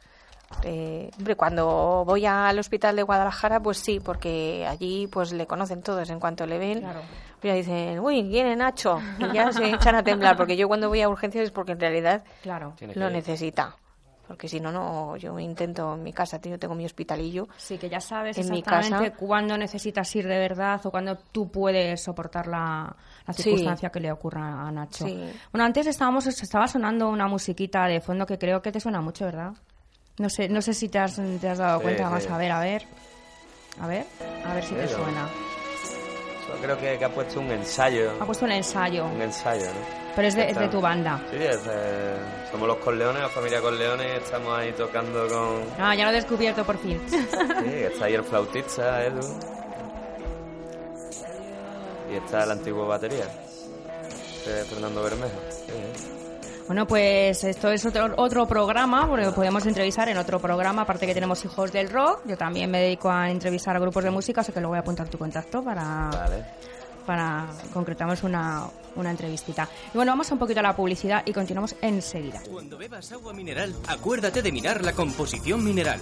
eh, 0.64 1.10
hombre, 1.18 1.36
cuando 1.36 2.04
voy 2.06 2.26
al 2.26 2.58
hospital 2.58 2.96
de 2.96 3.04
Guadalajara, 3.04 3.60
pues 3.60 3.78
sí, 3.78 4.00
porque 4.00 4.66
allí 4.68 5.08
pues 5.08 5.32
le 5.34 5.46
conocen 5.46 5.82
todos 5.84 6.10
en 6.10 6.20
cuanto 6.20 6.46
le 6.48 6.58
ven. 6.58 6.80
Claro. 6.80 7.02
Ya 7.44 7.54
dicen, 7.54 8.00
uy, 8.00 8.28
¿quién 8.28 8.48
es 8.48 8.58
Nacho? 8.58 9.00
Y 9.20 9.32
ya 9.32 9.52
se 9.52 9.70
echan 9.70 9.94
a 9.96 10.04
temblar, 10.04 10.36
porque 10.36 10.58
yo 10.58 10.68
cuando 10.68 10.90
voy 10.90 11.02
a 11.02 11.10
urgencias 11.10 11.44
es 11.46 11.52
porque 11.52 11.74
en 11.74 11.80
realidad 11.80 12.24
Claro. 12.42 12.74
Lo 12.96 13.10
necesita. 13.12 13.76
Porque 14.28 14.48
si 14.48 14.60
no, 14.60 14.72
no, 14.72 15.16
yo 15.18 15.38
intento 15.40 15.94
en 15.94 16.02
mi 16.04 16.12
casa, 16.12 16.40
tío, 16.40 16.58
tengo 16.58 16.74
mi 16.74 16.84
hospitalillo. 16.86 17.48
Sí, 17.58 17.78
que 17.78 17.90
ya 17.90 18.00
sabes 18.00 18.38
En 18.38 18.50
mi 18.50 18.60
exactamente 18.60 19.12
casa. 19.12 19.18
cuándo 19.18 19.58
necesitas 19.58 20.16
ir 20.16 20.28
de 20.28 20.40
verdad 20.40 20.82
o 20.86 20.90
cuándo 20.92 21.16
tú 21.32 21.52
puedes 21.52 22.02
soportar 22.04 22.48
la, 22.48 22.96
la 23.28 23.34
Sí. 23.34 23.44
circunstancia 23.44 23.90
que 23.92 24.00
le 24.00 24.12
ocurra 24.12 24.68
a 24.68 24.72
Nacho. 24.72 25.06
Sí. 25.06 25.32
Bueno, 25.52 25.66
antes 25.66 25.86
estábamos, 25.88 26.26
estaba 26.26 26.68
sonando 26.68 27.08
una 27.10 27.28
musiquita 27.28 27.86
de 27.86 28.02
fondo 28.02 28.26
que 28.26 28.40
creo 28.40 28.62
que 28.62 28.72
te 28.72 28.80
suena 28.80 29.00
mucho, 29.02 29.26
¿verdad? 29.26 29.54
No 30.18 30.30
sé, 30.30 30.50
no 30.50 30.62
sé 30.62 30.74
si 30.74 30.90
te 30.90 30.98
has, 30.98 31.16
te 31.40 31.48
has 31.50 31.58
dado 31.60 31.78
Sí, 31.80 31.84
cuenta 31.84 32.06
sí. 32.06 32.10
más. 32.12 32.30
A 32.30 32.38
ver, 32.38 32.52
a 32.52 32.60
ver. 32.62 32.88
A 33.80 33.88
ver, 33.88 34.06
a 34.46 34.54
ver 34.54 34.64
si 34.64 34.74
te 34.74 34.88
suena. 34.88 35.30
Creo 36.62 36.78
que, 36.78 36.98
que 36.98 37.06
ha 37.06 37.10
puesto 37.10 37.40
un 37.40 37.52
ensayo. 37.52 38.12
Ha 38.20 38.26
puesto 38.26 38.46
un 38.46 38.52
ensayo, 38.52 39.06
Un 39.06 39.22
ensayo, 39.22 39.66
¿no? 39.66 40.06
pero 40.16 40.28
es 40.30 40.36
de, 40.36 40.50
es 40.50 40.58
de 40.58 40.68
tu 40.70 40.80
banda. 40.80 41.20
Sí, 41.30 41.38
es 41.38 41.64
de- 41.66 42.16
somos 42.52 42.68
los 42.68 42.78
Corleones, 42.78 43.22
la 43.22 43.30
familia 43.30 43.60
Corleones, 43.62 44.24
estamos 44.24 44.58
ahí 44.58 44.72
tocando 44.74 45.28
con... 45.28 45.64
Ah, 45.78 45.94
ya 45.96 46.06
lo 46.06 46.12
he 46.12 46.14
descubierto 46.14 46.64
por 46.64 46.78
fin. 46.78 47.02
Sí, 47.10 47.18
está 47.74 48.06
ahí 48.06 48.14
el 48.14 48.24
flautista, 48.24 49.04
Edu. 49.06 49.20
Y 52.12 52.16
está 52.18 52.44
el 52.44 52.52
antiguo 52.52 52.88
batería, 52.88 53.26
de 54.46 54.64
Fernando 54.66 55.04
Bermejo. 55.04 55.40
Sí, 55.50 55.74
Bueno, 56.68 56.88
pues 56.88 57.44
esto 57.44 57.70
es 57.70 57.86
otro, 57.86 58.12
otro 58.18 58.48
programa, 58.48 59.08
porque 59.08 59.30
podemos 59.32 59.64
entrevistar 59.68 60.10
en 60.10 60.18
otro 60.18 60.40
programa, 60.40 60.82
aparte 60.82 61.06
que 61.06 61.14
tenemos 61.14 61.46
Hijos 61.46 61.72
del 61.72 61.92
Rock. 61.92 62.22
Yo 62.26 62.38
también 62.38 62.72
me 62.72 62.80
dedico 62.82 63.10
a 63.10 63.30
entrevistar 63.30 63.76
a 63.76 63.80
grupos 63.80 64.04
de 64.04 64.10
música, 64.10 64.42
así 64.42 64.52
que 64.52 64.60
lo 64.60 64.70
voy 64.70 64.78
a 64.78 64.80
apuntar 64.82 65.08
tu 65.08 65.20
contacto 65.20 65.64
para. 65.64 66.10
Para 67.06 67.48
concretamos 67.74 68.24
una, 68.24 68.66
una 68.96 69.12
entrevistita. 69.12 69.70
Y 69.94 69.98
bueno, 69.98 70.12
vamos 70.12 70.32
un 70.32 70.40
poquito 70.40 70.60
a 70.60 70.64
la 70.64 70.76
publicidad 70.76 71.24
y 71.26 71.34
continuamos 71.34 71.76
enseguida. 71.82 72.42
Cuando 72.50 72.78
bebas 72.78 73.12
agua 73.12 73.34
mineral, 73.34 73.76
acuérdate 73.88 74.42
de 74.42 74.52
mirar 74.52 74.84
la 74.84 74.94
composición 74.94 75.64
mineral. 75.64 76.00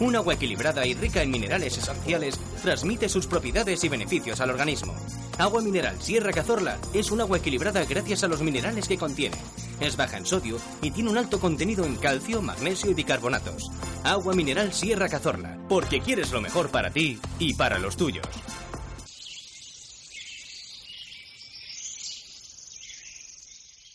Un 0.00 0.16
agua 0.16 0.34
equilibrada 0.34 0.84
y 0.86 0.94
rica 0.94 1.22
en 1.22 1.30
minerales 1.30 1.78
esenciales 1.78 2.38
transmite 2.62 3.08
sus 3.08 3.26
propiedades 3.26 3.84
y 3.84 3.88
beneficios 3.88 4.40
al 4.40 4.50
organismo. 4.50 4.94
Agua 5.38 5.62
mineral 5.62 6.00
Sierra 6.00 6.32
Cazorla 6.32 6.78
es 6.92 7.10
un 7.10 7.20
agua 7.20 7.38
equilibrada 7.38 7.84
gracias 7.84 8.24
a 8.24 8.28
los 8.28 8.42
minerales 8.42 8.88
que 8.88 8.98
contiene. 8.98 9.36
Es 9.80 9.96
baja 9.96 10.16
en 10.16 10.26
sodio 10.26 10.58
y 10.82 10.90
tiene 10.90 11.10
un 11.10 11.18
alto 11.18 11.38
contenido 11.40 11.84
en 11.84 11.96
calcio, 11.96 12.42
magnesio 12.42 12.90
y 12.90 12.94
bicarbonatos. 12.94 13.70
Agua 14.02 14.34
mineral 14.34 14.72
Sierra 14.72 15.08
Cazorla, 15.08 15.58
porque 15.68 16.00
quieres 16.00 16.32
lo 16.32 16.40
mejor 16.40 16.70
para 16.70 16.90
ti 16.90 17.18
y 17.38 17.54
para 17.54 17.78
los 17.78 17.96
tuyos. 17.96 18.26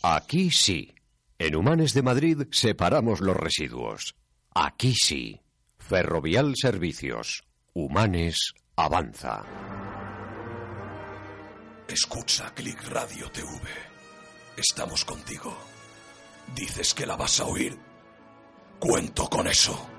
Aquí 0.02 0.50
sí. 0.52 0.96
En 1.38 1.56
Humanes 1.56 1.94
de 1.94 2.02
Madrid 2.02 2.44
separamos 2.52 3.20
los 3.20 3.36
residuos. 3.36 4.16
Aquí 4.56 4.94
sí. 4.94 5.42
Ferrovial 5.78 6.54
Servicios. 6.56 7.44
Humanes 7.74 8.54
avanza. 8.78 9.44
Escucha 11.88 12.54
Click 12.54 12.82
Radio 12.88 13.30
TV. 13.30 13.50
Estamos 14.56 15.04
contigo. 15.04 15.58
¿Dices 16.56 16.94
que 16.94 17.06
la 17.06 17.18
vas 17.18 17.42
a 17.42 17.46
oír? 17.46 17.78
Cuento 18.80 19.30
con 19.30 19.48
eso. 19.48 19.99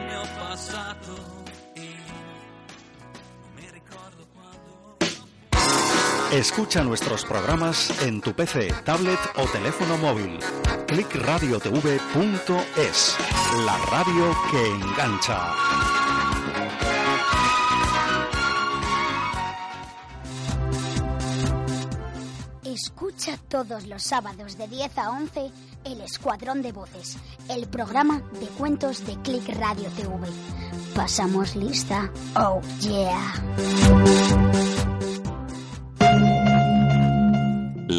Escucha 6.31 6.81
nuestros 6.81 7.25
programas 7.25 8.01
en 8.03 8.21
tu 8.21 8.33
PC, 8.33 8.73
tablet 8.85 9.19
o 9.35 9.43
teléfono 9.47 9.97
móvil. 9.97 10.39
clickradiotv.es, 10.87 13.17
la 13.65 13.77
radio 13.77 14.33
que 14.49 14.65
engancha. 14.65 15.53
Escucha 22.63 23.35
todos 23.49 23.87
los 23.87 24.01
sábados 24.01 24.57
de 24.57 24.69
10 24.69 24.97
a 24.99 25.09
11 25.09 25.51
El 25.83 25.99
Escuadrón 25.99 26.61
de 26.61 26.71
Voces, 26.71 27.17
el 27.49 27.67
programa 27.67 28.21
de 28.39 28.47
cuentos 28.57 29.05
de 29.05 29.17
Click 29.17 29.49
Radio 29.49 29.89
TV. 29.97 30.29
Pasamos 30.95 31.57
lista. 31.57 32.09
Oh, 32.37 32.61
yeah. 32.79 33.33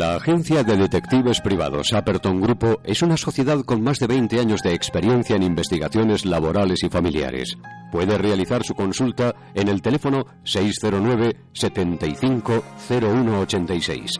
La 0.02 0.16
agencia 0.16 0.64
de 0.64 0.76
detectives 0.76 1.40
privados 1.40 1.92
Aperton 1.92 2.40
Grupo 2.40 2.80
es 2.82 3.02
una 3.02 3.16
sociedad 3.16 3.60
con 3.64 3.80
más 3.84 4.00
de 4.00 4.08
20 4.08 4.40
años 4.40 4.60
de 4.60 4.74
experiencia 4.74 5.36
en 5.36 5.44
investigaciones 5.44 6.26
laborales 6.26 6.82
y 6.82 6.88
familiares. 6.88 7.56
Puede 7.92 8.18
realizar 8.18 8.64
su 8.64 8.74
consulta 8.74 9.32
en 9.54 9.68
el 9.68 9.80
teléfono 9.80 10.26
609 10.42 11.36
75 11.52 12.64
0186. 12.88 14.10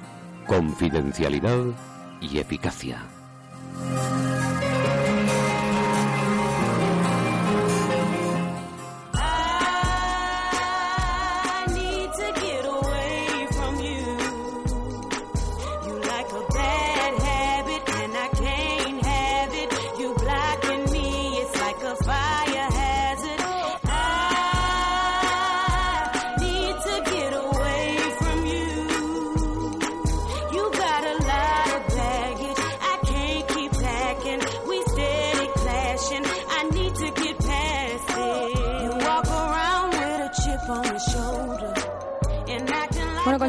Confidencialidad 0.47 1.65
y 2.21 2.39
eficacia. 2.39 3.03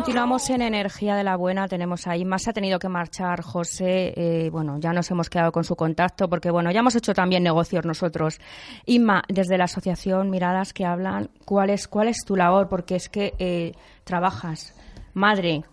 Continuamos 0.03 0.49
en 0.49 0.61
Energía 0.61 1.15
de 1.15 1.23
la 1.23 1.37
Buena. 1.37 1.69
Tenemos 1.69 2.07
ahí 2.07 2.25
más. 2.25 2.45
Ha 2.49 2.51
tenido 2.51 2.77
que 2.77 2.89
marchar 2.89 3.41
José. 3.41 4.13
eh, 4.17 4.49
bueno, 4.51 4.77
ya 4.77 4.91
nos 4.91 5.09
hemos 5.11 5.29
quedado 5.29 5.53
con 5.53 5.63
su 5.63 5.77
contacto 5.77 6.27
porque, 6.27 6.51
bueno, 6.51 6.71
ya 6.71 6.81
hemos 6.81 6.93
hecho 6.97 7.13
también 7.13 7.41
negocios 7.41 7.85
nosotros. 7.85 8.37
Inma, 8.85 9.23
desde 9.29 9.57
la 9.57 9.63
asociación 9.63 10.29
Miradas 10.29 10.73
que 10.73 10.83
hablan, 10.83 11.29
¿cuál 11.45 11.69
es, 11.69 11.87
cuál 11.87 12.09
es 12.09 12.17
tu 12.25 12.35
labor? 12.35 12.67
Porque 12.67 12.97
es 12.97 13.07
que 13.07 13.33
eh, 13.39 13.71
trabajas, 14.03 14.75
madre, 15.13 15.63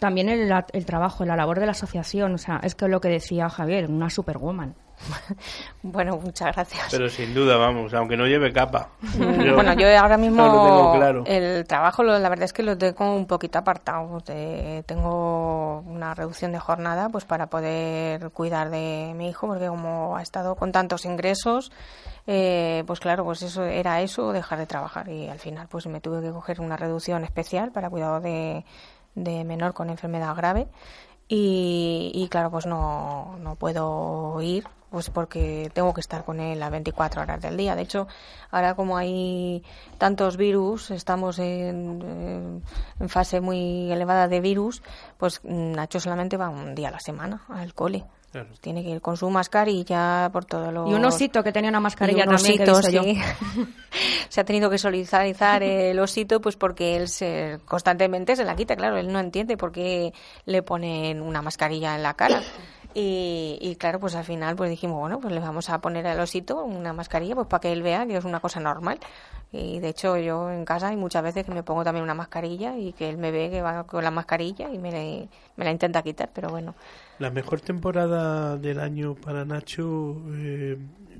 también 0.00 0.28
el, 0.28 0.48
la- 0.48 0.66
el 0.72 0.84
trabajo, 0.84 1.24
la 1.24 1.36
labor 1.36 1.60
de 1.60 1.66
la 1.66 1.72
asociación. 1.72 2.34
O 2.34 2.38
sea, 2.38 2.58
es 2.64 2.74
que 2.74 2.88
lo 2.88 3.00
que 3.00 3.08
decía 3.08 3.48
Javier, 3.48 3.88
una 3.88 4.10
superwoman. 4.10 4.74
Bueno, 5.82 6.18
muchas 6.18 6.54
gracias. 6.54 6.88
Pero 6.90 7.08
sin 7.08 7.32
duda, 7.32 7.56
vamos, 7.56 7.94
aunque 7.94 8.16
no 8.18 8.26
lleve 8.26 8.52
capa. 8.52 8.90
Mm, 9.14 9.54
bueno, 9.54 9.72
yo 9.72 9.86
ahora 9.98 10.18
mismo 10.18 10.42
no 10.42 10.52
lo 10.54 10.62
tengo 10.66 10.92
claro. 10.94 11.24
el 11.26 11.64
trabajo, 11.66 12.02
lo- 12.02 12.18
la 12.18 12.28
verdad 12.28 12.44
es 12.44 12.52
que 12.52 12.62
lo 12.62 12.76
tengo 12.76 13.14
un 13.14 13.26
poquito 13.26 13.58
apartado. 13.58 14.20
Te- 14.20 14.82
tengo 14.86 15.80
una 15.86 16.14
reducción 16.14 16.52
de 16.52 16.58
jornada 16.58 17.08
pues 17.08 17.24
para 17.24 17.46
poder 17.46 18.30
cuidar 18.32 18.68
de 18.70 19.12
mi 19.16 19.30
hijo, 19.30 19.46
porque 19.46 19.68
como 19.68 20.16
ha 20.16 20.22
estado 20.22 20.54
con 20.54 20.70
tantos 20.70 21.06
ingresos, 21.06 21.72
eh, 22.26 22.84
pues 22.86 23.00
claro, 23.00 23.24
pues 23.24 23.40
eso 23.42 23.64
era 23.64 24.02
eso, 24.02 24.32
dejar 24.32 24.58
de 24.58 24.66
trabajar. 24.66 25.08
Y 25.08 25.28
al 25.28 25.38
final 25.38 25.66
pues 25.68 25.86
me 25.86 26.00
tuve 26.02 26.20
que 26.20 26.30
coger 26.30 26.60
una 26.60 26.76
reducción 26.76 27.24
especial 27.24 27.72
para 27.72 27.88
cuidado 27.88 28.20
de, 28.20 28.64
de 29.24 29.44
menor 29.44 29.72
con 29.74 29.90
enfermedad 29.90 30.34
grave. 30.36 30.68
Y, 31.28 32.10
y 32.14 32.28
claro, 32.28 32.50
pues 32.50 32.66
no, 32.66 33.36
no 33.38 33.54
puedo 33.54 34.40
ir, 34.42 34.64
pues 34.90 35.10
porque 35.10 35.70
tengo 35.72 35.94
que 35.94 36.00
estar 36.00 36.24
con 36.24 36.40
él 36.40 36.58
las 36.58 36.72
24 36.72 37.22
horas 37.22 37.40
del 37.40 37.56
día. 37.56 37.76
De 37.76 37.82
hecho, 37.82 38.08
ahora 38.50 38.74
como 38.74 38.96
hay 38.96 39.62
tantos 39.98 40.36
virus, 40.36 40.90
estamos 40.90 41.38
en, 41.38 42.02
en- 42.02 42.62
en 42.98 43.08
fase 43.08 43.40
muy 43.40 43.92
elevada 43.92 44.26
de 44.26 44.40
virus, 44.40 44.82
pues 45.18 45.40
mm, 45.44 45.72
Nacho 45.72 46.00
solamente 46.00 46.36
va 46.36 46.48
un 46.48 46.74
día 46.74 46.88
a 46.88 46.92
la 46.92 47.00
semana 47.00 47.42
al 47.48 47.74
cole. 47.74 48.04
Claro. 48.32 48.48
Tiene 48.60 48.84
que 48.84 48.90
ir 48.90 49.00
con 49.00 49.16
su 49.16 49.28
mascarilla 49.28 50.30
por 50.32 50.44
todos 50.44 50.72
los... 50.72 50.88
Y 50.88 50.94
un 50.94 51.04
osito 51.04 51.42
que 51.42 51.50
tenía 51.50 51.68
una 51.68 51.80
mascarilla 51.80 52.24
y 52.24 52.28
un 52.28 52.36
también 52.36 52.58
que 52.58 52.92
yo. 52.92 53.02
se 54.28 54.40
ha 54.40 54.44
tenido 54.44 54.70
que 54.70 54.78
solidarizar 54.78 55.64
el 55.64 55.98
osito 55.98 56.40
pues 56.40 56.54
porque 56.54 56.96
él 56.96 57.08
se, 57.08 57.58
constantemente 57.64 58.36
se 58.36 58.44
la 58.44 58.54
quita, 58.54 58.76
claro, 58.76 58.98
él 58.98 59.12
no 59.12 59.18
entiende 59.18 59.56
por 59.56 59.72
qué 59.72 60.12
le 60.46 60.62
ponen 60.62 61.20
una 61.22 61.42
mascarilla 61.42 61.96
en 61.96 62.04
la 62.04 62.14
cara. 62.14 62.40
Y, 62.94 63.58
y 63.60 63.74
claro, 63.74 63.98
pues 63.98 64.14
al 64.14 64.24
final 64.24 64.54
pues 64.54 64.70
dijimos, 64.70 65.00
bueno, 65.00 65.18
pues 65.18 65.34
le 65.34 65.40
vamos 65.40 65.68
a 65.68 65.80
poner 65.80 66.06
al 66.06 66.20
osito 66.20 66.62
una 66.62 66.92
mascarilla 66.92 67.34
pues 67.34 67.48
para 67.48 67.60
que 67.60 67.72
él 67.72 67.82
vea 67.82 68.06
que 68.06 68.16
es 68.16 68.24
una 68.24 68.38
cosa 68.38 68.60
normal. 68.60 69.00
Y 69.50 69.80
de 69.80 69.88
hecho 69.88 70.16
yo 70.16 70.52
en 70.52 70.64
casa 70.64 70.88
hay 70.88 70.96
muchas 70.96 71.24
veces 71.24 71.44
que 71.44 71.52
me 71.52 71.64
pongo 71.64 71.82
también 71.82 72.04
una 72.04 72.14
mascarilla 72.14 72.76
y 72.76 72.92
que 72.92 73.08
él 73.08 73.18
me 73.18 73.32
ve 73.32 73.50
que 73.50 73.60
va 73.60 73.82
con 73.82 74.04
la 74.04 74.12
mascarilla 74.12 74.68
y 74.70 74.78
me 74.78 75.28
la 75.56 75.70
intenta 75.72 76.00
quitar, 76.02 76.30
pero 76.32 76.48
bueno. 76.50 76.76
La 77.20 77.30
mejor 77.30 77.60
temporada 77.60 78.56
del 78.56 78.80
año 78.80 79.14
para 79.14 79.44
Nacho, 79.44 80.16
eh, 80.32 80.76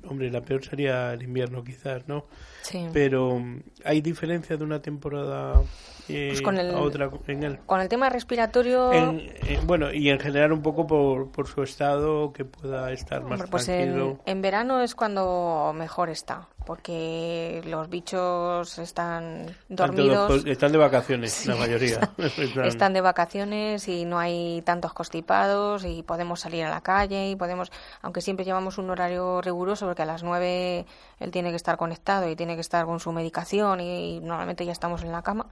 hombre, 0.09 0.31
la 0.31 0.41
peor 0.41 0.65
sería 0.65 1.13
el 1.13 1.23
invierno 1.23 1.63
quizás, 1.63 2.09
¿no? 2.09 2.25
Sí. 2.63 2.89
Pero 2.93 3.39
mm, 3.39 3.61
hay 3.85 4.01
diferencia 4.01 4.57
de 4.57 4.65
una 4.65 4.81
temporada 4.83 5.63
eh, 6.09 6.29
Pues 6.31 6.43
con 6.43 6.59
el- 6.59 6.75
a 6.75 6.81
otra 6.81 7.09
en 7.29 7.43
él. 7.45 7.59
Con 7.67 7.81
el 7.81 7.89
tema 7.89 8.09
respiratorio... 8.09 8.93
En- 8.93 9.21
eh, 9.21 9.61
bueno, 9.65 9.93
y 9.93 10.09
en 10.09 10.19
general 10.19 10.53
un 10.53 10.63
poco 10.63 10.87
por, 10.87 11.31
por 11.31 11.47
su 11.47 11.63
estado, 11.63 12.33
que 12.33 12.45
pueda 12.45 12.91
estar 12.93 13.23
más 13.23 13.43
pues 13.49 13.67
tranquilo. 13.67 14.19
en, 14.27 14.33
en 14.39 14.43
verano 14.43 14.81
es 14.83 14.95
cuando 14.97 15.73
mejor 15.77 16.09
está, 16.11 16.49
porque 16.67 17.63
los 17.67 17.89
bichos 17.89 18.79
están 18.81 19.47
dormidos, 19.69 20.45
están 20.47 20.73
de 20.73 20.79
vacaciones, 20.79 21.47
la 21.47 21.55
mayoría. 21.57 22.01
Están- 22.19 22.65
están 22.65 22.93
de 22.93 23.01
vacaciones 23.03 23.87
y 23.87 24.05
no 24.05 24.19
hay 24.19 24.63
tantos 24.63 24.93
constipados 24.93 25.85
y 25.85 25.90
podemos 26.07 26.41
salir 26.41 26.65
a 26.65 26.71
la 26.71 26.81
calle 26.81 27.31
y 27.31 27.37
podemos, 27.37 27.71
aunque 28.03 28.21
siempre 28.21 28.45
llevamos 28.45 28.79
un 28.79 28.89
horario 28.91 29.41
riguroso 29.41 29.87
porque 29.87 30.03
a 30.03 30.07
las 30.07 30.23
9 30.23 30.87
él 31.19 31.31
tiene 31.31 31.51
que 31.51 31.57
estar 31.57 31.77
conectado 31.77 32.29
y 32.29 32.37
tiene 32.37 32.55
que 32.55 32.61
estar 32.63 32.85
con 32.87 33.01
su 33.01 33.13
medicación 33.13 33.81
y, 33.81 34.17
y 34.17 34.21
normalmente 34.21 34.65
ya 34.65 34.73
estamos 34.73 35.03
en 35.03 35.13
la 35.13 35.23
cama. 35.23 35.47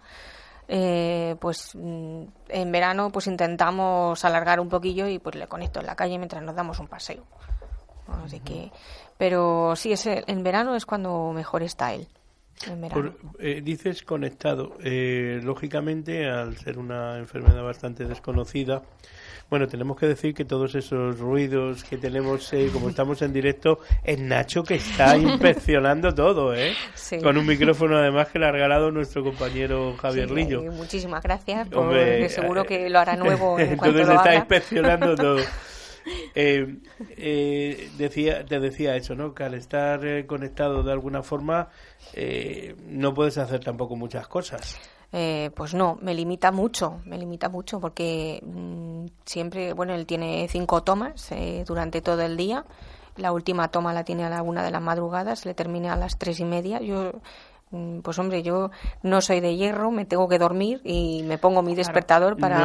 eh, 0.68 1.36
pues 1.40 1.70
mm, 1.74 2.22
en 2.50 2.72
verano 2.72 3.10
pues 3.10 3.26
intentamos 3.26 4.22
alargar 4.24 4.60
un 4.60 4.68
poquillo 4.68 5.06
y 5.08 5.18
pues 5.18 5.34
le 5.36 5.46
conecto 5.46 5.80
en 5.80 5.86
la 5.86 5.96
calle 5.96 6.18
mientras 6.18 6.42
nos 6.42 6.54
damos 6.54 6.78
un 6.78 6.88
paseo. 6.88 7.24
Así 8.24 8.40
que, 8.40 8.70
pero 9.18 9.74
sí, 9.76 9.92
es 9.92 10.06
en 10.06 10.42
verano 10.42 10.74
es 10.74 10.86
cuando 10.86 11.32
mejor 11.34 11.62
está 11.62 11.92
él. 11.94 12.06
Por- 12.94 13.18
eh, 13.38 13.60
dices 13.62 14.02
conectado. 14.02 14.72
Eh, 14.82 15.40
lógicamente, 15.42 16.28
al 16.28 16.56
ser 16.56 16.78
una 16.78 17.18
enfermedad 17.18 17.62
bastante 17.62 18.04
desconocida, 18.06 18.82
bueno, 19.50 19.66
tenemos 19.66 19.96
que 19.96 20.06
decir 20.06 20.34
que 20.34 20.44
todos 20.44 20.74
esos 20.74 21.18
ruidos 21.18 21.82
que 21.84 21.96
tenemos, 21.96 22.52
eh, 22.52 22.68
como 22.72 22.88
estamos 22.90 23.22
en 23.22 23.32
directo, 23.32 23.78
es 24.04 24.18
Nacho 24.18 24.62
que 24.62 24.74
está 24.74 25.16
inspeccionando 25.16 26.14
todo, 26.14 26.54
¿eh? 26.54 26.74
Sí. 26.94 27.18
Con 27.22 27.38
un 27.38 27.46
micrófono 27.46 27.96
además 27.96 28.28
que 28.28 28.38
le 28.38 28.46
ha 28.46 28.52
regalado 28.52 28.90
nuestro 28.90 29.24
compañero 29.24 29.94
Javier 29.96 30.28
Sí, 30.28 30.34
Lillo. 30.34 30.62
y 30.64 30.68
muchísimas 30.70 31.22
gracias, 31.22 31.68
por- 31.68 31.78
Hombre, 31.84 32.28
seguro 32.28 32.62
eh, 32.62 32.66
que 32.66 32.90
lo 32.90 32.98
hará 32.98 33.16
nuevo 33.16 33.58
en 33.58 33.70
Entonces 33.72 34.06
lo 34.06 34.14
está 34.14 34.28
haga. 34.30 34.34
inspeccionando 34.34 35.14
todo. 35.16 35.38
Eh, 36.34 36.76
eh, 37.16 37.90
decía, 37.98 38.44
te 38.44 38.60
decía 38.60 38.96
eso, 38.96 39.14
¿no? 39.14 39.34
Que 39.34 39.44
al 39.44 39.54
estar 39.54 40.04
eh, 40.06 40.26
conectado 40.26 40.82
de 40.82 40.92
alguna 40.92 41.22
forma 41.22 41.68
eh, 42.14 42.74
no 42.88 43.12
puedes 43.12 43.36
hacer 43.38 43.60
tampoco 43.60 43.94
muchas 43.96 44.26
cosas. 44.28 44.78
Eh, 45.10 45.50
pues 45.54 45.72
no, 45.72 45.98
me 46.02 46.14
limita 46.14 46.52
mucho, 46.52 47.00
me 47.06 47.16
limita 47.16 47.48
mucho 47.48 47.80
porque 47.80 48.42
mm, 48.44 49.06
siempre, 49.24 49.72
bueno, 49.72 49.94
él 49.94 50.04
tiene 50.04 50.46
cinco 50.50 50.82
tomas 50.82 51.32
eh, 51.32 51.64
durante 51.66 52.02
todo 52.02 52.20
el 52.20 52.36
día 52.36 52.64
la 53.18 53.32
última 53.32 53.68
toma 53.68 53.92
la 53.92 54.04
tiene 54.04 54.24
a 54.24 54.30
la 54.30 54.42
una 54.42 54.62
de 54.62 54.70
la 54.70 54.80
madrugada, 54.80 55.36
se 55.36 55.48
le 55.48 55.54
termina 55.54 55.92
a 55.92 55.96
las 55.96 56.18
tres 56.18 56.40
y 56.40 56.44
media. 56.44 56.80
Yo 56.80 57.12
pues 58.02 58.18
hombre, 58.18 58.42
yo 58.42 58.70
no 59.02 59.20
soy 59.20 59.40
de 59.40 59.56
hierro, 59.56 59.90
me 59.90 60.06
tengo 60.06 60.28
que 60.28 60.38
dormir 60.38 60.80
y 60.84 61.22
me 61.24 61.36
pongo 61.36 61.62
mi 61.62 61.74
despertador 61.74 62.36
para... 62.38 62.58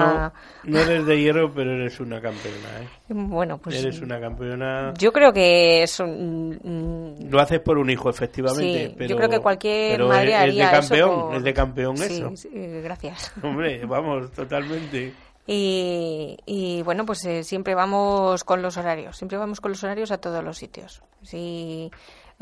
No, 0.64 0.72
no, 0.72 0.80
eres 0.80 1.06
de 1.06 1.22
hierro, 1.22 1.54
pero 1.54 1.72
eres 1.72 2.00
una 2.00 2.22
campeona, 2.22 2.82
¿eh? 2.82 2.88
Bueno, 3.10 3.58
pues... 3.58 3.76
Eres 3.84 4.00
una 4.02 4.20
campeona... 4.20 4.94
Yo 4.98 5.12
creo 5.12 5.34
que 5.34 5.84
eso... 5.84 6.06
Mm, 6.08 7.30
Lo 7.30 7.40
haces 7.40 7.60
por 7.60 7.78
un 7.78 7.90
hijo, 7.90 8.10
efectivamente, 8.10 8.88
sí, 8.88 8.96
pero... 8.98 9.10
yo 9.10 9.18
creo 9.18 9.30
que 9.30 9.40
cualquier 9.40 10.04
madre 10.06 10.36
haría 10.36 10.66
de 10.68 10.72
campeón, 10.72 11.10
eso 11.10 11.28
por... 11.28 11.36
Es 11.36 11.44
de 11.44 11.54
campeón 11.54 11.98
sí, 11.98 12.04
eso. 12.04 12.36
Sí, 12.36 12.50
gracias. 12.54 13.34
Hombre, 13.44 13.86
vamos, 13.86 14.32
totalmente. 14.32 15.14
Y, 15.46 16.38
y, 16.46 16.82
bueno, 16.84 17.06
pues 17.06 17.26
eh, 17.26 17.44
siempre 17.44 17.76
vamos 17.76 18.46
con 18.46 18.62
los 18.62 18.78
horarios, 18.78 19.18
siempre 19.18 19.38
vamos 19.38 19.60
con 19.60 19.72
los 19.72 19.84
horarios 19.84 20.12
a 20.12 20.18
todos 20.18 20.42
los 20.44 20.58
sitios. 20.58 21.04
Si... 21.22 21.92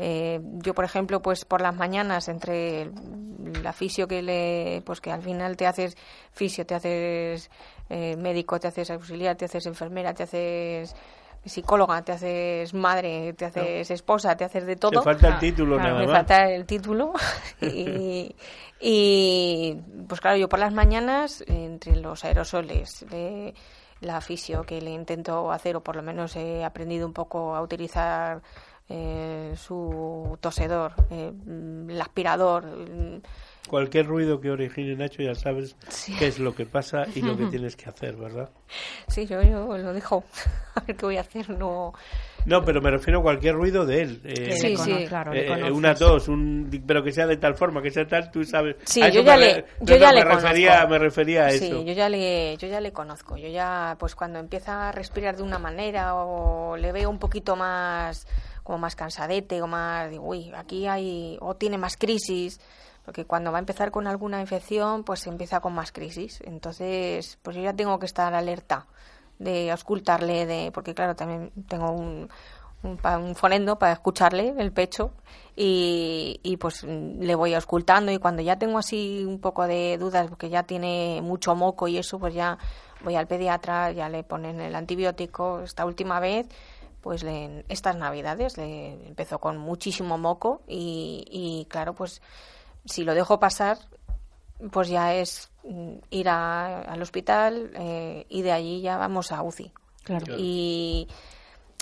Eh, 0.04 0.40
yo, 0.54 0.74
por 0.74 0.84
ejemplo, 0.84 1.22
pues 1.22 1.44
por 1.44 1.60
las 1.60 1.76
mañanas 1.76 2.26
entre 2.26 2.90
la 3.62 3.72
fisio 3.72 4.08
que 4.08 4.20
le, 4.20 4.82
pues 4.84 5.00
que 5.00 5.12
al 5.12 5.22
final 5.22 5.56
te 5.56 5.64
haces 5.64 5.96
fisio, 6.32 6.66
te 6.66 6.74
haces 6.74 7.48
eh, 7.88 8.16
médico, 8.16 8.58
te 8.58 8.66
haces 8.66 8.90
auxiliar, 8.90 9.36
te 9.36 9.44
haces 9.44 9.64
enfermera, 9.66 10.12
te 10.12 10.24
haces 10.24 10.96
psicóloga, 11.44 12.02
te 12.02 12.10
haces 12.10 12.74
madre, 12.74 13.32
te 13.34 13.44
haces 13.44 13.92
esposa, 13.92 14.36
te 14.36 14.42
haces 14.42 14.66
de 14.66 14.74
todo. 14.74 14.90
Te 14.90 15.02
falta 15.02 15.28
el 15.28 15.38
título, 15.38 15.76
claro, 15.76 15.90
nada 15.90 16.00
me 16.00 16.06
más. 16.08 16.16
falta 16.16 16.50
el 16.50 16.66
título. 16.66 17.12
y, 17.60 18.34
y, 18.80 19.76
pues 20.08 20.20
claro, 20.20 20.36
yo 20.36 20.48
por 20.48 20.58
las 20.58 20.72
mañanas, 20.72 21.44
entre 21.46 21.94
los 21.94 22.24
aerosoles, 22.24 23.06
de 23.08 23.54
la 24.00 24.20
fisio 24.20 24.64
que 24.64 24.80
le 24.80 24.90
intento 24.90 25.52
hacer, 25.52 25.76
o 25.76 25.80
por 25.80 25.94
lo 25.94 26.02
menos 26.02 26.34
he 26.34 26.64
aprendido 26.64 27.06
un 27.06 27.12
poco 27.12 27.54
a 27.54 27.62
utilizar 27.62 28.42
eh, 28.94 29.54
su 29.56 30.36
tosedor, 30.40 30.92
eh, 31.10 31.32
el 31.88 32.00
aspirador. 32.00 32.66
Cualquier 33.66 34.06
ruido 34.06 34.38
que 34.38 34.50
origine 34.50 34.96
Nacho 34.96 35.22
ya 35.22 35.34
sabes 35.34 35.76
sí. 35.88 36.14
qué 36.18 36.26
es 36.26 36.38
lo 36.38 36.54
que 36.54 36.66
pasa 36.66 37.04
y 37.14 37.22
lo 37.22 37.36
que 37.36 37.46
tienes 37.50 37.74
que 37.74 37.88
hacer, 37.88 38.16
¿verdad? 38.16 38.50
Sí, 39.08 39.26
yo, 39.26 39.40
yo 39.42 39.78
lo 39.78 39.94
dejo. 39.94 40.24
A 40.74 40.80
ver 40.80 40.96
qué 40.96 41.06
voy 41.06 41.16
a 41.16 41.22
hacer, 41.22 41.48
no... 41.50 41.94
No, 42.44 42.64
pero 42.64 42.80
me 42.80 42.90
refiero 42.90 43.20
a 43.20 43.22
cualquier 43.22 43.54
ruido 43.54 43.86
de 43.86 44.02
él. 44.02 44.20
Eh, 44.24 44.56
sí, 44.56 44.76
sí, 44.76 45.06
claro. 45.06 45.32
Eh, 45.32 45.70
una 45.70 45.94
tos, 45.94 46.26
un, 46.26 46.68
pero 46.84 47.02
que 47.04 47.12
sea 47.12 47.26
de 47.26 47.36
tal 47.36 47.54
forma, 47.54 47.80
que 47.80 47.90
sea 47.90 48.04
tal, 48.04 48.32
tú 48.32 48.42
sabes. 48.42 48.76
Sí, 48.84 49.00
yo 49.12 49.22
ya, 49.22 49.36
le, 49.36 49.64
yo 49.80 49.96
ya 49.96 50.08
me 50.08 50.14
le 50.14 50.24
refería, 50.24 50.70
conozco. 50.70 50.90
Me 50.90 50.98
refería 50.98 51.46
a 51.46 51.50
sí, 51.50 51.66
eso. 51.66 51.84
yo 51.84 51.92
ya, 51.92 52.08
le, 52.08 52.56
yo 52.56 52.66
ya 52.66 52.80
le 52.80 52.92
conozco. 52.92 53.36
Yo 53.36 53.46
ya, 53.46 53.96
pues 53.96 54.16
cuando 54.16 54.40
empieza 54.40 54.88
a 54.88 54.92
respirar 54.92 55.36
de 55.36 55.44
una 55.44 55.60
manera 55.60 56.16
o 56.16 56.76
le 56.76 56.90
veo 56.90 57.10
un 57.10 57.20
poquito 57.20 57.54
más 57.54 58.26
como 58.62 58.78
más 58.78 58.96
cansadete 58.96 59.60
o 59.62 59.66
más, 59.66 60.10
digo, 60.10 60.24
uy, 60.24 60.52
aquí 60.54 60.86
hay, 60.86 61.38
o 61.40 61.54
tiene 61.54 61.78
más 61.78 61.96
crisis, 61.96 62.60
porque 63.04 63.24
cuando 63.24 63.50
va 63.50 63.58
a 63.58 63.60
empezar 63.60 63.90
con 63.90 64.06
alguna 64.06 64.40
infección, 64.40 65.04
pues 65.04 65.26
empieza 65.26 65.60
con 65.60 65.74
más 65.74 65.92
crisis. 65.92 66.40
Entonces, 66.44 67.38
pues 67.42 67.56
yo 67.56 67.62
ya 67.62 67.74
tengo 67.74 67.98
que 67.98 68.06
estar 68.06 68.32
alerta 68.34 68.86
de 69.38 69.70
auscultarle, 69.70 70.46
de, 70.46 70.70
porque 70.72 70.94
claro, 70.94 71.16
también 71.16 71.50
tengo 71.66 71.90
un, 71.90 72.28
un, 72.82 72.98
un 73.04 73.34
fonendo 73.34 73.78
para 73.78 73.92
escucharle 73.92 74.54
el 74.56 74.72
pecho 74.72 75.12
y, 75.56 76.40
y, 76.42 76.56
pues 76.56 76.84
le 76.84 77.34
voy 77.34 77.54
auscultando 77.54 78.12
y 78.12 78.18
cuando 78.18 78.42
ya 78.42 78.58
tengo 78.58 78.78
así 78.78 79.24
un 79.26 79.40
poco 79.40 79.66
de 79.66 79.98
dudas, 79.98 80.28
porque 80.28 80.48
ya 80.48 80.62
tiene 80.62 81.20
mucho 81.22 81.54
moco 81.54 81.88
y 81.88 81.98
eso, 81.98 82.18
pues 82.18 82.34
ya 82.34 82.58
voy 83.02 83.16
al 83.16 83.26
pediatra, 83.26 83.92
ya 83.92 84.08
le 84.08 84.22
ponen 84.22 84.60
el 84.60 84.74
antibiótico. 84.74 85.60
Esta 85.60 85.84
última 85.84 86.20
vez 86.20 86.46
pues 87.02 87.22
le, 87.24 87.64
estas 87.68 87.96
navidades 87.96 88.56
le 88.56 89.08
empezó 89.08 89.38
con 89.38 89.58
muchísimo 89.58 90.16
moco 90.16 90.62
y, 90.66 91.24
y, 91.30 91.66
claro 91.68 91.94
pues 91.94 92.22
si 92.84 93.04
lo 93.04 93.14
dejo 93.14 93.38
pasar 93.38 93.78
pues 94.70 94.88
ya 94.88 95.14
es 95.14 95.50
ir 96.10 96.28
a, 96.28 96.82
al 96.82 97.02
hospital 97.02 97.72
eh, 97.74 98.26
y 98.28 98.42
de 98.42 98.52
allí 98.52 98.80
ya 98.80 98.96
vamos 98.96 99.32
a 99.32 99.42
UCI 99.42 99.72
claro. 100.04 100.36
y 100.38 101.08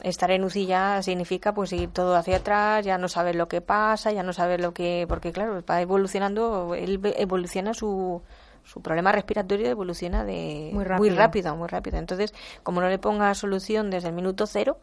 estar 0.03 0.31
en 0.31 0.45
UCI 0.45 0.67
ya 0.67 1.03
significa 1.03 1.53
pues 1.53 1.73
ir 1.75 1.91
todo 1.91 2.17
hacia 2.17 2.39
atrás 2.39 2.85
ya 2.85 2.97
no 2.97 3.09
saber 3.09 3.37
lo 3.37 3.49
que 3.49 3.61
pasa 3.61 4.13
ya 4.13 4.23
no 4.23 4.33
saber 4.33 4.61
lo 4.61 4.73
que 4.73 5.05
porque 5.07 5.33
claro 5.33 5.63
va 5.69 5.83
evolucionando 5.83 6.75
él 6.75 6.99
evoluciona 7.17 7.75
su 7.75 8.23
su 8.65 8.81
problema 8.81 9.13
respiratorio 9.13 9.69
evoluciona 9.69 10.25
de 10.25 10.71
muy 10.73 10.85
rápido. 10.85 10.99
muy 10.99 11.11
rápido, 11.11 11.57
muy 11.57 11.69
rápido. 11.69 11.99
Entonces, 11.99 12.35
como 12.63 12.81
no 12.81 12.89
le 12.89 12.99
ponga 12.99 13.35
solución 13.35 13.91
desde 13.91 14.09
el 14.09 14.15
minuto 14.15 14.47
cero, 14.47 14.79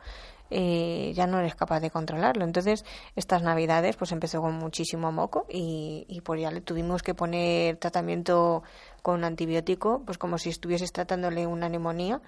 eh, 0.50 1.12
ya 1.14 1.28
no 1.28 1.40
eres 1.40 1.56
capaz 1.56 1.80
de 1.80 1.92
controlarlo. 1.92 2.44
Entonces, 2.44 2.86
estas 3.16 3.44
navidades, 3.44 3.96
pues 3.98 4.12
empezó 4.12 4.42
con 4.42 4.56
muchísimo 4.56 5.12
moco 5.12 5.46
y, 5.50 6.06
y 6.08 6.22
pues 6.22 6.42
ya 6.42 6.52
le 6.52 6.62
tuvimos 6.62 7.04
que 7.04 7.14
poner 7.14 7.78
tratamiento 7.78 8.64
con 9.02 9.24
antibiótico, 9.24 10.04
pues 10.06 10.18
como 10.18 10.38
si 10.38 10.50
estuvieses 10.50 10.92
tratándole 10.92 11.48
una 11.48 11.70
neumonía, 11.70 12.22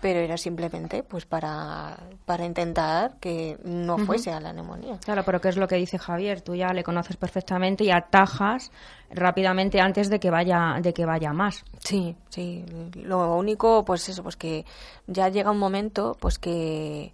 pero 0.00 0.20
era 0.20 0.36
simplemente 0.36 1.02
pues 1.02 1.26
para, 1.26 1.96
para 2.24 2.44
intentar 2.44 3.16
que 3.20 3.58
no 3.64 3.98
fuese 3.98 4.30
a 4.30 4.40
la 4.40 4.52
neumonía. 4.52 4.98
Claro, 4.98 5.22
pero 5.24 5.40
¿qué 5.40 5.48
es 5.48 5.56
lo 5.56 5.66
que 5.66 5.76
dice 5.76 5.98
Javier? 5.98 6.40
Tú 6.40 6.54
ya 6.54 6.72
le 6.72 6.84
conoces 6.84 7.16
perfectamente 7.16 7.84
y 7.84 7.90
atajas 7.90 8.70
rápidamente 9.10 9.80
antes 9.80 10.08
de 10.08 10.20
que 10.20 10.30
vaya 10.30 10.78
de 10.80 10.92
que 10.92 11.04
vaya 11.04 11.32
más. 11.32 11.64
Sí, 11.80 12.16
sí. 12.28 12.64
Lo 12.94 13.36
único, 13.36 13.84
pues 13.84 14.08
eso, 14.08 14.22
pues 14.22 14.36
que 14.36 14.64
ya 15.06 15.28
llega 15.28 15.50
un 15.50 15.58
momento, 15.58 16.16
pues 16.20 16.38
que 16.38 17.12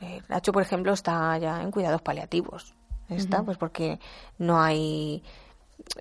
eh, 0.00 0.22
Nacho, 0.28 0.52
por 0.52 0.62
ejemplo, 0.62 0.92
está 0.92 1.38
ya 1.38 1.62
en 1.62 1.70
cuidados 1.70 2.02
paliativos. 2.02 2.74
Está, 3.08 3.44
pues 3.44 3.56
porque 3.56 4.00
no 4.38 4.60
hay 4.60 5.22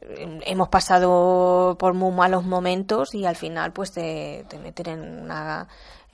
eh, 0.01 0.39
hemos 0.45 0.69
pasado 0.69 1.75
por 1.77 1.93
muy 1.93 2.11
malos 2.11 2.45
momentos 2.45 3.13
y 3.13 3.25
al 3.25 3.35
final 3.35 3.71
pues 3.73 3.91
te, 3.91 4.45
te 4.49 4.57
meten 4.57 4.87
en 4.87 5.23
una 5.23 5.67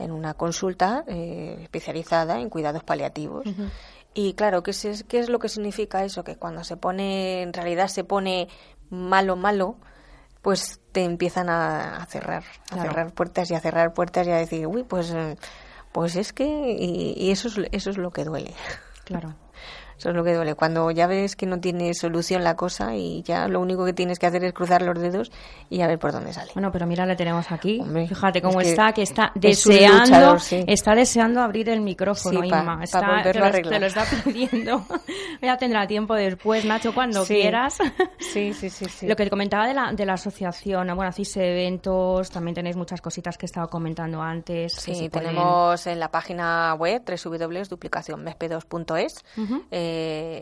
en 0.03 0.11
una 0.11 0.33
consulta 0.33 1.03
eh, 1.07 1.57
especializada 1.61 2.39
en 2.39 2.49
cuidados 2.49 2.83
paliativos 2.83 3.45
y 4.13 4.33
claro 4.33 4.61
¿qué 4.63 4.71
es, 4.71 5.05
qué 5.07 5.19
es 5.19 5.29
lo 5.29 5.39
que 5.39 5.47
significa 5.49 6.03
eso 6.03 6.23
que 6.23 6.35
cuando 6.35 6.63
se 6.63 6.75
pone 6.77 7.41
en 7.43 7.53
realidad 7.53 7.87
se 7.87 8.03
pone 8.03 8.47
malo 8.89 9.35
malo 9.35 9.75
pues 10.41 10.79
te 10.91 11.03
empiezan 11.03 11.49
a, 11.49 11.97
a 11.97 12.05
cerrar 12.07 12.43
a 12.71 12.73
Claro. 12.75 12.89
cerrar 12.89 13.13
puertas 13.13 13.49
y 13.51 13.55
a 13.55 13.59
cerrar 13.59 13.93
puertas 13.93 14.27
y 14.27 14.31
a 14.31 14.37
decir 14.37 14.67
uy 14.67 14.83
pues 14.83 15.13
pues 15.91 16.15
es 16.15 16.33
que 16.33 16.45
y, 16.45 17.13
y 17.17 17.31
eso 17.31 17.47
es 17.47 17.59
eso 17.71 17.89
es 17.89 17.97
lo 17.97 18.11
que 18.11 18.23
duele 18.25 18.53
Claro. 19.05 19.35
Eso 20.01 20.09
es 20.09 20.15
lo 20.15 20.23
que 20.23 20.33
duele. 20.33 20.55
Cuando 20.55 20.89
ya 20.89 21.05
ves 21.05 21.35
que 21.35 21.45
no 21.45 21.59
tiene 21.59 21.93
solución 21.93 22.43
la 22.43 22.55
cosa 22.55 22.95
y 22.95 23.21
ya 23.21 23.47
lo 23.47 23.59
único 23.59 23.85
que 23.85 23.93
tienes 23.93 24.17
que 24.17 24.25
hacer 24.25 24.43
es 24.43 24.51
cruzar 24.51 24.81
los 24.81 24.97
dedos 24.99 25.31
y 25.69 25.81
a 25.81 25.87
ver 25.87 25.99
por 25.99 26.11
dónde 26.11 26.33
sale. 26.33 26.49
Bueno, 26.55 26.71
pero 26.71 26.87
mira, 26.87 27.05
le 27.05 27.15
tenemos 27.15 27.51
aquí. 27.51 27.79
Hombre, 27.79 28.07
Fíjate 28.07 28.41
cómo 28.41 28.61
es 28.61 28.69
está, 28.69 28.93
que 28.93 29.03
está 29.03 29.31
es 29.35 29.41
deseando, 29.41 30.05
luchador, 30.05 30.39
sí. 30.39 30.63
está 30.67 30.95
deseando 30.95 31.39
abrir 31.41 31.69
el 31.69 31.81
micrófono, 31.81 32.41
Sí, 32.41 32.49
pa- 32.49 32.61
Inma. 32.61 32.77
pa 32.79 32.83
Está, 32.83 32.99
volverlo 33.01 33.31
te, 33.31 33.37
a 33.57 33.61
lo, 33.61 33.69
te 33.69 33.79
lo 33.79 33.85
está 33.85 34.05
pidiendo. 34.23 34.85
ya 35.41 35.57
tendrá 35.57 35.85
tiempo 35.85 36.15
después, 36.15 36.65
Nacho, 36.65 36.95
cuando 36.95 37.23
Sí. 37.23 37.35
quieras. 37.35 37.77
Sí, 38.17 38.53
sí, 38.53 38.71
sí. 38.71 39.07
Lo 39.07 39.15
que 39.15 39.25
te 39.25 39.29
comentaba 39.29 39.67
de 39.67 39.75
la, 39.75 39.93
de 39.93 40.03
la 40.07 40.13
asociación, 40.13 40.87
bueno, 40.95 41.09
hacéis 41.09 41.37
eventos, 41.37 42.31
también 42.31 42.55
tenéis 42.55 42.75
muchas 42.75 43.01
cositas 43.01 43.37
que 43.37 43.45
he 43.45 43.47
estado 43.47 43.69
comentando 43.69 44.19
antes. 44.19 44.73
Sí, 44.73 44.95
se 44.95 45.11
pueden- 45.11 45.27
tenemos 45.29 45.85
en 45.85 45.99
la 45.99 46.09
página 46.09 46.73
web 46.73 47.03
www.duplicacionmesp2.es. 47.05 49.23
Ujú. 49.37 49.63
Eh, 49.69 49.89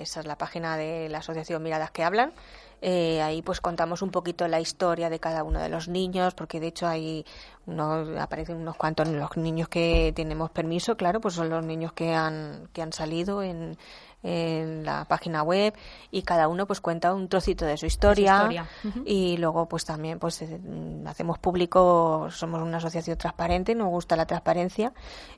esa 0.01 0.19
es 0.19 0.25
la 0.25 0.37
página 0.37 0.77
de 0.77 1.09
la 1.09 1.19
asociación 1.19 1.63
Miradas 1.63 1.91
que 1.91 2.03
Hablan. 2.03 2.33
Eh, 2.81 3.21
ahí 3.21 3.41
pues 3.41 3.59
contamos 3.59 4.01
un 4.01 4.09
poquito 4.09 4.47
la 4.47 4.61
historia 4.61 5.09
de 5.09 5.19
cada 5.19 5.43
uno 5.43 5.59
de 5.59 5.67
los 5.67 5.89
niños, 5.89 6.33
porque 6.33 6.61
de 6.61 6.67
hecho 6.67 6.87
hay 6.87 7.25
unos, 7.65 8.07
aparecen 8.17 8.55
unos 8.55 8.77
cuantos 8.77 9.09
los 9.09 9.35
niños 9.35 9.67
que 9.67 10.13
tenemos 10.15 10.49
permiso, 10.49 10.95
claro, 10.95 11.19
pues 11.19 11.33
son 11.33 11.49
los 11.49 11.63
niños 11.65 11.91
que 11.91 12.13
han, 12.13 12.69
que 12.71 12.81
han 12.81 12.93
salido 12.93 13.43
en, 13.43 13.77
en 14.23 14.85
la 14.85 15.05
página 15.05 15.43
web 15.43 15.73
y 16.11 16.23
cada 16.23 16.47
uno 16.47 16.67
pues 16.67 16.81
cuenta 16.81 17.13
un 17.13 17.29
trocito 17.29 17.65
de 17.65 17.77
su 17.77 17.85
historia, 17.85 18.49
y 19.05 19.37
luego 19.37 19.67
pues 19.67 19.85
también 19.85 20.19
pues 20.19 20.41
eh, 20.41 20.59
hacemos 21.05 21.37
público 21.37 22.27
somos 22.29 22.61
una 22.61 22.77
asociación 22.77 23.17
transparente 23.17 23.75
nos 23.75 23.87
gusta 23.87 24.15
la 24.15 24.25
transparencia 24.25 24.93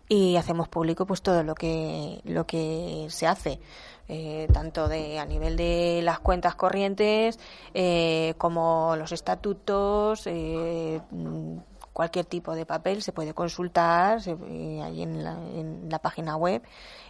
y 0.10 0.36
hacemos 0.36 0.68
público 0.68 1.06
pues 1.06 1.22
todo 1.22 1.44
lo 1.44 1.54
que 1.54 2.22
lo 2.24 2.48
que 2.48 3.06
se 3.10 3.28
hace 3.28 3.60
eh, 4.14 4.46
tanto 4.52 4.90
de 4.90 5.20
a 5.20 5.26
nivel 5.26 5.56
de 5.56 6.02
las 6.04 6.20
cuentas 6.20 6.56
corrientes 6.56 7.40
eh, 7.74 8.34
como 8.38 8.96
los 8.98 9.14
estatutos 9.14 10.28
eh, 10.28 11.00
mm, 11.12 11.60
cualquier 11.94 12.26
tipo 12.26 12.56
de 12.56 12.66
papel 12.66 13.02
se 13.02 13.12
puede 13.12 13.34
consultar 13.34 14.20
eh, 14.26 14.82
ahí 14.84 15.04
en 15.04 15.24
la, 15.24 15.32
en 15.34 15.88
la 15.90 16.00
página 16.00 16.36
web. 16.36 16.62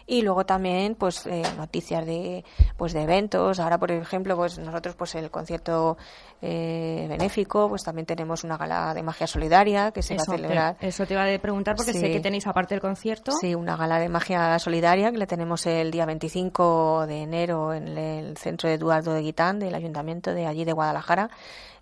Y 0.07 0.23
luego 0.23 0.45
también 0.45 0.95
pues 0.95 1.25
eh, 1.27 1.43
noticias 1.57 2.05
de 2.05 2.43
pues 2.77 2.93
de 2.93 3.03
eventos. 3.03 3.59
Ahora 3.59 3.77
por 3.77 3.91
ejemplo 3.91 4.35
pues 4.35 4.57
nosotros 4.57 4.95
pues 4.95 5.15
el 5.15 5.29
concierto 5.29 5.97
eh, 6.41 7.05
benéfico 7.07 7.69
pues 7.69 7.83
también 7.83 8.05
tenemos 8.05 8.43
una 8.43 8.57
gala 8.57 8.93
de 8.93 9.03
magia 9.03 9.27
solidaria 9.27 9.91
que 9.91 10.01
se 10.01 10.15
Eso 10.15 10.23
va 10.31 10.33
a 10.33 10.35
te- 10.37 10.41
celebrar 10.41 10.77
eso 10.81 11.05
te 11.05 11.13
iba 11.13 11.23
a 11.23 11.39
preguntar 11.39 11.75
porque 11.75 11.93
sé 11.93 12.11
que 12.11 12.19
tenéis 12.19 12.47
aparte 12.47 12.73
del 12.73 12.81
concierto. 12.81 13.31
Sí, 13.33 13.53
una 13.55 13.77
gala 13.77 13.99
de 13.99 14.09
magia 14.09 14.57
solidaria 14.59 15.11
que 15.11 15.17
la 15.17 15.27
tenemos 15.27 15.65
el 15.67 15.91
día 15.91 16.05
25 16.05 17.05
de 17.07 17.21
enero 17.21 17.73
en 17.73 17.87
el 17.97 18.37
centro 18.37 18.69
de 18.69 18.75
Eduardo 18.75 19.13
de 19.13 19.21
Guitán 19.21 19.59
del 19.59 19.75
ayuntamiento 19.75 20.33
de 20.33 20.47
allí 20.47 20.65
de 20.65 20.73
Guadalajara 20.73 21.29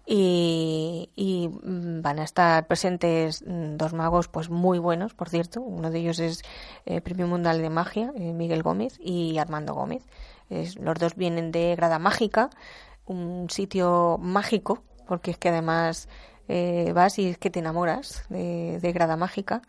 y, 0.06 1.10
y, 1.16 1.48
mm, 1.50 2.02
van 2.02 2.20
a 2.20 2.24
estar 2.24 2.66
presentes 2.68 3.44
mm, 3.46 3.78
dos 3.78 3.94
magos 3.94 4.28
pues 4.28 4.50
muy 4.50 4.80
buenos, 4.80 5.14
por 5.14 5.30
cierto. 5.30 5.62
Uno 5.62 5.92
de 5.92 6.00
ellos 6.00 6.20
es 6.20 6.42
eh, 6.86 7.00
Premio 7.02 7.28
Mundial 7.28 7.62
de 7.62 7.70
Magia, 7.70 8.12
eh, 8.16 8.34
Miguel 8.34 8.64
Gómez 8.64 8.98
y 9.00 9.38
Armando 9.38 9.74
Gómez. 9.76 10.04
Es- 10.50 10.78
los 10.80 10.96
dos 10.98 11.16
vienen 11.16 11.52
de 11.52 11.76
Grada 11.76 12.00
Mágica, 12.00 12.50
un 13.10 13.50
sitio 13.50 14.18
mágico, 14.22 14.84
porque 15.08 15.32
es 15.32 15.38
que 15.38 15.50
además 15.50 16.08
eh, 16.48 16.92
vas 16.96 17.20
y 17.20 17.28
es 17.30 17.38
que 17.38 17.50
te 17.50 17.60
enamoras 17.60 18.24
de, 18.30 18.80
de 18.80 18.92
Grada 18.94 19.18
Mágica. 19.18 19.62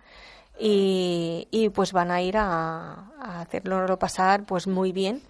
Y, 0.59 1.49
y 1.51 1.71
pues 1.71 1.93
van 1.93 2.11
a 2.11 2.21
ir 2.21 2.37
a, 2.37 3.07
a 3.21 3.41
hacerlo 3.41 3.99
pasar 3.99 4.45
pues 4.45 4.67
muy 4.67 4.93
bien. 4.93 5.23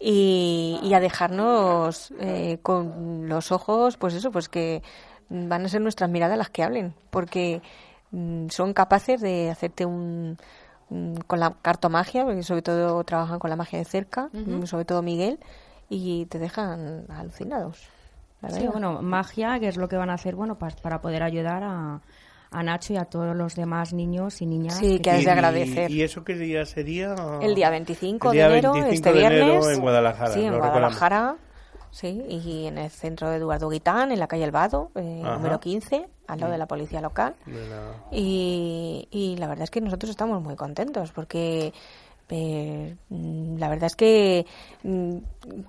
Y, 0.00 0.80
y 0.82 0.94
a 0.94 1.00
dejarnos 1.00 2.12
eh, 2.18 2.58
con 2.62 3.28
los 3.28 3.52
ojos 3.52 3.96
pues 3.96 4.14
eso 4.14 4.32
pues 4.32 4.48
que 4.48 4.82
van 5.28 5.64
a 5.64 5.68
ser 5.68 5.80
nuestras 5.80 6.10
miradas 6.10 6.36
las 6.36 6.50
que 6.50 6.64
hablen 6.64 6.92
porque 7.10 7.62
mm, 8.10 8.48
son 8.48 8.72
capaces 8.74 9.20
de 9.20 9.48
hacerte 9.50 9.86
un 9.86 10.38
un- 10.90 11.14
con 11.28 11.38
la 11.38 11.54
cartomagia 11.62 12.24
porque 12.24 12.42
sobre 12.42 12.62
todo 12.62 13.04
trabajan 13.04 13.38
con 13.38 13.48
la 13.48 13.54
magia 13.56 13.78
de 13.78 13.84
cerca 13.84 14.28
sobre 14.66 14.84
todo 14.84 15.02
Miguel 15.02 15.38
y 15.94 16.26
te 16.26 16.38
dejan 16.38 17.04
alucinados 17.10 17.78
Sí, 18.48 18.66
bueno, 18.66 19.00
magia, 19.02 19.60
que 19.60 19.68
es 19.68 19.76
lo 19.76 19.88
que 19.88 19.96
van 19.96 20.10
a 20.10 20.14
hacer, 20.14 20.34
bueno, 20.34 20.58
pa- 20.58 20.70
para 20.82 21.00
poder 21.00 21.22
ayudar 21.22 21.62
a, 21.62 22.00
a 22.50 22.62
Nacho 22.64 22.92
y 22.92 22.96
a 22.96 23.04
todos 23.04 23.36
los 23.36 23.54
demás 23.54 23.92
niños 23.92 24.42
y 24.42 24.46
niñas. 24.46 24.78
Sí, 24.78 24.98
que 24.98 25.12
has 25.12 25.24
de 25.24 25.30
agradecer. 25.30 25.88
¿Y 25.92 26.02
eso 26.02 26.24
qué 26.24 26.34
día 26.34 26.64
sería? 26.66 27.14
El 27.40 27.54
día 27.54 27.70
25 27.70 28.30
El 28.30 28.32
día 28.32 28.48
de 28.48 28.58
enero, 28.58 28.72
25 28.72 28.94
este 28.94 29.12
de 29.12 29.24
enero 29.26 29.46
viernes. 29.46 29.76
en 29.76 29.80
Guadalajara. 29.80 30.30
Sí, 30.32 30.40
en 30.40 30.52
recordamos. 30.54 30.72
Guadalajara. 30.80 31.36
Sí, 31.92 32.08
y 32.28 32.66
en 32.66 32.78
el 32.78 32.90
centro 32.90 33.30
de 33.30 33.36
Eduardo 33.36 33.68
Guitán, 33.68 34.10
en 34.10 34.18
la 34.18 34.26
calle 34.26 34.42
El 34.42 34.50
Vado, 34.50 34.90
eh, 34.96 35.22
número 35.22 35.60
15, 35.60 36.08
al 36.26 36.40
lado 36.40 36.50
de 36.50 36.56
Mm. 36.56 36.60
la 36.60 36.66
policía 36.66 37.00
local. 37.00 37.36
De 37.46 37.68
la- 37.68 37.92
Y, 38.10 39.06
y 39.12 39.36
la 39.36 39.46
verdad 39.46 39.64
es 39.64 39.70
que 39.70 39.80
nosotros 39.80 40.10
estamos 40.10 40.42
muy 40.42 40.56
contentos 40.56 41.12
porque 41.12 41.72
eh, 42.34 42.96
mm, 43.10 43.58
la 43.58 43.68
verdad 43.68 43.86
es 43.86 43.94
que 43.94 44.46
mm, 44.84 45.16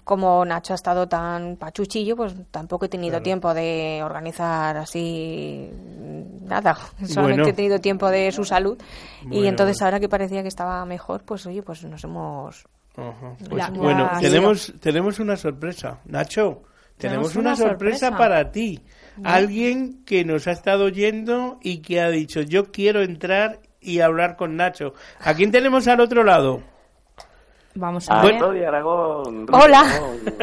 como 0.05 0.45
Nacho 0.45 0.71
ha 0.73 0.75
estado 0.75 1.07
tan 1.07 1.57
pachuchillo, 1.57 2.15
pues 2.15 2.33
tampoco 2.51 2.85
he 2.85 2.89
tenido 2.89 3.11
Claro. 3.13 3.23
tiempo 3.23 3.53
de 3.53 4.01
organizar 4.01 4.77
así 4.77 5.69
mm, 5.73 6.45
nada. 6.47 6.73
Solamente 7.05 7.41
Bueno. 7.41 7.47
he 7.47 7.53
tenido 7.53 7.79
tiempo 7.79 8.09
de 8.09 8.31
su 8.31 8.45
salud. 8.45 8.77
y 9.29 9.45
entonces 9.45 9.81
ahora 9.81 9.99
que 9.99 10.07
parecía 10.07 10.41
que 10.41 10.47
estaba 10.47 10.85
mejor, 10.85 11.23
pues 11.25 11.45
oye, 11.45 11.61
pues 11.61 11.83
nos 11.83 12.01
hemos... 12.05 12.65
Ajá. 12.95 13.35
Pues, 13.49 13.51
la- 13.51 13.69
bueno, 13.71 14.09
la- 14.13 14.19
tenemos, 14.19 14.73
tenemos 14.79 15.19
una 15.19 15.35
sorpresa. 15.35 15.99
Nacho, 16.05 16.63
tenemos, 16.97 17.33
Tenemos 17.33 17.35
una, 17.35 17.49
una 17.49 17.55
sorpresa, 17.57 18.07
sorpresa. 18.09 18.17
para 18.17 18.51
ti. 18.51 18.79
Alguien 19.23 20.03
que 20.05 20.23
nos 20.23 20.47
ha 20.47 20.51
estado 20.51 20.85
oyendo 20.85 21.59
y 21.61 21.79
que 21.79 21.99
ha 22.01 22.09
dicho, 22.09 22.41
yo 22.41 22.71
quiero 22.71 23.01
entrar 23.01 23.59
y 23.83 23.99
hablar 23.99 24.35
con 24.35 24.55
Nacho. 24.55 24.93
¿A 25.19 25.33
quién 25.33 25.51
tenemos 25.51 25.87
al 25.87 25.99
otro 25.99 26.23
lado? 26.23 26.61
Vamos 27.75 28.09
a 28.09 28.19
a 28.19 28.23
ver. 28.23 28.39
Rodi 28.39 28.63
Aragón. 28.63 29.47
Hola. 29.51 29.83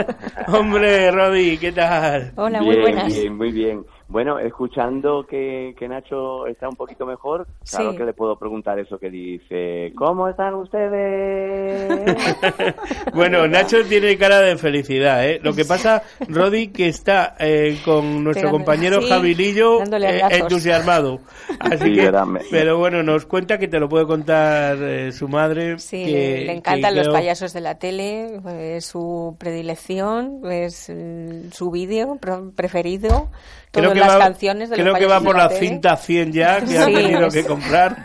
Hombre, 0.49 1.11
Rodi, 1.11 1.59
¿qué 1.59 1.73
tal? 1.73 2.33
Hola, 2.37 2.61
muy 2.61 2.81
buenas. 2.81 3.07
Bien, 3.07 3.37
muy 3.37 3.53
bien. 3.53 3.85
Bueno, 4.11 4.41
escuchando 4.41 5.25
que, 5.25 5.73
que 5.79 5.87
Nacho 5.87 6.45
está 6.49 6.69
un 6.69 6.75
poquito 6.75 7.07
mejor, 7.07 7.47
claro 7.71 7.93
Sí. 7.93 7.97
que 7.97 8.05
le 8.05 8.13
puedo 8.13 8.37
preguntar 8.37 8.77
eso 8.81 8.99
que 8.99 9.09
dice, 9.09 9.93
¿cómo 9.97 10.29
están 10.29 10.55
ustedes? 10.55 11.89
Bueno, 13.15 13.47
Nacho 13.47 13.85
tiene 13.89 14.17
cara 14.19 14.41
de 14.41 14.57
felicidad, 14.57 15.25
¿eh? 15.27 15.41
Lo 15.43 15.55
que 15.55 15.65
pasa, 15.65 16.03
Rodi, 16.29 16.69
que 16.69 16.89
está 16.89 17.35
eh, 17.39 17.79
con 17.85 18.25
nuestro 18.25 18.49
Pegándole- 18.49 18.51
compañero 18.51 19.01
sí, 19.03 19.09
Javilillo 19.09 19.83
eh, 19.83 20.21
entusiasmado. 20.31 21.21
Así 21.61 21.85
Sí, 21.85 21.95
que, 21.95 22.13
pero 22.51 22.79
bueno, 22.79 23.03
nos 23.03 23.27
cuenta 23.27 23.59
que 23.59 23.69
te 23.69 23.79
lo 23.79 23.89
puede 23.89 24.07
contar 24.07 24.77
eh, 24.81 25.13
su 25.13 25.29
madre. 25.29 25.79
Sí, 25.79 26.05
que- 26.05 26.45
le, 26.47 26.53
encantan 26.53 26.91
que 26.93 26.97
los 26.97 27.07
creo- 27.09 27.13
payasos 27.15 27.53
de 27.53 27.61
la 27.61 27.77
tele, 27.79 28.41
es 28.77 28.87
su 28.87 29.37
predilección, 29.39 30.41
es 30.51 30.91
mm, 30.91 31.51
su 31.53 31.71
vídeo 31.71 32.19
preferido, 32.57 33.29
Creo 33.73 33.85
todas 33.85 33.95
que 33.95 34.00
las 34.01 34.17
va, 34.17 34.19
canciones 34.19 34.71
de 34.71 34.77
creo 34.77 34.89
los 34.89 34.99
que 34.99 35.07
va 35.07 35.21
por 35.21 35.37
la 35.37 35.45
la 35.45 35.51
cinta 35.51 35.97
100 35.97 36.33
ya, 36.33 36.61
que 36.61 36.79
ha 36.79 36.85
Sí, 36.87 36.95
tenido 36.95 37.27
es- 37.27 37.35
que 37.35 37.45
comprar. 37.45 37.97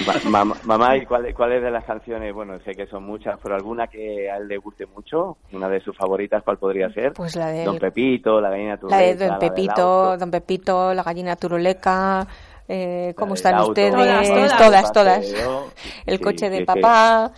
Ma- 0.00 0.44
mamá, 0.44 0.56
mamá, 0.64 0.96
¿y 0.96 1.06
cuál- 1.06 1.32
cuáles 1.34 1.62
de 1.62 1.70
las 1.70 1.84
canciones? 1.84 2.32
Bueno, 2.34 2.58
sé 2.64 2.72
que 2.74 2.86
son 2.86 3.04
muchas, 3.04 3.38
pero 3.42 3.54
alguna 3.54 3.86
que 3.86 4.30
a 4.30 4.36
él 4.36 4.48
le 4.48 4.56
guste 4.58 4.86
mucho, 4.86 5.36
una 5.52 5.68
de 5.68 5.80
sus 5.80 5.96
favoritas, 5.96 6.42
¿cuál 6.44 6.58
podría 6.58 6.88
ser? 6.90 7.12
Pues 7.12 7.36
la 7.36 7.48
de 7.48 7.64
Don 7.64 7.78
Pepito, 7.78 8.40
la 8.40 8.50
gallina 8.50 8.70
la 8.72 8.76
turuleta, 8.78 9.02
de 9.04 9.14
Don 9.16 9.28
la 9.28 9.38
Pepito. 9.38 10.16
Don 10.16 10.30
Pepito, 10.30 10.94
la 10.94 11.02
gallina 11.02 11.36
turuleca, 11.36 12.26
eh, 12.68 13.14
¿cómo 13.16 13.34
están 13.34 13.54
auto, 13.54 13.70
ustedes? 13.70 13.92
Todas, 13.92 14.28
todas. 14.28 14.58
todas, 14.58 14.92
todas. 14.92 15.34
El 16.06 16.18
Sí, 16.18 16.22
coche 16.22 16.50
de 16.50 16.56
es 16.56 16.60
que- 16.60 16.66
papá, 16.66 17.32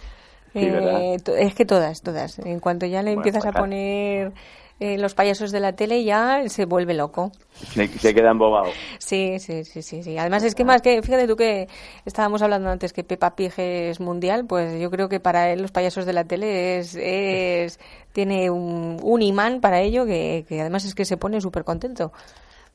Sí, 0.53 0.59
eh, 0.65 1.17
es 1.39 1.55
que 1.55 1.65
todas, 1.65 2.03
todas. 2.03 2.41
En 2.41 2.59
cuanto 2.59 2.85
ya 2.85 3.03
le 3.03 3.11
Bueno, 3.11 3.21
empiezas 3.21 3.43
pues 3.43 3.49
a 3.51 3.53
claro. 3.53 3.65
poner 3.67 4.33
eh, 4.81 4.99
los 4.99 5.15
payasos 5.15 5.53
de 5.53 5.61
la 5.61 5.75
tele, 5.75 6.03
ya 6.05 6.49
se 6.49 6.65
vuelve 6.65 6.95
loco. 6.95 7.33
Se, 7.53 7.87
se 7.99 8.15
queda 8.15 8.31
embobado. 8.31 8.73
Sí, 8.99 9.39
sí, 9.39 9.65
sí, 9.65 9.83
sí, 9.83 10.03
sí. 10.03 10.19
Además 10.19 10.43
es 10.45 10.55
que 10.55 10.65
más 10.65 10.83
que, 10.83 11.03
fíjate 11.03 11.27
tú 11.27 11.37
que 11.37 11.69
estábamos 12.05 12.43
hablando 12.43 12.71
antes 12.71 12.93
que 12.93 13.05
Peppa 13.05 13.35
Pig 13.37 13.53
es 13.59 14.01
mundial, 14.01 14.47
pues 14.47 14.81
yo 14.81 14.91
creo 14.91 15.09
que 15.09 15.21
para 15.21 15.51
él 15.53 15.63
los 15.63 15.73
payasos 15.73 16.07
de 16.07 16.13
la 16.13 16.25
tele 16.25 16.79
es, 16.79 16.97
es 16.97 17.79
tiene 18.13 18.51
un, 18.51 18.99
un 19.03 19.23
imán 19.23 19.61
para 19.61 19.81
ello 19.81 20.05
que, 20.07 20.45
que 20.49 20.61
además 20.61 20.85
es 20.85 20.95
que 20.95 21.05
se 21.05 21.17
pone 21.17 21.41
súper 21.41 21.65
contento. 21.65 22.13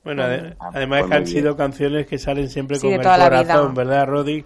Bueno, 0.03 0.23
ade- 0.23 0.55
Ah, 0.59 0.69
además 0.73 0.99
pues 1.01 1.09
que 1.09 1.15
han 1.15 1.25
sido 1.27 1.55
canciones 1.55 2.05
que 2.05 2.17
salen 2.17 2.49
siempre 2.49 2.77
Sí, 2.77 2.83
con 2.83 2.91
de 2.91 2.95
el 2.97 3.03
toda 3.03 3.17
la 3.17 3.29
corazón, 3.29 3.73
vida. 3.73 3.73
¿verdad, 3.75 4.07
Rodi? 4.07 4.45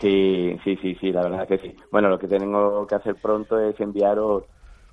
Sí, 0.00 0.56
sí, 0.64 0.76
sí, 0.80 0.94
sí, 1.00 1.12
la 1.12 1.22
verdad 1.22 1.48
que 1.48 1.58
sí. 1.58 1.74
Bueno, 1.90 2.08
lo 2.08 2.18
que 2.18 2.28
tengo 2.28 2.86
que 2.86 2.94
hacer 2.94 3.16
pronto 3.16 3.58
es 3.58 3.78
enviaros, 3.80 4.44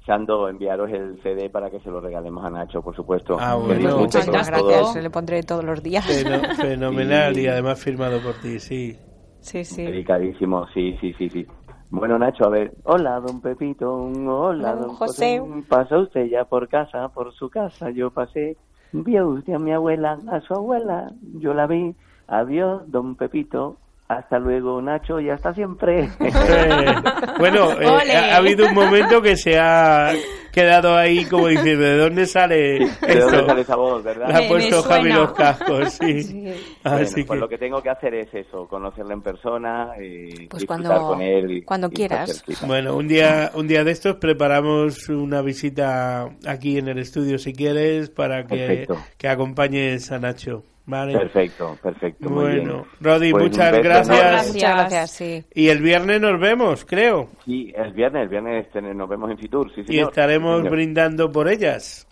Sando, 0.05 0.47
enviaros 0.47 0.91
el 0.91 1.19
CD 1.23 1.49
para 1.49 1.71
que 1.71 1.79
se 1.79 1.89
lo 1.89 1.99
regalemos 1.99 2.45
a 2.45 2.49
Nacho, 2.51 2.81
por 2.81 2.95
supuesto. 2.95 3.37
Ah, 3.39 3.55
bueno. 3.55 3.97
Muchas 3.97 4.27
gracias, 4.29 4.59
todos. 4.59 4.95
le 4.95 5.09
pondré 5.09 5.41
todos 5.41 5.63
los 5.63 5.81
días. 5.81 6.05
Feno- 6.05 6.55
fenomenal 6.61 7.33
Sí. 7.33 7.41
y 7.41 7.47
además 7.47 7.83
firmado 7.83 8.19
por 8.21 8.35
ti, 8.35 8.59
sí. 8.59 8.99
Sí, 9.39 9.63
sí. 9.63 9.83
Dedicadísimo, 9.85 10.67
sí, 10.73 10.95
sí, 11.01 11.13
sí, 11.17 11.29
sí. 11.29 11.47
Bueno, 11.89 12.19
Nacho, 12.19 12.45
a 12.45 12.49
ver. 12.49 12.73
Hola, 12.83 13.19
don 13.19 13.41
Pepito. 13.41 13.93
Hola, 13.95 14.73
don 14.73 14.87
don 14.87 14.95
José. 14.95 15.41
¿Pasa 15.69 15.97
usted 15.97 16.25
ya 16.25 16.45
por 16.45 16.67
casa, 16.67 17.09
por 17.09 17.33
su 17.33 17.49
casa? 17.49 17.89
Yo 17.89 18.11
pasé. 18.11 18.57
Vio 18.91 19.27
usted 19.29 19.53
a 19.53 19.59
mi 19.59 19.71
abuela, 19.71 20.19
a 20.31 20.39
su 20.41 20.53
abuela. 20.53 21.11
Yo 21.39 21.53
la 21.53 21.67
vi. 21.67 21.95
Adiós, 22.27 22.83
don 22.87 23.15
Pepito. 23.15 23.77
Hasta 24.07 24.37
luego, 24.37 24.79
Nacho, 24.83 25.19
y 25.19 25.31
hasta 25.31 25.51
siempre. 25.55 26.03
Eh, 26.03 26.11
bueno, 27.39 27.71
eh, 27.81 27.87
ha, 28.15 28.35
ha 28.35 28.37
habido 28.37 28.67
un 28.67 28.75
momento 28.75 29.19
que 29.21 29.35
se 29.35 29.57
ha 29.57 30.13
quedado 30.51 30.95
ahí 30.95 31.25
como 31.25 31.47
diciendo, 31.47 31.83
¿de 31.83 31.97
dónde 31.97 32.25
sale 32.27 32.55
¿De 32.55 32.77
dónde 32.79 33.13
esto? 33.37 33.45
sale 33.47 33.61
esa 33.61 33.75
voz, 33.75 34.03
verdad? 34.03 34.27
Le 34.29 34.45
ha 34.45 34.47
puesto 34.47 34.83
Javi 34.83 35.11
los 35.11 35.33
cascos, 35.33 35.93
sí. 35.93 36.21
Sí. 36.23 36.53
Bueno, 36.83 36.97
Así 36.99 37.23
pues 37.23 37.39
lo 37.39 37.49
que 37.49 37.57
tengo 37.57 37.81
que 37.81 37.89
hacer 37.89 38.13
es 38.13 38.31
eso, 38.33 38.67
conocerle 38.67 39.13
en 39.15 39.21
persona 39.23 39.89
y 39.99 40.47
Pues 40.47 40.65
cuando- 40.65 41.07
con 41.09 41.21
él. 41.21 41.51
y- 41.57 41.61
cuando 41.63 41.89
quieras. 41.89 42.43
bueno, 42.67 42.95
un 42.95 43.07
día, 43.07 43.51
un 43.55 43.67
día 43.67 43.83
de 43.83 43.91
estos 43.91 44.15
preparamos 44.17 45.09
una 45.09 45.41
visita 45.41 46.29
aquí 46.47 46.77
en 46.77 46.87
el 46.89 46.99
estudio, 46.99 47.37
si 47.39 47.53
quieres, 47.53 48.11
para 48.11 48.43
que, 48.45 48.55
Perfecto. 48.55 48.97
que 49.17 49.27
acompañes 49.27 50.11
a 50.11 50.19
Nacho. 50.19 50.63
¿Vale? 50.85 51.17
Perfecto, 51.17 51.77
perfecto. 51.81 52.29
muy 52.29 52.51
bien. 52.53 52.63
Bueno, 52.65 52.85
Rodi, 53.01 53.31
Pues 53.31 53.43
muchas 53.45 53.71
beso 53.71 53.83
gracias. 53.83 54.19
enorme. 54.19 54.47
Muchas 54.53 54.75
gracias, 54.77 55.11
sí. 55.11 55.45
Y 55.53 55.67
el 55.69 55.81
viernes 55.81 56.21
nos 56.21 56.39
vemos, 56.39 56.85
creo. 56.85 57.29
Sí, 57.45 57.73
el 57.75 57.93
viernes, 57.93 58.23
el 58.23 58.29
viernes 58.29 58.71
ten- 58.71 58.97
nos 58.97 59.09
vemos 59.09 59.31
en 59.31 59.37
Fitur, 59.37 59.71
sí, 59.73 59.81
Y 59.81 59.85
señor. 59.85 60.09
estaremos 60.09 60.51
Sí, 60.53 60.57
señor. 60.63 60.71
brindando 60.71 61.31
por 61.31 61.47
ellas. 61.49 62.07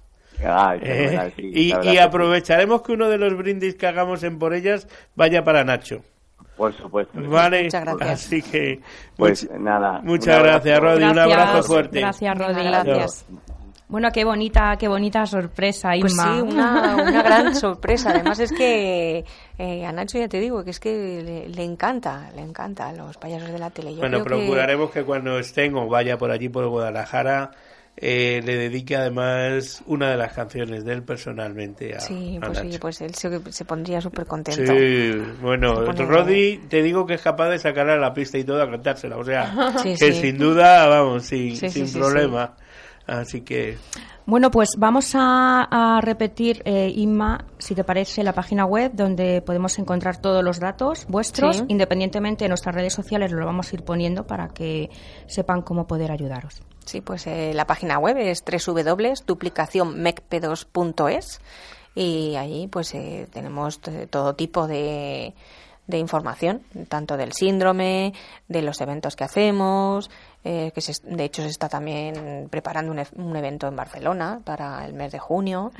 Eh, 0.81 1.31
sí, 1.37 1.51
y, 1.53 1.89
y 1.91 1.97
aprovecharemos 1.99 2.81
que 2.81 2.91
uno 2.93 3.07
de 3.07 3.17
los 3.17 3.37
brindis 3.37 3.75
que 3.75 3.87
hagamos 3.87 4.23
en 4.23 4.39
por 4.39 4.53
ellas 4.53 4.87
vaya 5.15 5.43
para 5.43 5.63
Nacho. 5.63 6.01
Por 6.57 6.73
supuesto. 6.73 7.19
Vale, 7.29 7.63
Muchas 7.63 7.83
gracias. 7.85 8.09
así 8.25 8.41
que 8.41 8.79
Pues 9.15 9.49
much- 9.49 9.59
nada. 9.59 10.01
muchas 10.03 10.39
gracias, 10.43 10.79
Rodi. 10.79 11.03
Un 11.03 11.13
Gracias. 11.13 11.37
abrazo 11.39 11.63
fuerte. 11.63 11.99
Gracias, 11.99 12.37
Rodi. 12.37 12.63
Gracias. 12.63 13.25
Bueno, 13.87 14.09
qué 14.11 14.23
bonita, 14.23 14.75
qué 14.79 14.87
bonita 14.87 15.25
sorpresa, 15.25 15.95
Inma. 15.95 16.07
Pues 16.07 16.13
sí, 16.13 16.41
una, 16.41 16.95
una 16.95 17.21
gran 17.21 17.53
sorpresa. 17.55 18.09
Además 18.09 18.39
es 18.39 18.51
que 18.51 19.23
eh, 19.57 19.85
a 19.85 19.91
Nacho 19.91 20.17
ya 20.17 20.27
te 20.27 20.39
digo 20.39 20.63
que 20.63 20.71
es 20.71 20.79
que 20.79 21.21
le, 21.23 21.49
le 21.49 21.63
encanta, 21.63 22.31
le 22.35 22.41
encanta 22.41 22.89
a 22.89 22.93
los 22.93 23.17
payasos 23.17 23.51
de 23.51 23.59
la 23.59 23.69
tele. 23.69 23.93
Yo 23.93 23.99
bueno, 23.99 24.17
que- 24.19 24.23
procuraremos 24.23 24.89
que... 24.91 25.03
cuando 25.03 25.37
estén 25.37 25.75
o 25.75 25.87
vaya 25.87 26.17
por 26.17 26.31
allí 26.31 26.49
por 26.49 26.65
Guadalajara 26.67 27.51
eh, 27.95 28.41
le 28.43 28.55
dedique 28.55 28.95
además 28.95 29.83
una 29.85 30.09
de 30.09 30.17
las 30.17 30.33
canciones 30.33 30.83
de 30.83 30.93
él 30.93 31.03
personalmente 31.03 31.95
a, 31.95 31.99
Sí, 31.99 32.39
a 32.41 32.45
pues 32.47 32.57
sí, 32.57 32.65
Nacho. 32.67 32.79
pues 32.79 33.01
él 33.01 33.13
se, 33.13 33.51
se 33.51 33.65
pondría 33.65 34.01
súper 34.01 34.25
contento. 34.25 34.73
Sí, 34.73 35.13
bueno, 35.43 35.81
Roddy 35.91 36.57
te 36.69 36.81
digo 36.81 37.05
que 37.05 37.13
es 37.13 37.21
capaz 37.21 37.49
de 37.49 37.59
sacarla 37.59 37.93
a 37.93 37.97
la 37.97 38.13
pista 38.13 38.39
y 38.39 38.43
todo 38.43 38.63
a 38.63 38.69
cantársela, 38.71 39.17
o 39.17 39.23
sea, 39.23 39.53
Sí, 39.83 39.89
que 39.89 40.11
sí. 40.11 40.13
sin 40.13 40.37
duda, 40.39 40.87
vamos, 40.87 41.25
sin, 41.25 41.55
Sí, 41.55 41.69
sí, 41.69 41.71
sin 41.71 41.87
sí, 41.87 41.99
problema. 41.99 42.55
Así 43.05 43.41
que 43.41 43.77
Bueno, 44.25 44.49
pues 44.49 44.69
vamos 44.77 45.11
a, 45.13 45.97
a 45.97 46.01
repetir, 46.01 46.61
eh, 46.63 46.89
Inma, 46.95 47.43
si 47.57 47.75
te 47.75 47.83
parece, 47.83 48.23
la 48.23 48.31
página 48.31 48.63
web 48.65 48.91
donde 48.93 49.41
podemos 49.41 49.77
encontrar 49.77 50.21
todos 50.21 50.41
los 50.43 50.59
datos 50.61 51.05
vuestros, 51.09 51.57
Sí. 51.57 51.65
independientemente 51.67 52.45
de 52.45 52.49
nuestras 52.49 52.73
redes 52.73 52.93
sociales, 52.93 53.33
lo 53.33 53.45
vamos 53.45 53.71
a 53.71 53.75
ir 53.75 53.83
poniendo 53.83 54.25
para 54.25 54.47
que 54.49 54.89
sepan 55.27 55.61
cómo 55.63 55.85
poder 55.85 56.11
ayudaros. 56.11 56.61
Sí, 56.85 57.01
pues 57.01 57.27
eh, 57.27 57.51
la 57.53 57.67
página 57.67 57.99
web 57.99 58.15
es 58.17 58.41
www.duplicacionmecp2.es 58.45 61.41
y 61.95 62.35
ahí 62.35 62.67
pues 62.67 62.93
eh, 62.95 63.27
tenemos 63.31 63.79
todo 64.09 64.35
tipo 64.35 64.67
de, 64.67 65.33
de 65.87 65.97
información, 65.97 66.61
tanto 66.89 67.17
del 67.17 67.33
síndrome, 67.33 68.13
de 68.47 68.61
los 68.61 68.79
eventos 68.81 69.15
que 69.15 69.23
hacemos, 69.25 70.09
eh, 70.43 70.71
que 70.73 70.81
se- 70.81 71.01
de 71.05 71.23
hecho 71.23 71.41
se 71.41 71.47
está 71.49 71.69
también 71.69 72.47
preparando 72.49 72.91
un, 72.91 72.99
e- 72.99 73.07
un 73.15 73.35
evento 73.35 73.67
en 73.67 73.75
Barcelona 73.75 74.41
para 74.43 74.85
el 74.85 74.93
mes 74.93 75.11
de 75.11 75.19
junio. 75.19 75.71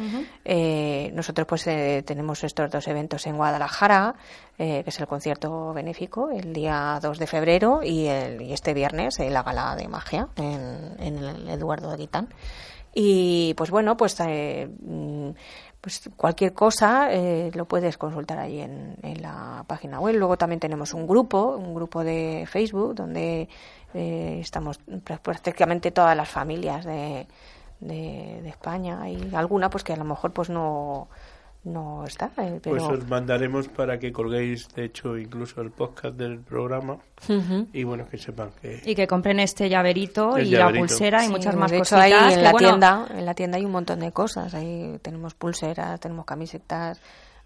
Eh, 0.45 1.11
nosotros 1.13 1.47
pues 1.47 1.67
eh, 1.67 2.03
tenemos 2.05 2.43
estos 2.43 2.69
dos 2.71 2.87
eventos 2.87 3.25
en 3.27 3.35
Guadalajara, 3.37 4.15
eh, 4.57 4.83
que 4.83 4.89
es 4.89 4.99
el 4.99 5.07
concierto 5.07 5.73
benéfico 5.73 6.29
el 6.29 6.53
día 6.53 6.99
2 7.01 7.17
de 7.19 7.27
febrero 7.27 7.81
y, 7.83 8.05
el, 8.07 8.41
y 8.41 8.53
este 8.53 8.73
viernes 8.73 9.19
eh, 9.19 9.29
la 9.29 9.43
gala 9.43 9.75
de 9.75 9.87
magia 9.87 10.27
en, 10.37 10.95
en 10.99 11.17
el 11.17 11.49
Eduardo 11.49 11.91
de 11.91 11.97
Guitán. 11.97 12.29
Y 12.95 13.55
pues 13.55 13.71
bueno, 13.71 13.97
pues, 13.97 14.15
eh, 14.19 14.69
mm, 14.81 15.29
pues 15.81 16.09
cualquier 16.15 16.53
cosa 16.53 17.11
eh, 17.11 17.49
lo 17.55 17.65
puedes 17.65 17.97
consultar 17.97 18.37
ahí 18.37 18.59
en, 18.61 18.95
en 19.01 19.21
la 19.21 19.65
página 19.67 19.99
web. 19.99 20.15
Luego 20.15 20.37
también 20.37 20.59
tenemos 20.59 20.93
un 20.93 21.07
grupo, 21.07 21.57
un 21.57 21.73
grupo 21.73 22.03
de 22.03 22.45
Facebook 22.47 22.93
donde 22.93 23.49
eh, 23.93 24.39
estamos 24.41 24.79
prá- 24.85 25.19
prácticamente 25.19 25.91
todas 25.91 26.15
las 26.15 26.29
familias 26.29 26.85
de, 26.85 27.27
de, 27.79 28.39
de 28.41 28.49
España. 28.49 29.07
y 29.09 29.33
alguna 29.35 29.69
pues 29.69 29.83
que 29.83 29.93
a 29.93 29.97
lo 29.97 30.03
mejor 30.05 30.31
pues 30.31 30.49
no, 30.49 31.07
no 31.65 32.03
está, 32.05 32.25
eh, 32.37 32.59
pero... 32.61 32.75
pues 32.77 32.83
os 32.83 33.07
mandaremos 33.07 33.69
para 33.69 33.97
que 33.97 34.11
colguéis, 34.11 34.67
de 34.75 34.85
hecho, 34.85 35.17
incluso 35.17 35.61
el 35.61 35.71
podcast 35.71 36.15
del 36.15 36.39
programa 36.39 36.97
y 37.71 37.83
bueno, 37.85 38.05
que 38.09 38.17
sepan 38.17 38.49
que... 38.61 38.81
Y 38.83 38.95
que 38.95 39.07
compren 39.07 39.39
este 39.39 39.69
llaverito 39.69 40.37
y 40.37 40.49
llaverito. 40.49 40.73
la 40.73 40.79
pulsera 40.79 41.25
y 41.25 41.29
muchas 41.29 41.55
más 41.55 41.71
de 41.71 41.77
hecho, 41.77 41.95
cositas. 41.95 42.21
ahí 42.21 42.33
en 42.33 42.43
la 42.43 42.51
bueno, 42.51 42.67
tienda, 42.67 43.07
en 43.11 43.25
la 43.25 43.33
tienda 43.33 43.57
hay 43.57 43.65
un 43.65 43.71
montón 43.71 43.99
de 44.01 44.11
cosas. 44.11 44.53
Ahí 44.53 44.99
tenemos 45.01 45.33
pulseras, 45.35 45.99
tenemos 46.01 46.25
camisetas, 46.25 46.99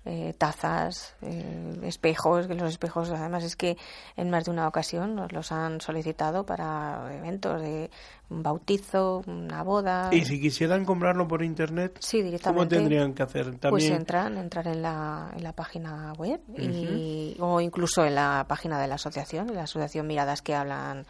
eh, 0.07 0.33
tazas, 0.37 1.15
eh, 1.21 1.79
espejos. 1.83 2.47
Que 2.47 2.55
los 2.55 2.69
espejos, 2.69 3.09
además, 3.11 3.43
es 3.43 3.55
que 3.55 3.77
en 4.15 4.29
más 4.29 4.45
de 4.45 4.51
una 4.51 4.67
ocasión 4.67 5.15
nos 5.15 5.31
los 5.33 5.51
han 5.51 5.81
solicitado 5.81 6.45
para 6.45 7.13
eventos 7.17 7.61
de 7.61 7.89
un 8.29 8.41
bautizo, 8.41 9.21
una 9.27 9.63
boda. 9.63 10.09
Y 10.11 10.23
si 10.25 10.39
quisieran 10.39 10.85
comprarlo 10.85 11.27
por 11.27 11.43
internet, 11.43 11.97
Sí, 11.99 12.17
¿cómo 12.17 12.25
directamente. 12.25 12.75
tendrían 12.77 13.13
que 13.13 13.23
hacer? 13.23 13.45
También... 13.45 13.69
Pues 13.69 13.89
entrar, 13.89 14.31
entrar 14.31 14.67
en 14.67 14.81
la, 14.81 15.31
en 15.35 15.43
la 15.43 15.51
página 15.53 16.13
web 16.17 16.39
y, 16.57 17.35
o 17.39 17.59
incluso 17.61 18.05
en 18.05 18.15
la 18.15 18.45
página 18.47 18.79
de 18.79 18.87
la 18.87 18.95
asociación, 18.95 19.53
la 19.53 19.63
asociación 19.63 20.07
Miradas 20.07 20.41
que 20.41 20.55
hablan 20.55 21.05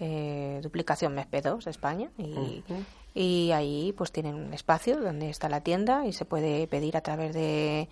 eh, 0.00 0.60
duplicación 0.62 1.16
MESP2 1.16 1.64
de 1.64 1.70
España 1.70 2.10
y, 2.18 2.64
y 3.14 3.52
ahí 3.52 3.92
pues 3.96 4.10
tienen 4.10 4.34
un 4.34 4.52
espacio 4.52 4.98
donde 5.00 5.30
está 5.30 5.48
la 5.48 5.60
tienda 5.60 6.04
y 6.06 6.12
se 6.12 6.24
puede 6.24 6.66
pedir 6.66 6.96
a 6.96 7.00
través 7.00 7.32
de 7.32 7.88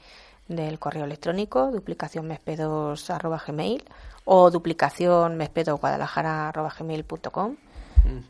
del 0.49 0.79
correo 0.79 1.05
electrónico 1.05 1.71
duplicacionmesp2 1.73 3.11
arroba 3.11 3.43
gmail 3.47 3.85
o 4.25 4.51
duplicación 4.51 5.41
arroba 5.41 6.75
gmail.com 6.79 7.57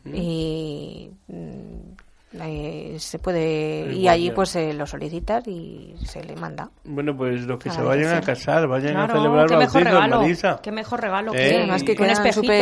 y 0.05 1.09
mm, 1.27 2.41
eh, 2.41 2.95
se 2.97 3.19
puede 3.19 3.93
y 3.93 4.07
allí 4.07 4.27
ya. 4.27 4.33
pues 4.33 4.55
eh, 4.55 4.73
lo 4.73 4.87
solicitas 4.87 5.47
y 5.47 5.95
se 6.03 6.23
le 6.23 6.35
manda 6.35 6.69
Bueno, 6.83 7.15
pues 7.15 7.43
los 7.43 7.59
que 7.59 7.69
A 7.69 7.73
se 7.73 7.81
vayan 7.81 8.15
a 8.15 8.21
casar, 8.21 8.67
vayan 8.67 8.93
Claro, 8.93 9.13
a 9.13 9.17
celebrar 9.17 9.47
qué 9.47 9.57
mejor 9.57 9.83
bautizos, 9.83 9.83
regalo. 9.83 10.21
Marisa. 10.21 10.59
Qué 10.61 10.71
mejor 10.71 11.01
regalo. 11.01 11.33
Eh, 11.33 11.37
que 11.37 11.57
además 11.57 11.83
que 11.83 11.91
un 11.99 12.09
espejito. 12.09 12.53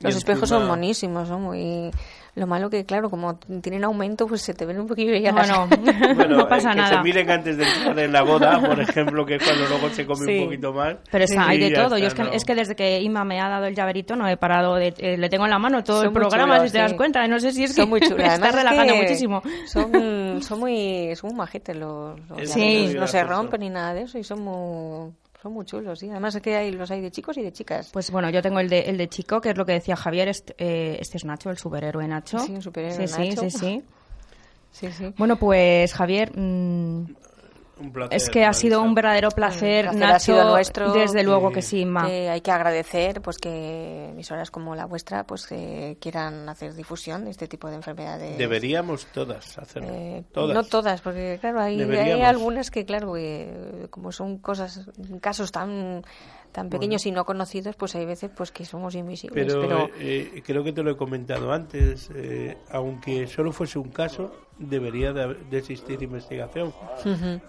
los 0.00 0.16
espejos 0.16 0.48
son 0.48 0.66
monísimos 0.66 1.28
son 1.28 1.42
muy 1.42 1.90
lo 2.36 2.46
malo 2.48 2.68
que 2.68 2.84
claro 2.84 3.08
como 3.10 3.36
tienen 3.62 3.84
aumento 3.84 4.26
pues 4.26 4.42
se 4.42 4.54
te 4.54 4.66
ven 4.66 4.80
un 4.80 4.86
poquillo 4.88 5.14
ya 5.16 5.30
las- 5.32 5.48
Bueno, 5.48 5.68
Bueno, 6.16 6.36
no 6.38 6.48
pasa 6.48 6.70
eh, 6.70 6.74
que 6.74 6.80
nada. 6.80 6.96
se 6.96 7.02
miren 7.02 7.30
antes 7.30 7.56
de 7.56 7.64
entrar 7.64 7.98
en 7.98 8.12
la 8.12 8.22
boda, 8.22 8.60
por 8.60 8.80
ejemplo, 8.80 9.24
que 9.24 9.36
es 9.36 9.44
cuando 9.44 9.68
luego 9.68 9.88
se 9.90 10.04
come 10.06 10.26
Sí. 10.26 10.38
un 10.38 10.44
poquito 10.46 10.72
más. 10.72 10.96
Pero 11.10 11.24
está, 11.24 11.48
hay 11.48 11.58
Y 11.58 11.70
de 11.70 11.76
todo. 11.76 11.96
Yo 11.96 12.06
es 12.08 12.14
que, 12.14 12.22
¿no? 12.24 12.30
es 12.32 12.44
que 12.44 12.54
desde 12.54 12.74
que 12.74 13.00
Inma 13.02 13.24
me 13.24 13.40
ha 13.40 13.48
dado 13.48 13.66
el 13.66 13.74
llaverito 13.76 14.16
no 14.16 14.26
he 14.28 14.36
parado. 14.36 14.74
De, 14.74 14.92
eh, 14.98 15.16
le 15.16 15.28
tengo 15.28 15.44
en 15.44 15.50
la 15.50 15.58
mano 15.58 15.84
todo 15.84 15.98
Son 15.98 16.06
el 16.08 16.12
programa, 16.12 16.56
chulos, 16.56 16.70
si 16.70 16.72
te 16.72 16.78
das 16.82 16.90
sí. 16.90 16.96
cuenta. 16.96 17.26
No 17.28 17.38
sé 17.38 17.52
si 17.52 17.64
es 17.64 17.74
son 17.74 17.84
que 17.84 17.90
muy 17.90 18.00
chulos 18.00 18.18
me 18.18 18.24
está 18.24 18.32
Además 18.34 18.48
es 18.50 18.56
relajando 18.56 18.92
que 18.94 19.02
muchísimo. 19.02 19.42
son, 19.66 20.42
son 20.42 20.58
muy 20.60 21.14
son 21.16 21.28
muy 21.30 21.36
majetes 21.38 21.76
los, 21.76 22.18
los 22.30 22.56
muy 22.56 22.94
no 22.94 23.06
se 23.06 23.22
rompen 23.22 23.60
ni 23.60 23.70
nada 23.70 23.94
de 23.94 24.02
eso 24.02 24.18
y 24.18 24.24
son 24.24 24.40
muy 24.42 25.12
son 25.44 25.52
muy 25.52 25.66
chulos 25.66 25.98
sí 25.98 26.08
además 26.08 26.34
es 26.34 26.40
que 26.40 26.56
hay 26.56 26.72
los 26.72 26.90
hay 26.90 27.02
de 27.02 27.10
chicos 27.10 27.36
y 27.36 27.42
de 27.42 27.52
chicas 27.52 27.90
Pues 27.92 28.10
bueno, 28.10 28.30
yo 28.30 28.40
tengo 28.40 28.60
el 28.60 28.68
de, 28.70 28.80
el 28.80 28.96
de 28.96 29.08
chico, 29.10 29.42
que 29.42 29.50
es 29.50 29.56
lo 29.58 29.66
que 29.66 29.72
decía 29.72 29.94
Javier. 29.94 30.28
Este, 30.28 30.54
eh, 30.56 30.96
este 31.00 31.18
es 31.18 31.24
Nacho, 31.26 31.50
el 31.50 31.58
superhéroe 31.58 32.08
Nacho. 32.08 32.38
Sí, 32.38 32.52
un 32.52 32.62
superhéroe 32.62 33.06
sí, 33.06 33.28
Nacho. 33.28 33.42
Sí, 33.42 33.50
sí, 33.50 33.58
sí. 33.58 33.82
sí 34.72 34.92
sí 34.92 35.14
Bueno, 35.18 35.36
pues 35.36 35.92
Javier, 35.92 36.32
mm, 36.34 37.04
Un 37.78 37.92
placer, 37.92 38.16
es 38.16 38.30
que 38.30 38.44
ha 38.44 38.52
sido 38.52 38.82
un 38.82 38.94
verdadero 38.94 39.30
placer, 39.30 39.86
placer 39.86 40.04
ha 40.04 40.08
Nacho. 40.08 40.24
sido 40.24 40.50
nuestro. 40.50 40.92
Desde 40.92 41.22
luego 41.22 41.50
que 41.50 41.62
sí, 41.62 41.80
Inma. 41.80 42.06
que 42.06 42.28
hay 42.30 42.40
que 42.40 42.50
agradecer 42.50 43.20
pues 43.20 43.38
que 43.38 44.10
emisoras 44.10 44.50
como 44.50 44.74
la 44.74 44.86
vuestra 44.86 45.24
pues 45.24 45.46
que 45.46 45.96
quieran 46.00 46.48
hacer 46.48 46.74
difusión 46.74 47.24
de 47.24 47.30
este 47.30 47.48
tipo 47.48 47.68
de 47.68 47.76
enfermedades 47.76 48.38
Deberíamos 48.38 49.06
todas 49.06 49.58
hacerlo. 49.58 49.88
Eh, 49.90 50.24
todas. 50.32 50.54
No 50.54 50.64
todas, 50.64 51.00
porque 51.00 51.38
claro, 51.40 51.60
hay, 51.60 51.80
hay 51.82 52.22
algunas 52.22 52.70
que, 52.70 52.84
claro, 52.84 53.14
que, 53.14 53.86
como 53.90 54.12
son 54.12 54.38
cosas, 54.38 54.88
casos 55.20 55.50
tan 55.52 56.02
tan 56.54 56.70
pequeños 56.70 57.04
y 57.04 57.10
no 57.10 57.24
conocidos, 57.24 57.74
pues 57.74 57.96
hay 57.96 58.06
veces 58.06 58.30
pues 58.34 58.52
que 58.52 58.64
somos 58.64 58.94
invisibles. 58.94 59.44
Pero, 59.52 59.60
Pero, 59.60 59.90
eh, 59.98 60.40
creo 60.46 60.62
que 60.62 60.72
te 60.72 60.84
lo 60.84 60.92
he 60.92 60.96
comentado 60.96 61.52
antes, 61.52 62.10
eh, 62.14 62.56
aunque 62.70 63.26
solo 63.26 63.50
fuese 63.50 63.80
un 63.80 63.90
caso, 63.90 64.32
debería 64.56 65.12
de, 65.12 65.34
de 65.50 65.58
existir 65.58 66.00
investigación. 66.00 66.72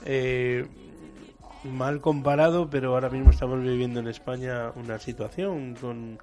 Eh, 0.05 0.65
mal 1.65 2.01
comparado, 2.01 2.67
pero 2.69 2.93
ahora 2.95 3.09
mismo 3.09 3.29
estamos 3.29 3.61
viviendo 3.61 3.99
en 3.99 4.07
España 4.07 4.71
una 4.75 4.97
situación 4.97 5.75
con, 5.79 6.17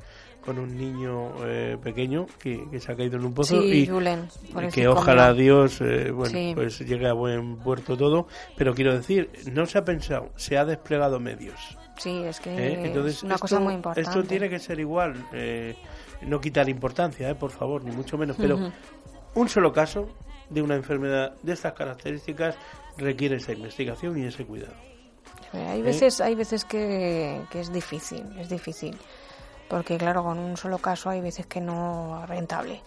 con 0.44 0.58
un 0.58 0.76
niño 0.76 1.32
eh, 1.46 1.76
pequeño 1.82 2.26
que, 2.40 2.64
que 2.68 2.80
se 2.80 2.90
ha 2.90 2.96
caído 2.96 3.16
en 3.16 3.24
un 3.26 3.34
pozo 3.34 3.60
Sí, 3.62 3.82
y 3.82 3.86
Julen, 3.86 4.28
que 4.72 4.88
ojalá 4.88 5.32
Dios 5.34 5.80
eh, 5.80 6.10
bueno, 6.10 6.30
Sí. 6.32 6.52
pues 6.54 6.80
llegue 6.80 7.06
a 7.08 7.12
buen 7.12 7.58
puerto 7.58 7.96
todo. 7.96 8.26
Pero 8.56 8.74
quiero 8.74 8.92
decir, 8.92 9.30
no 9.52 9.66
se 9.66 9.78
ha 9.78 9.84
pensado, 9.84 10.30
se 10.36 10.58
ha 10.58 10.64
desplegado 10.64 11.20
medios. 11.20 11.78
Sí, 11.98 12.22
es 12.24 12.40
que 12.40 12.50
¿eh? 12.50 12.86
Entonces, 12.86 13.16
es 13.16 13.22
una 13.22 13.34
esto, 13.34 13.42
cosa 13.42 13.60
muy 13.60 13.74
importante. 13.74 14.08
Esto 14.08 14.22
tiene 14.24 14.48
que 14.48 14.58
ser 14.58 14.78
igual. 14.80 15.14
eh, 15.32 15.76
no 16.22 16.40
quitar 16.40 16.68
importancia, 16.68 17.28
eh, 17.30 17.34
por 17.34 17.50
favor, 17.50 17.82
ni 17.84 17.90
mucho 17.90 18.16
menos. 18.16 18.36
Pero 18.38 18.58
un 19.34 19.48
solo 19.48 19.72
caso 19.72 20.08
de 20.50 20.62
una 20.62 20.76
enfermedad 20.76 21.34
de 21.42 21.52
estas 21.52 21.72
características 21.72 22.54
requiere 22.96 23.36
esa 23.36 23.52
investigación 23.52 24.18
y 24.18 24.26
ese 24.26 24.44
cuidado. 24.44 24.74
Eh, 25.52 25.66
Hay 25.68 25.80
¿Eh? 25.80 25.82
veces, 25.82 26.20
hay 26.20 26.34
veces 26.34 26.64
que, 26.64 27.42
que 27.50 27.60
es 27.60 27.72
difícil, 27.72 28.24
es 28.38 28.48
difícil. 28.48 28.96
Porque 29.68 29.96
claro, 29.96 30.22
con 30.22 30.38
un 30.38 30.56
solo 30.56 30.78
caso 30.78 31.08
hay 31.10 31.20
veces 31.20 31.46
que 31.46 31.60
no 31.60 32.20
es 32.22 32.28
rentable. 32.28 32.82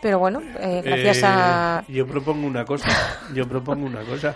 Pero 0.00 0.18
bueno, 0.18 0.40
eh, 0.58 0.80
gracias 0.84 1.18
Eh, 1.18 1.22
a... 1.26 1.84
Yo 1.88 2.06
propongo 2.06 2.46
una 2.46 2.64
cosa. 2.64 2.88
Yo 3.34 3.46
propongo 3.46 3.84
una 3.86 4.02
cosa. 4.04 4.34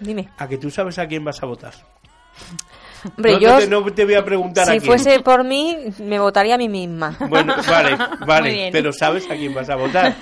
Dime. 0.00 0.28
A 0.38 0.48
que 0.48 0.56
tú 0.58 0.70
sabes 0.70 0.98
a 0.98 1.06
quién 1.06 1.24
vas 1.24 1.42
a 1.42 1.46
votar. 1.46 1.74
Hombre, 3.16 3.32
no, 3.32 3.38
yo... 3.38 3.58
te, 3.58 3.66
no 3.68 3.84
te 3.92 4.04
voy 4.04 4.14
a 4.14 4.24
preguntar 4.24 4.68
a 4.68 4.72
Si 4.72 4.78
quién. 4.80 4.84
fuese 4.84 5.20
por 5.20 5.44
mí, 5.44 5.76
me 6.00 6.18
votaría 6.18 6.54
a 6.54 6.58
mí 6.58 6.68
misma. 6.68 7.16
Bueno, 7.28 7.54
vale, 7.68 7.96
vale, 8.26 8.68
pero 8.72 8.92
sabes 8.92 9.24
a 9.30 9.34
quién 9.34 9.52
vas 9.54 9.68
a 9.70 9.76
votar. 9.76 10.14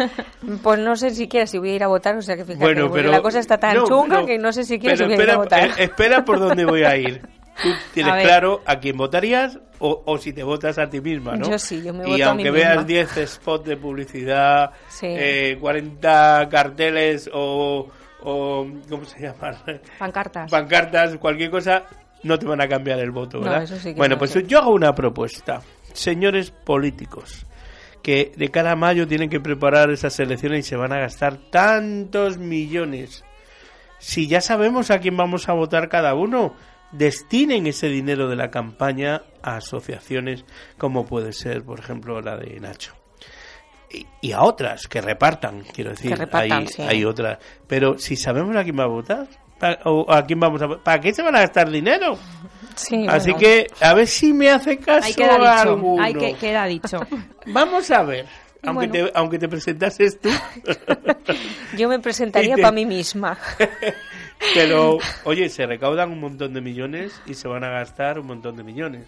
Pues 0.62 0.78
no 0.80 0.96
sé 0.96 1.10
siquiera 1.10 1.46
si 1.46 1.58
voy 1.58 1.70
a 1.70 1.74
ir 1.76 1.84
a 1.84 1.88
votar, 1.88 2.16
o 2.16 2.22
sea 2.22 2.36
que 2.36 2.44
fíjate, 2.44 2.64
Bueno, 2.64 2.90
pero 2.90 3.10
la 3.10 3.22
cosa 3.22 3.38
está 3.38 3.58
tan 3.58 3.76
no, 3.76 3.84
chunga 3.86 4.16
pero- 4.16 4.26
que 4.26 4.38
no 4.38 4.52
sé 4.52 4.64
siquiera 4.64 4.96
si 4.96 5.04
voy 5.04 5.12
a 5.12 5.14
ir 5.14 5.20
a 5.20 5.24
espera, 5.24 5.36
votar. 5.38 5.64
eh, 5.64 5.72
espera 5.84 6.24
por 6.24 6.38
dónde 6.40 6.64
voy 6.64 6.82
a 6.82 6.96
ir. 6.96 7.22
¿Tú 7.62 7.68
tienes 7.92 8.14
A 8.14 8.18
claro 8.22 8.62
a 8.64 8.80
quién 8.80 8.96
votarías 8.96 9.58
o, 9.78 10.02
o 10.06 10.16
si 10.18 10.32
te 10.32 10.42
votas 10.42 10.78
a 10.78 10.88
ti 10.88 11.02
misma, 11.02 11.36
¿no? 11.36 11.50
Yo 11.50 11.58
sí, 11.58 11.82
yo 11.82 11.92
me 11.92 12.04
y 12.04 12.12
voto 12.12 12.14
a 12.14 12.16
mí 12.34 12.42
aunque 12.44 12.50
veas 12.50 12.70
misma. 12.78 12.84
10 12.84 13.28
spots 13.30 13.68
de 13.68 13.76
publicidad, 13.76 14.70
Sí. 14.88 15.06
eh, 15.08 15.58
40 15.60 16.48
carteles 16.50 17.28
o, 17.32 17.88
o 18.22 18.66
¿cómo 18.88 19.04
se 19.04 19.20
llama? 19.20 19.54
Pancartas. 19.98 20.50
Pancartas, 20.50 21.16
cualquier 21.18 21.50
cosa, 21.50 21.84
no 22.22 22.38
te 22.38 22.46
van 22.46 22.60
a 22.60 22.68
cambiar 22.68 22.98
el 23.00 23.10
voto, 23.10 23.38
No, 23.38 23.44
¿verdad? 23.44 23.62
eso 23.64 23.76
sí 23.76 23.92
que 23.92 23.94
bueno, 23.94 24.14
no, 24.14 24.18
pues 24.18 24.34
yo 24.46 24.58
hago 24.58 24.72
una 24.72 24.94
propuesta. 24.94 25.62
Señores 25.92 26.50
políticos, 26.50 27.46
que 28.02 28.32
de 28.36 28.50
cara 28.50 28.72
a 28.72 28.76
mayo 28.76 29.06
tienen 29.06 29.28
que 29.28 29.40
preparar 29.40 29.90
esas 29.90 30.18
elecciones 30.20 30.66
y 30.66 30.68
se 30.68 30.76
van 30.76 30.92
a 30.92 30.98
gastar 30.98 31.36
tantos 31.50 32.38
millones. 32.38 33.24
Si 33.98 34.26
ya 34.26 34.40
sabemos 34.40 34.90
a 34.90 34.98
quién 34.98 35.16
vamos 35.16 35.48
a 35.48 35.52
votar 35.52 35.88
cada 35.88 36.14
uno, 36.14 36.54
destinen 36.92 37.66
ese 37.66 37.88
dinero 37.88 38.28
de 38.28 38.36
la 38.36 38.50
campaña 38.50 39.22
a 39.42 39.56
asociaciones 39.56 40.44
como 40.78 41.06
puede 41.06 41.32
ser, 41.32 41.62
por 41.64 41.78
ejemplo, 41.78 42.20
la 42.20 42.36
de 42.36 42.58
Nacho. 42.60 42.94
Y, 43.90 44.06
y 44.20 44.32
a 44.32 44.42
otras, 44.42 44.88
que 44.88 45.00
repartan, 45.00 45.64
quiero 45.72 45.90
decir. 45.90 46.16
Repartan, 46.16 46.62
hay, 46.62 46.66
sí. 46.68 46.82
hay 46.82 47.04
otras. 47.04 47.38
Pero 47.66 47.98
si 47.98 48.16
sabemos 48.16 48.56
a 48.56 48.64
quién 48.64 48.78
va 48.78 48.84
a 48.84 48.88
votar, 48.88 49.28
o 49.84 50.10
a 50.12 50.24
quién 50.26 50.40
vamos 50.40 50.60
a 50.62 50.68
¿para 50.78 51.00
qué 51.00 51.12
se 51.14 51.22
van 51.22 51.36
a 51.36 51.40
gastar 51.40 51.70
dinero? 51.70 52.18
Sí, 52.74 53.06
Así 53.08 53.32
bueno. 53.32 53.38
que 53.38 53.66
a 53.80 53.94
ver 53.94 54.06
si 54.06 54.32
me 54.32 54.50
hace 54.50 54.78
caso 54.78 55.06
Ahí 55.06 55.14
queda 55.14 55.36
dicho. 55.36 55.70
alguno. 55.70 56.02
Ahí 56.02 56.14
que, 56.14 56.34
queda 56.34 56.64
dicho. 56.66 56.98
Vamos 57.46 57.90
a 57.90 58.02
ver. 58.02 58.26
Aunque, 58.64 58.86
bueno. 58.86 59.06
te, 59.10 59.18
aunque 59.18 59.38
te 59.38 59.48
presentases 59.48 60.20
tú. 60.20 60.30
Yo 61.76 61.88
me 61.88 61.98
presentaría 61.98 62.54
te- 62.54 62.62
para 62.62 62.72
mí 62.72 62.86
misma. 62.86 63.36
Pero, 64.54 64.98
oye, 65.24 65.48
se 65.48 65.66
recaudan 65.66 66.10
un 66.10 66.20
montón 66.20 66.52
de 66.54 66.60
millones 66.60 67.20
y 67.26 67.34
se 67.34 67.46
van 67.48 67.64
a 67.64 67.70
gastar 67.70 68.18
un 68.18 68.26
montón 68.26 68.56
de 68.56 68.62
millones. 68.64 69.06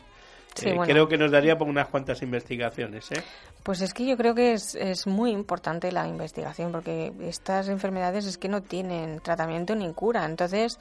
Sí, 0.55 0.69
Eh, 0.69 0.75
bueno. 0.75 0.93
Creo 0.93 1.09
que 1.09 1.17
nos 1.19 1.31
daría 1.33 1.59
por 1.59 1.69
unas 1.69 1.89
cuantas 1.89 2.23
investigaciones, 2.23 3.11
¿eh? 3.13 3.23
Pues 3.63 3.81
es 3.81 3.93
que 3.93 4.07
yo 4.07 4.17
creo 4.17 4.35
que 4.35 4.53
es, 4.53 4.75
es 4.75 5.07
muy 5.07 5.31
importante 5.33 5.91
la 5.91 6.07
investigación 6.07 6.71
porque 6.71 7.13
estas 7.23 7.69
enfermedades 7.69 8.27
es 8.27 8.39
que 8.39 8.49
no 8.49 8.63
tienen 8.63 9.21
tratamiento 9.21 9.75
ni 9.75 9.93
cura. 9.93 10.25
Entonces, 10.25 10.79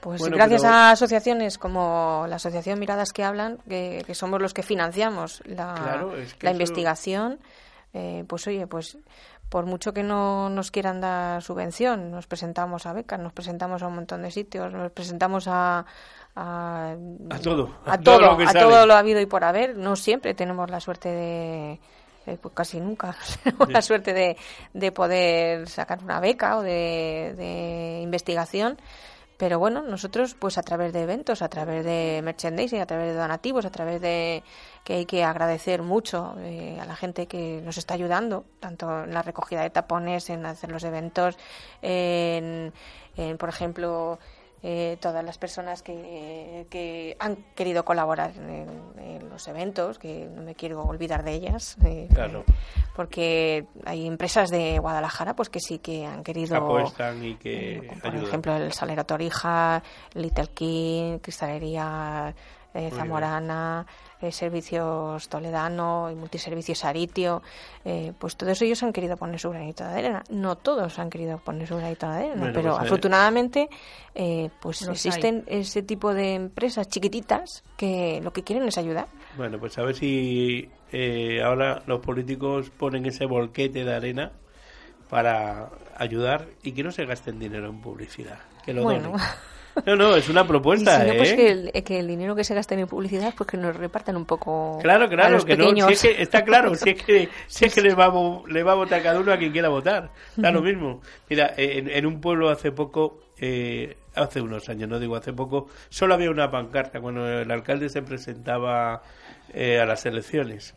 pues 0.00 0.20
Bueno, 0.20 0.36
gracias 0.36 0.62
pero- 0.62 0.72
a 0.74 0.90
asociaciones 0.92 1.58
como 1.58 2.24
la 2.28 2.36
Asociación 2.36 2.78
Miradas 2.78 3.12
que 3.12 3.22
Hablan, 3.24 3.58
que, 3.68 4.02
que 4.06 4.14
somos 4.14 4.40
los 4.40 4.54
que 4.54 4.62
financiamos 4.62 5.42
la, 5.44 5.74
Claro, 5.74 6.16
es 6.16 6.32
que 6.34 6.46
la 6.46 6.50
eso- 6.52 6.56
investigación, 6.62 7.38
eh, 7.92 8.24
pues 8.26 8.46
oye, 8.46 8.66
pues 8.66 8.96
por 9.50 9.66
mucho 9.66 9.92
que 9.92 10.04
no 10.04 10.48
nos 10.48 10.70
quieran 10.70 11.00
dar 11.00 11.42
subvención, 11.42 12.12
nos 12.12 12.28
presentamos 12.28 12.86
a 12.86 12.92
becas, 12.92 13.18
nos 13.18 13.32
presentamos 13.32 13.82
a 13.82 13.88
un 13.88 13.96
montón 13.96 14.22
de 14.22 14.30
sitios, 14.30 14.72
nos 14.72 14.92
presentamos 14.92 15.48
a... 15.48 15.84
A, 16.36 16.94
A 17.30 17.38
todo, 17.40 17.70
a, 17.84 17.94
a 17.94 17.98
todo 18.00 18.18
todo, 18.18 18.30
lo 18.32 18.36
que 18.38 18.44
a 18.44 18.52
sale. 18.52 18.60
todo 18.60 18.86
lo 18.86 18.94
habido 18.94 19.20
y 19.20 19.26
por 19.26 19.44
haber. 19.44 19.76
No 19.76 19.96
siempre 19.96 20.34
tenemos 20.34 20.70
la 20.70 20.80
suerte 20.80 21.08
de, 21.10 21.80
eh, 22.26 22.38
pues 22.40 22.54
casi 22.54 22.80
nunca 22.80 23.14
tenemos 23.44 23.70
la 23.70 23.82
suerte 23.82 24.12
de, 24.12 24.36
de 24.72 24.92
poder 24.92 25.68
sacar 25.68 26.02
una 26.02 26.20
beca 26.20 26.58
o 26.58 26.62
de, 26.62 27.34
de 27.36 28.00
investigación. 28.02 28.78
Pero 29.36 29.58
bueno, 29.58 29.80
nosotros 29.80 30.34
pues 30.38 30.58
a 30.58 30.62
través 30.62 30.92
de 30.92 31.02
eventos, 31.02 31.40
a 31.40 31.48
través 31.48 31.82
de 31.82 32.20
merchandising, 32.22 32.78
a 32.82 32.84
través 32.86 33.14
de 33.14 33.14
donativos, 33.14 33.64
a 33.64 33.70
través 33.70 33.98
de 34.02 34.42
que 34.84 34.92
hay 34.96 35.06
que 35.06 35.24
agradecer 35.24 35.80
mucho 35.80 36.34
eh, 36.40 36.78
a 36.78 36.84
la 36.84 36.94
gente 36.94 37.26
que 37.26 37.62
nos 37.64 37.78
está 37.78 37.94
ayudando, 37.94 38.44
tanto 38.60 39.04
en 39.04 39.14
la 39.14 39.22
recogida 39.22 39.62
de 39.62 39.70
tapones, 39.70 40.28
en 40.28 40.44
hacer 40.44 40.70
los 40.70 40.84
eventos, 40.84 41.38
en, 41.80 42.74
en, 43.16 43.38
por 43.38 43.48
ejemplo, 43.48 44.18
eh, 44.62 44.98
todas 45.00 45.24
las 45.24 45.38
personas 45.38 45.82
que, 45.82 46.66
que 46.70 47.16
han 47.18 47.36
querido 47.54 47.84
colaborar 47.84 48.32
en, 48.36 48.68
en 48.98 49.28
los 49.30 49.46
eventos, 49.48 49.98
que 49.98 50.26
no 50.26 50.42
me 50.42 50.54
quiero 50.54 50.82
olvidar 50.82 51.22
de 51.24 51.32
ellas, 51.32 51.76
eh, 51.84 52.08
Claro. 52.12 52.44
porque 52.94 53.66
hay 53.86 54.06
empresas 54.06 54.50
de 54.50 54.78
Guadalajara 54.78 55.34
pues 55.34 55.48
que 55.48 55.60
sí 55.60 55.78
que 55.78 56.04
han 56.04 56.22
querido 56.22 56.56
Apuestan 56.56 57.24
y 57.24 57.36
que 57.36 57.80
por 58.02 58.10
ayudan. 58.12 58.26
ejemplo 58.28 58.56
el 58.56 58.72
Salero 58.72 59.04
Torija, 59.06 59.82
Little 60.14 60.48
King, 60.48 61.18
Cristalería 61.20 62.34
eh. 62.74 62.90
Zamorana, 62.94 63.86
eh, 64.20 64.32
Servicios 64.32 65.28
Toledano 65.28 66.10
y 66.10 66.14
Multiservicios 66.14 66.84
Aritio, 66.84 67.42
eh, 67.84 68.12
pues 68.18 68.36
todos 68.36 68.60
ellos 68.62 68.82
han 68.82 68.92
querido 68.92 69.16
poner 69.16 69.38
su 69.38 69.50
granito 69.50 69.84
de 69.84 69.90
arena. 69.90 70.22
No 70.30 70.56
todos 70.56 70.98
han 70.98 71.10
querido 71.10 71.38
poner 71.38 71.66
su 71.66 71.76
granito 71.76 72.08
de 72.08 72.16
arena, 72.16 72.34
Bueno, 72.36 72.52
pero 72.54 72.70
pues, 72.70 72.82
eh, 72.82 72.86
afortunadamente 72.86 73.68
eh, 74.14 74.50
pues 74.60 74.82
existen 74.88 75.44
ese 75.46 75.82
tipo 75.82 76.12
de 76.12 76.34
empresas 76.34 76.88
chiquititas 76.88 77.62
que 77.76 78.20
lo 78.22 78.32
que 78.32 78.42
quieren 78.42 78.66
es 78.66 78.78
ayudar. 78.78 79.06
Bueno, 79.36 79.58
pues 79.58 79.78
a 79.78 79.82
ver 79.82 79.94
si 79.94 80.68
eh, 80.92 81.40
ahora 81.42 81.82
los 81.86 82.00
políticos 82.00 82.70
ponen 82.70 83.06
ese 83.06 83.26
volquete 83.26 83.84
de 83.84 83.94
arena 83.94 84.32
para 85.08 85.70
ayudar 85.96 86.48
y 86.62 86.72
que 86.72 86.82
no 86.82 86.90
se 86.92 87.04
gasten 87.04 87.38
dinero 87.38 87.68
en 87.68 87.80
publicidad. 87.80 88.38
Que 88.64 88.72
lo 88.72 88.82
Bueno. 88.82 89.10
donen. 89.10 89.20
No, 89.86 89.96
no, 89.96 90.16
es 90.16 90.28
una 90.28 90.42
Y 90.42 90.44
propuesta, 90.44 91.00
si 91.00 91.06
no, 91.06 91.12
¿eh? 91.12 91.16
pues 91.16 91.32
que 91.34 91.50
el, 91.50 91.72
que 91.84 91.98
el 92.00 92.06
dinero 92.08 92.34
que 92.34 92.44
se 92.44 92.54
gasta 92.54 92.74
en 92.74 92.86
publicidad, 92.86 93.34
pues 93.36 93.48
que 93.48 93.56
nos 93.56 93.76
repartan 93.76 94.16
un 94.16 94.24
poco 94.24 94.78
Claro, 94.82 95.04
a 95.04 95.08
claro, 95.08 95.34
los 95.34 95.44
que 95.44 95.56
no, 95.56 95.70
si 95.74 95.92
es 95.92 96.02
que 96.02 96.22
está 96.22 96.44
claro, 96.44 96.74
si 96.74 96.90
es 96.90 97.02
que, 97.02 97.28
si 97.46 97.64
es 97.64 97.74
que 97.74 97.80
le, 97.80 97.94
va 97.94 98.06
a, 98.06 98.48
le 98.48 98.62
va 98.62 98.72
a 98.72 98.74
votar 98.76 99.02
cada 99.02 99.20
uno 99.20 99.32
a 99.32 99.38
quien 99.38 99.52
quiera 99.52 99.68
votar, 99.68 100.10
da 100.36 100.50
lo 100.50 100.62
mismo. 100.62 101.00
Mira, 101.28 101.54
en, 101.56 101.88
en 101.88 102.06
un 102.06 102.20
pueblo 102.20 102.50
hace 102.50 102.72
poco, 102.72 103.20
eh, 103.38 103.96
hace 104.14 104.40
unos 104.40 104.68
años, 104.68 104.88
no 104.88 104.98
digo 104.98 105.16
hace 105.16 105.32
poco, 105.32 105.68
solo 105.88 106.14
había 106.14 106.30
una 106.30 106.50
pancarta 106.50 107.00
cuando 107.00 107.26
el 107.26 107.50
alcalde 107.50 107.88
se 107.88 108.02
presentaba 108.02 109.02
eh, 109.54 109.78
a 109.80 109.86
las 109.86 110.04
elecciones 110.06 110.74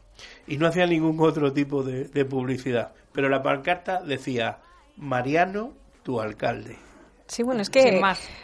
y 0.47 0.57
no 0.57 0.67
hacía 0.67 0.85
ningún 0.85 1.19
otro 1.19 1.51
tipo 1.53 1.83
de, 1.83 2.05
de 2.05 2.25
publicidad, 2.25 2.93
pero 3.11 3.29
la 3.29 3.41
pancarta 3.41 4.01
decía, 4.01 4.59
Mariano, 4.97 5.73
tu 6.03 6.19
alcalde. 6.21 6.77
Sí, 7.33 7.41
bueno, 7.41 7.63
es 7.63 7.71
que 7.71 7.99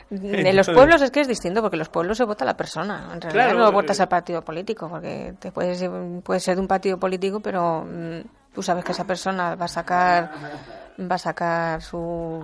en 0.10 0.56
los 0.56 0.68
pueblos 0.68 1.00
es 1.04 1.12
que 1.12 1.22
es 1.22 1.28
distinto, 1.28 1.62
porque 1.62 1.76
en 1.76 1.80
los 1.80 1.90
pueblos 1.90 2.18
se 2.18 2.24
vota 2.24 2.44
a 2.44 2.48
la 2.48 2.58
persona. 2.58 3.12
En 3.14 3.22
realidad 3.22 3.52
Claro, 3.52 3.60
no 3.60 3.72
votas 3.72 4.00
eh, 4.00 4.02
al 4.02 4.10
partido 4.10 4.42
político, 4.42 4.90
porque 4.90 5.36
te 5.40 5.52
puedes, 5.52 5.88
puedes 6.24 6.42
ser 6.42 6.56
de 6.56 6.62
un 6.62 6.68
partido 6.68 6.98
político, 6.98 7.40
pero 7.40 7.86
mm, 7.86 8.22
tú 8.52 8.64
sabes 8.64 8.84
que 8.84 8.94
esa 8.94 9.06
persona 9.06 9.54
va 9.54 9.66
a 9.66 9.68
sacar 9.68 10.32
va 11.00 11.16
a 11.16 11.20
sacar 11.20 11.82
su, 11.84 12.44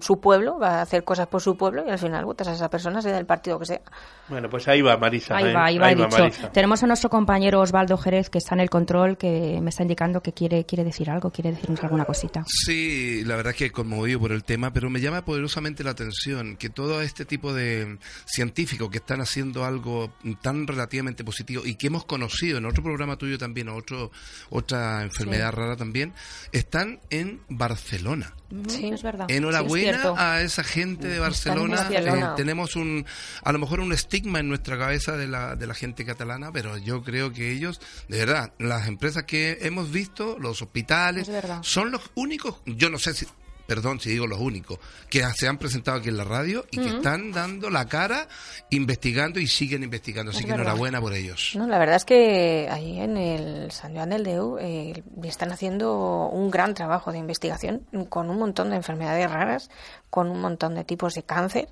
su 0.00 0.20
pueblo, 0.20 0.58
va 0.58 0.78
a 0.78 0.82
hacer 0.82 1.04
cosas 1.04 1.26
por 1.26 1.40
su 1.40 1.56
pueblo 1.56 1.84
y 1.86 1.90
al 1.90 1.98
final 1.98 2.24
votas 2.24 2.48
a 2.48 2.52
esa 2.52 2.68
persona, 2.70 3.02
sea 3.02 3.14
del 3.14 3.26
partido 3.26 3.58
que 3.58 3.66
sea. 3.66 3.80
Bueno, 4.28 4.48
pues 4.48 4.66
ahí 4.68 4.80
va 4.82 4.96
Marisa. 4.96 5.36
Ahí 5.36 5.50
¿eh? 5.50 5.52
va, 5.52 5.64
ahí 5.66 5.78
va, 5.78 5.88
dicho. 5.94 6.08
Marisa. 6.08 6.50
Tenemos 6.52 6.82
a 6.82 6.86
nuestro 6.86 7.10
compañero 7.10 7.60
Osvaldo 7.60 7.96
Jerez, 7.98 8.30
que 8.30 8.38
está 8.38 8.54
en 8.54 8.60
el 8.60 8.70
control, 8.70 9.16
que 9.16 9.60
me 9.60 9.70
está 9.70 9.82
indicando 9.82 10.22
que 10.22 10.32
quiere, 10.32 10.64
quiere 10.64 10.84
decir 10.84 11.10
algo, 11.10 11.30
quiere 11.30 11.52
decirnos 11.52 11.82
alguna 11.82 12.04
cosita. 12.04 12.42
Sí, 12.46 13.22
la 13.24 13.36
verdad 13.36 13.52
es 13.52 13.58
que 13.58 13.70
conmovido 13.70 14.20
por 14.20 14.32
el 14.32 14.44
tema, 14.44 14.72
pero 14.72 14.88
me 14.90 15.00
llama 15.00 15.24
poderosamente 15.24 15.84
la 15.84 15.90
atención 15.90 16.56
que 16.56 16.70
todo 16.70 17.02
este 17.02 17.24
tipo 17.24 17.52
de 17.52 17.98
científicos 18.26 18.90
que 18.90 18.98
están 18.98 19.20
haciendo 19.20 19.64
algo 19.64 20.12
tan 20.42 20.66
relativamente 20.66 21.24
positivo 21.24 21.62
y 21.64 21.74
que 21.76 21.88
hemos 21.88 22.04
conocido 22.04 22.58
en 22.58 22.66
otro 22.66 22.82
programa 22.82 23.16
tuyo 23.16 23.38
también, 23.38 23.68
o 23.68 23.76
otro, 23.76 24.10
otra 24.50 25.02
enfermedad 25.02 25.50
Sí. 25.50 25.56
rara 25.56 25.76
también, 25.76 26.12
están 26.52 27.00
en 27.10 27.40
Barcelona. 27.48 28.34
Sí, 28.68 28.88
es 28.88 29.02
verdad. 29.02 29.26
Sí, 29.28 29.36
Enhorabuena 29.36 29.90
es 29.90 30.18
a 30.18 30.42
esa 30.42 30.64
gente 30.64 31.08
de 31.08 31.18
Barcelona. 31.18 31.76
Barcelona. 31.76 32.26
Eh, 32.32 32.36
tenemos 32.36 32.76
un, 32.76 33.04
a 33.42 33.52
lo 33.52 33.58
mejor 33.58 33.80
un 33.80 33.92
estigma 33.92 34.40
en 34.40 34.48
nuestra 34.48 34.78
cabeza 34.78 35.16
de 35.16 35.26
la, 35.26 35.56
de 35.56 35.66
la 35.66 35.74
gente 35.74 36.04
catalana, 36.04 36.52
pero 36.52 36.76
yo 36.78 37.02
creo 37.02 37.32
que 37.32 37.52
ellos, 37.52 37.80
de 38.08 38.18
verdad, 38.18 38.52
las 38.58 38.88
empresas 38.88 39.24
que 39.24 39.58
hemos 39.62 39.90
visto, 39.90 40.38
los 40.38 40.62
hospitales, 40.62 41.30
son 41.62 41.90
los 41.90 42.02
únicos, 42.14 42.56
yo 42.66 42.90
no 42.90 42.98
sé 42.98 43.14
si, 43.14 43.26
perdón 43.66 44.00
si 44.00 44.10
digo 44.10 44.26
los 44.26 44.38
únicos, 44.40 44.78
que 45.08 45.24
se 45.34 45.48
han 45.48 45.58
presentado 45.58 45.98
aquí 45.98 46.08
en 46.08 46.16
la 46.16 46.24
radio 46.24 46.64
y 46.70 46.78
que 46.78 46.88
están 46.88 47.32
dando 47.32 47.70
la 47.70 47.86
cara, 47.86 48.28
investigando 48.70 49.40
y 49.40 49.46
siguen 49.46 49.82
investigando. 49.82 50.30
Así 50.30 50.40
Es 50.40 50.44
que 50.46 50.50
verdad. 50.50 50.66
enhorabuena 50.66 51.00
por 51.00 51.14
ellos. 51.14 51.52
No, 51.56 51.66
la 51.66 51.78
verdad 51.78 51.96
es 51.96 52.04
que 52.04 52.68
ahí 52.70 53.00
en 53.00 53.16
el 53.16 53.70
San 53.70 53.94
Joan 53.94 54.10
del 54.10 54.24
Deu 54.24 54.58
eh, 54.58 55.02
están 55.24 55.52
haciendo 55.52 56.28
un 56.28 56.50
gran 56.50 56.74
trabajo 56.74 57.12
de 57.12 57.18
investigación 57.18 57.86
con 58.08 58.30
un 58.30 58.38
montón 58.38 58.70
de 58.70 58.76
enfermedades 58.76 59.30
raras, 59.30 59.70
con 60.10 60.30
un 60.30 60.40
montón 60.40 60.74
de 60.74 60.84
tipos 60.84 61.14
de 61.14 61.22
cáncer, 61.22 61.68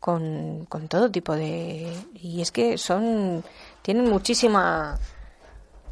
con, 0.00 0.66
con 0.66 0.88
todo 0.88 1.10
tipo 1.10 1.34
de... 1.34 1.92
Y 2.14 2.40
es 2.42 2.50
que 2.50 2.76
son... 2.78 3.44
tienen 3.82 4.08
muchísima... 4.08 4.98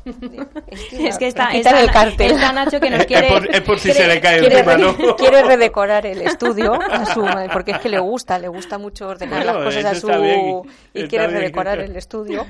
Es 0.92 1.18
que 1.18 1.28
está, 1.28 1.50
está- 1.52 1.80
el 1.80 1.90
cartel. 1.90 2.32
está 2.32 2.52
Nacho 2.52 2.80
que 2.80 2.90
nos 2.90 3.00
Es 3.00 3.06
quiere... 3.06 3.28
por- 3.28 3.54
es 3.54 3.60
por 3.62 3.78
si 3.78 3.90
quiere- 3.90 4.00
se 4.00 4.06
le 4.14 4.20
cae 4.20 4.40
quiere, 4.40 4.54
encima, 4.58 4.76
re- 4.76 4.82
¿no? 5.06 5.16
quiere 5.16 5.42
redecorar 5.42 6.06
el 6.06 6.22
estudio 6.22 6.72
a 6.74 7.06
su- 7.06 7.26
porque 7.52 7.72
es 7.72 7.78
que 7.78 7.88
le 7.88 7.98
gusta, 7.98 8.38
le 8.38 8.48
gusta 8.48 8.78
mucho 8.78 9.08
ordenar 9.08 9.44
Bueno, 9.44 9.60
las 9.60 9.64
cosas 9.74 9.84
a 9.84 9.94
su 9.94 10.62
y 10.94 11.06
quiere 11.08 11.26
bien. 11.28 11.40
redecorar 11.40 11.78
el 11.80 11.94
estudio. 11.96 12.44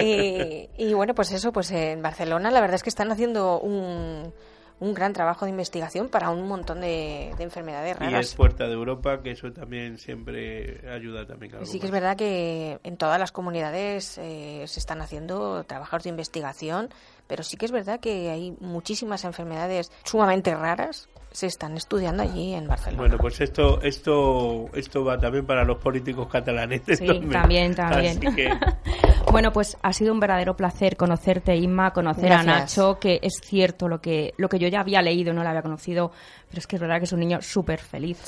Y, 0.00 0.68
y 0.78 0.94
bueno, 0.94 1.14
pues 1.14 1.32
eso, 1.32 1.52
pues 1.52 1.70
en 1.70 2.02
Barcelona 2.02 2.50
la 2.50 2.60
verdad 2.60 2.76
es 2.76 2.82
que 2.82 2.90
están 2.90 3.10
haciendo 3.12 3.60
un 3.60 4.32
un 4.80 4.94
gran 4.94 5.12
trabajo 5.12 5.44
de 5.44 5.50
investigación 5.50 6.08
para 6.08 6.30
un 6.30 6.48
montón 6.48 6.80
de, 6.80 7.32
de 7.36 7.44
enfermedades 7.44 7.96
Y 7.96 8.04
raras. 8.04 8.26
es 8.26 8.34
puerta 8.34 8.66
de 8.66 8.72
Europa, 8.72 9.22
que 9.22 9.32
eso 9.32 9.52
también 9.52 9.98
siempre 9.98 10.80
ayuda 10.90 11.26
también. 11.26 11.52
algo 11.54 11.66
Sí 11.66 11.78
que 11.78 11.86
es 11.86 11.92
verdad 11.92 12.16
que 12.16 12.80
en 12.82 12.96
todas 12.96 13.18
las 13.18 13.30
comunidades 13.30 14.16
eh, 14.18 14.64
se 14.66 14.80
están 14.80 15.02
haciendo 15.02 15.64
trabajos 15.64 16.02
de 16.02 16.08
investigación, 16.08 16.88
pero 17.26 17.42
sí 17.42 17.58
que 17.58 17.66
es 17.66 17.72
verdad 17.72 18.00
que 18.00 18.30
hay 18.30 18.56
muchísimas 18.58 19.24
enfermedades 19.24 19.92
sumamente 20.04 20.54
raras 20.54 21.09
se 21.30 21.46
están 21.46 21.76
estudiando 21.76 22.22
allí 22.22 22.54
en 22.54 22.66
Barcelona. 22.66 22.98
Bueno, 22.98 23.16
pues 23.18 23.40
esto, 23.40 23.80
esto, 23.82 24.68
esto 24.74 25.04
va 25.04 25.16
también 25.18 25.46
para 25.46 25.64
los 25.64 25.78
políticos 25.78 26.28
catalanes. 26.28 26.82
Sí, 26.86 27.06
también, 27.32 27.74
también. 27.74 28.18
Que, 28.18 28.50
Bueno, 29.30 29.52
pues 29.52 29.76
ha 29.82 29.92
sido 29.92 30.12
un 30.12 30.18
verdadero 30.18 30.56
placer 30.56 30.96
conocerte, 30.96 31.54
Inma, 31.54 31.92
conocer 31.92 32.32
a. 32.32 32.42
Nacho, 32.42 32.98
que 32.98 33.20
es 33.22 33.34
cierto 33.42 33.86
lo 33.86 34.00
que, 34.00 34.34
lo 34.38 34.48
que 34.48 34.58
yo 34.58 34.66
ya 34.66 34.80
había 34.80 35.02
leído, 35.02 35.32
no 35.32 35.42
lo 35.42 35.48
había 35.48 35.62
conocido, 35.62 36.10
pero 36.50 36.58
es 36.58 36.66
que 36.66 36.76
es 36.76 36.82
verdad 36.82 36.98
que 36.98 37.04
es 37.04 37.12
un 37.12 37.20
niño 37.20 37.40
súper 37.40 37.78
feliz, 37.80 38.18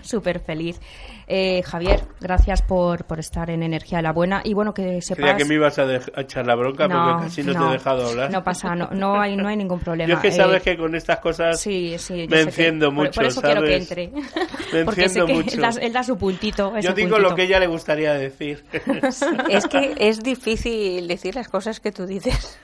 súper 0.00 0.40
feliz. 0.46 0.80
Eh, 1.28 1.62
Javier, 1.64 2.02
gracias 2.20 2.62
por, 2.62 3.04
por 3.04 3.18
estar 3.18 3.50
en 3.50 3.62
Energía 3.64 3.98
de 3.98 4.02
la 4.04 4.12
Buena 4.12 4.40
y 4.44 4.54
bueno, 4.54 4.72
que 4.72 5.02
sepas... 5.02 5.16
creía 5.18 5.36
que 5.36 5.44
me 5.44 5.54
ibas 5.56 5.76
a, 5.80 5.82
a 5.82 6.20
echar 6.20 6.46
la 6.46 6.54
bronca 6.54 6.86
porque 6.88 7.24
casi 7.24 7.42
no, 7.42 7.52
te 7.52 7.68
he 7.68 7.72
dejado 7.72 8.08
hablar. 8.08 8.30
No 8.30 8.44
pasa, 8.44 8.74
no, 8.76 8.88
no, 8.92 9.20
hay, 9.20 9.36
no 9.36 9.48
hay 9.48 9.56
ningún 9.56 9.80
problema. 9.80 10.08
Yo 10.08 10.14
es 10.16 10.20
que 10.22 10.28
Eh, 10.28 10.32
sabes 10.32 10.62
que 10.62 10.76
con 10.76 10.94
estas 10.94 11.18
cosas 11.18 11.60
Sí, 11.60 11.96
sí, 11.98 12.14
yo 12.14 12.28
me 12.28 12.36
sé 12.36 12.36
que- 12.36 12.40
enciendo 12.42 12.86
por- 12.86 12.94
mucho, 12.94 13.10
Por 13.20 13.24
eso 13.26 13.42
quiero 13.42 13.62
que 13.62 13.80
¿sabes? 13.82 13.90
entre. 13.90 14.06
Me 14.72 14.80
enciendo 15.04 15.26
que 15.26 15.34
mucho. 15.34 15.54
Él 15.56 15.60
da, 15.62 15.70
él 15.80 15.92
da 15.92 16.02
su 16.04 16.16
puntito. 16.16 16.72
Yo 16.78 16.92
digo 16.92 17.10
puntito. 17.10 17.18
lo 17.18 17.34
que 17.34 17.42
a 17.42 17.44
ella 17.46 17.58
le 17.58 17.66
gustaría 17.66 18.14
decir. 18.14 18.64
Es 19.48 19.66
que 19.66 19.94
es 19.98 20.22
difícil 20.22 21.08
decir 21.08 21.34
las 21.34 21.48
cosas 21.48 21.80
que 21.80 21.90
tú 21.90 22.06
dices. 22.06 22.58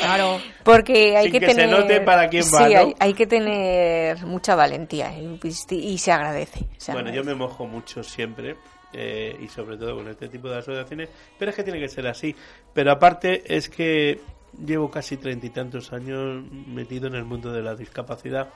Claro. 0.00 0.38
Porque 0.64 1.16
hay 1.16 1.24
Sin 1.24 1.32
que, 1.32 1.40
que 1.40 1.46
se 1.48 1.54
tener. 1.60 1.78
note 1.78 2.00
para 2.00 2.28
quién 2.28 2.44
va, 2.44 2.66
Sí, 2.68 2.74
¿no? 2.74 2.80
hay, 2.80 2.94
hay 2.98 3.14
que 3.14 3.26
tener 3.26 4.21
mucha 4.26 4.54
valentía 4.54 5.12
y, 5.18 5.38
y 5.70 5.98
se 5.98 6.12
agradece. 6.12 6.66
se 6.78 6.92
Bueno, 6.92 7.10
yo 7.12 7.24
me 7.24 7.34
mojo 7.34 7.66
mucho 7.66 8.02
siempre. 8.02 8.56
eh, 8.94 9.36
y 9.40 9.48
sobre 9.48 9.78
todo 9.78 9.96
con 9.96 10.08
este 10.08 10.28
tipo 10.28 10.48
de 10.50 10.58
asociaciones, 10.58 11.08
pero 11.38 11.50
es 11.50 11.56
que 11.56 11.62
tiene 11.64 11.80
que 11.80 11.88
ser 11.88 12.06
así. 12.06 12.36
Pero 12.74 12.92
aparte 12.92 13.42
es 13.56 13.70
que 13.70 14.20
llevo 14.66 14.90
casi 14.90 15.16
treinta 15.16 15.46
y 15.46 15.50
tantos 15.50 15.92
años 15.94 16.44
metido 16.66 17.06
en 17.06 17.14
el 17.14 17.24
mundo 17.24 17.50
de 17.52 17.62
la 17.62 17.74
discapacidad 17.74 18.50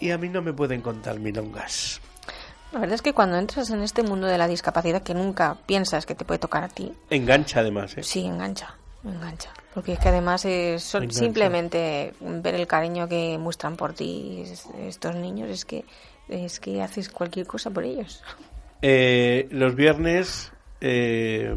y 0.00 0.10
a 0.10 0.16
mí 0.18 0.30
no 0.30 0.40
me 0.40 0.54
pueden 0.54 0.80
contar 0.80 1.20
milongas. 1.20 2.00
La 2.72 2.80
verdad 2.80 2.94
es 2.94 3.02
que 3.02 3.12
cuando 3.12 3.36
entras 3.36 3.68
en 3.70 3.82
este 3.82 4.02
mundo 4.02 4.26
de 4.26 4.38
la 4.38 4.48
discapacidad 4.48 5.02
que 5.02 5.12
nunca 5.14 5.58
piensas 5.66 6.06
que 6.06 6.14
te 6.14 6.24
puede 6.24 6.38
tocar 6.38 6.64
a 6.64 6.68
ti, 6.68 6.92
Engancha 7.10 7.60
además, 7.60 7.96
¿eh? 7.98 8.02
sí, 8.02 8.24
engancha, 8.24 8.74
engancha. 9.04 9.50
Porque 9.74 9.92
es 9.94 9.98
que 9.98 10.08
además 10.08 10.44
es 10.44 10.82
simplemente 11.10 12.12
ver 12.20 12.54
el 12.54 12.66
cariño 12.66 13.08
que 13.08 13.36
muestran 13.38 13.76
por 13.76 13.92
ti 13.92 14.42
es- 14.44 14.66
estos 14.86 15.16
niños, 15.16 15.50
es 15.50 15.64
que, 15.64 15.84
es 16.28 16.60
que 16.60 16.80
haces 16.80 17.08
cualquier 17.08 17.46
cosa 17.46 17.70
por 17.70 17.84
ellos. 17.84 18.22
Eh, 18.82 19.48
los 19.50 19.74
viernes, 19.74 20.52
eh, 20.80 21.54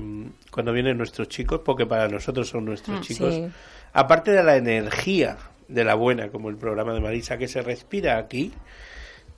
cuando 0.52 0.72
vienen 0.74 0.98
nuestros 0.98 1.28
chicos, 1.28 1.62
porque 1.64 1.86
para 1.86 2.08
nosotros 2.08 2.50
son 2.50 2.66
nuestros 2.66 3.00
Mm, 3.00 3.04
chicos, 3.04 3.36
sí. 3.36 3.46
aparte 3.94 4.32
de 4.32 4.44
la 4.44 4.56
energía 4.56 5.38
de 5.68 5.84
la 5.84 5.96
buena, 5.96 6.30
como 6.30 6.50
el 6.50 6.56
programa 6.56 6.94
de 6.94 7.02
Marisa, 7.02 7.38
que 7.38 7.48
se 7.48 7.62
respira 7.62 8.18
aquí, 8.18 8.54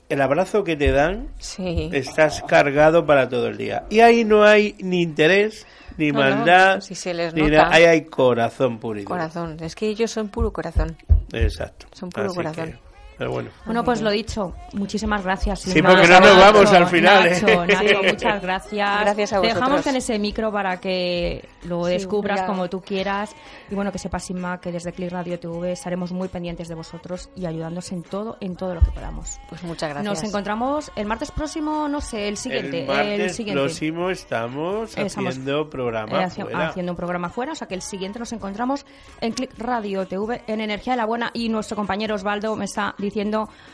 el 0.09 0.21
abrazo 0.21 0.63
que 0.63 0.75
te 0.75 0.91
dan, 0.91 1.27
Sí. 1.39 1.89
estás 1.93 2.41
cargado 2.47 3.05
para 3.05 3.29
todo 3.29 3.47
el 3.47 3.57
día. 3.57 3.85
Y 3.89 3.99
ahí 4.01 4.25
no 4.25 4.43
hay 4.43 4.75
ni 4.79 5.01
interés, 5.03 5.65
ni 5.97 6.11
No, 6.11 6.19
no, 6.23 6.35
maldad, 6.35 6.81
si 6.81 6.95
se 6.95 7.13
les 7.13 7.33
ni 7.33 7.41
nota. 7.43 7.53
nada. 7.63 7.75
Ahí 7.75 7.83
hay 7.85 8.05
corazón 8.05 8.79
puro. 8.79 9.03
Corazón, 9.05 9.57
es 9.61 9.75
que 9.75 9.87
ellos 9.87 10.09
son 10.11 10.29
puro 10.29 10.51
corazón. 10.51 10.95
Exacto. 11.31 11.85
Son 11.93 12.09
puro 12.09 12.27
Así 12.27 12.35
corazón. 12.35 12.79
Pero 13.19 13.31
bueno. 13.31 13.49
Bueno, 13.65 13.83
pues 13.83 14.01
lo 14.01 14.09
dicho, 14.09 14.55
muchísimas 14.73 15.23
gracias. 15.23 15.59
Sí, 15.59 15.79
porque 15.81 16.07
no 16.07 16.19
nos 16.21 16.37
vamos 16.37 16.71
al 16.73 16.87
final, 16.87 17.27
¿eh? 17.27 17.41
Nacho, 17.67 18.03
muchas 18.03 18.41
gracias. 18.41 19.01
Gracias 19.01 19.33
a 19.33 19.41
Te 19.41 19.47
dejamos 19.47 19.69
vosotros. 19.71 19.87
en 19.87 19.95
ese 19.97 20.17
micro 20.17 20.51
para 20.51 20.79
que 20.79 21.47
lo 21.65 21.83
Sí, 21.85 21.91
descubras 21.91 22.39
ya. 22.39 22.47
como 22.47 22.69
tú 22.69 22.81
quieras. 22.81 23.35
Y 23.69 23.75
bueno, 23.75 23.91
que 23.91 23.99
sepas, 23.99 24.27
Inma, 24.31 24.59
que 24.59 24.71
desde 24.71 24.91
Click 24.93 25.11
Radio 25.11 25.37
TV 25.39 25.73
estaremos 25.73 26.11
muy 26.13 26.29
pendientes 26.29 26.67
de 26.69 26.75
vosotros 26.75 27.29
y 27.35 27.45
ayudándoos 27.45 27.91
en 27.91 28.01
todo, 28.03 28.37
en 28.39 28.55
todo 28.55 28.73
lo 28.73 28.79
que 28.81 28.91
podamos. 28.91 29.37
Pues 29.49 29.61
muchas 29.63 29.89
gracias. 29.89 30.05
Nos 30.05 30.23
encontramos 30.23 30.89
el 30.95 31.05
martes 31.05 31.29
próximo, 31.31 31.87
no 31.89 31.99
sé, 32.01 32.29
el 32.29 32.37
siguiente. 32.37 32.81
el 32.83 32.87
martes 32.87 33.35
siguiente. 33.35 33.61
próximo 33.61 34.09
estamos 34.09 34.97
Estamos, 34.97 35.29
haciendo 35.35 35.69
programa 35.69 36.23
Eh, 36.23 36.29
fuera. 36.29 36.67
haciendo 36.69 36.93
un 36.93 36.95
programa 36.95 37.29
fuera, 37.29 37.51
o 37.51 37.55
sea 37.55 37.67
que 37.67 37.75
el 37.75 37.81
siguiente 37.81 38.17
nos 38.17 38.31
encontramos 38.31 38.85
en 39.19 39.33
Click 39.33 39.51
Radio 39.57 40.07
TV 40.07 40.41
en 40.47 40.61
Energía 40.61 40.93
de 40.93 40.97
la 40.97 41.05
Buena 41.05 41.31
y 41.33 41.49
nuestro 41.49 41.75
compañero 41.75 42.15
Osvaldo 42.15 42.55
me 42.55 42.63
está 42.65 42.95
diciendo, 42.97 43.08
me 43.15 43.21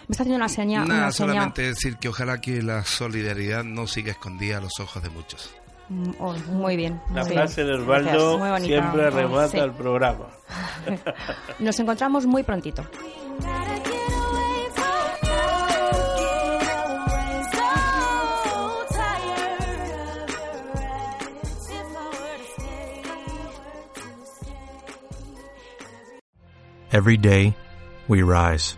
está 0.09 0.23
haciendo 0.23 0.35
una 0.35 0.49
seña, 0.49 0.85
Nada, 0.85 1.01
una 1.01 1.11
seña 1.11 1.27
solamente 1.33 1.61
decir 1.63 1.97
que 1.97 2.09
ojalá 2.09 2.39
que 2.41 2.61
la 2.61 2.83
solidaridad 2.83 3.63
no 3.63 3.87
siga 3.87 4.11
escondida 4.11 4.57
a 4.57 4.61
los 4.61 4.79
ojos 4.79 5.01
de 5.03 5.09
muchos. 5.09 5.53
Mm, 5.89 6.11
oh, 6.19 6.33
muy 6.51 6.75
bien. 6.75 6.99
La 7.13 7.23
muy 7.23 7.33
frase 7.33 7.63
bien. 7.63 7.75
de 7.77 7.81
Osvaldo 7.83 8.37
bonita. 8.37 8.59
siempre 8.59 9.09
remata 9.09 9.47
sí. 9.49 9.57
el 9.59 9.71
programa. 9.71 10.27
Nos 11.59 11.79
encontramos 11.79 12.25
muy 12.25 12.43
prontito. 12.43 12.83
Every 26.91 27.17
day, 27.17 27.53
we 28.07 28.21
rise, 28.23 28.77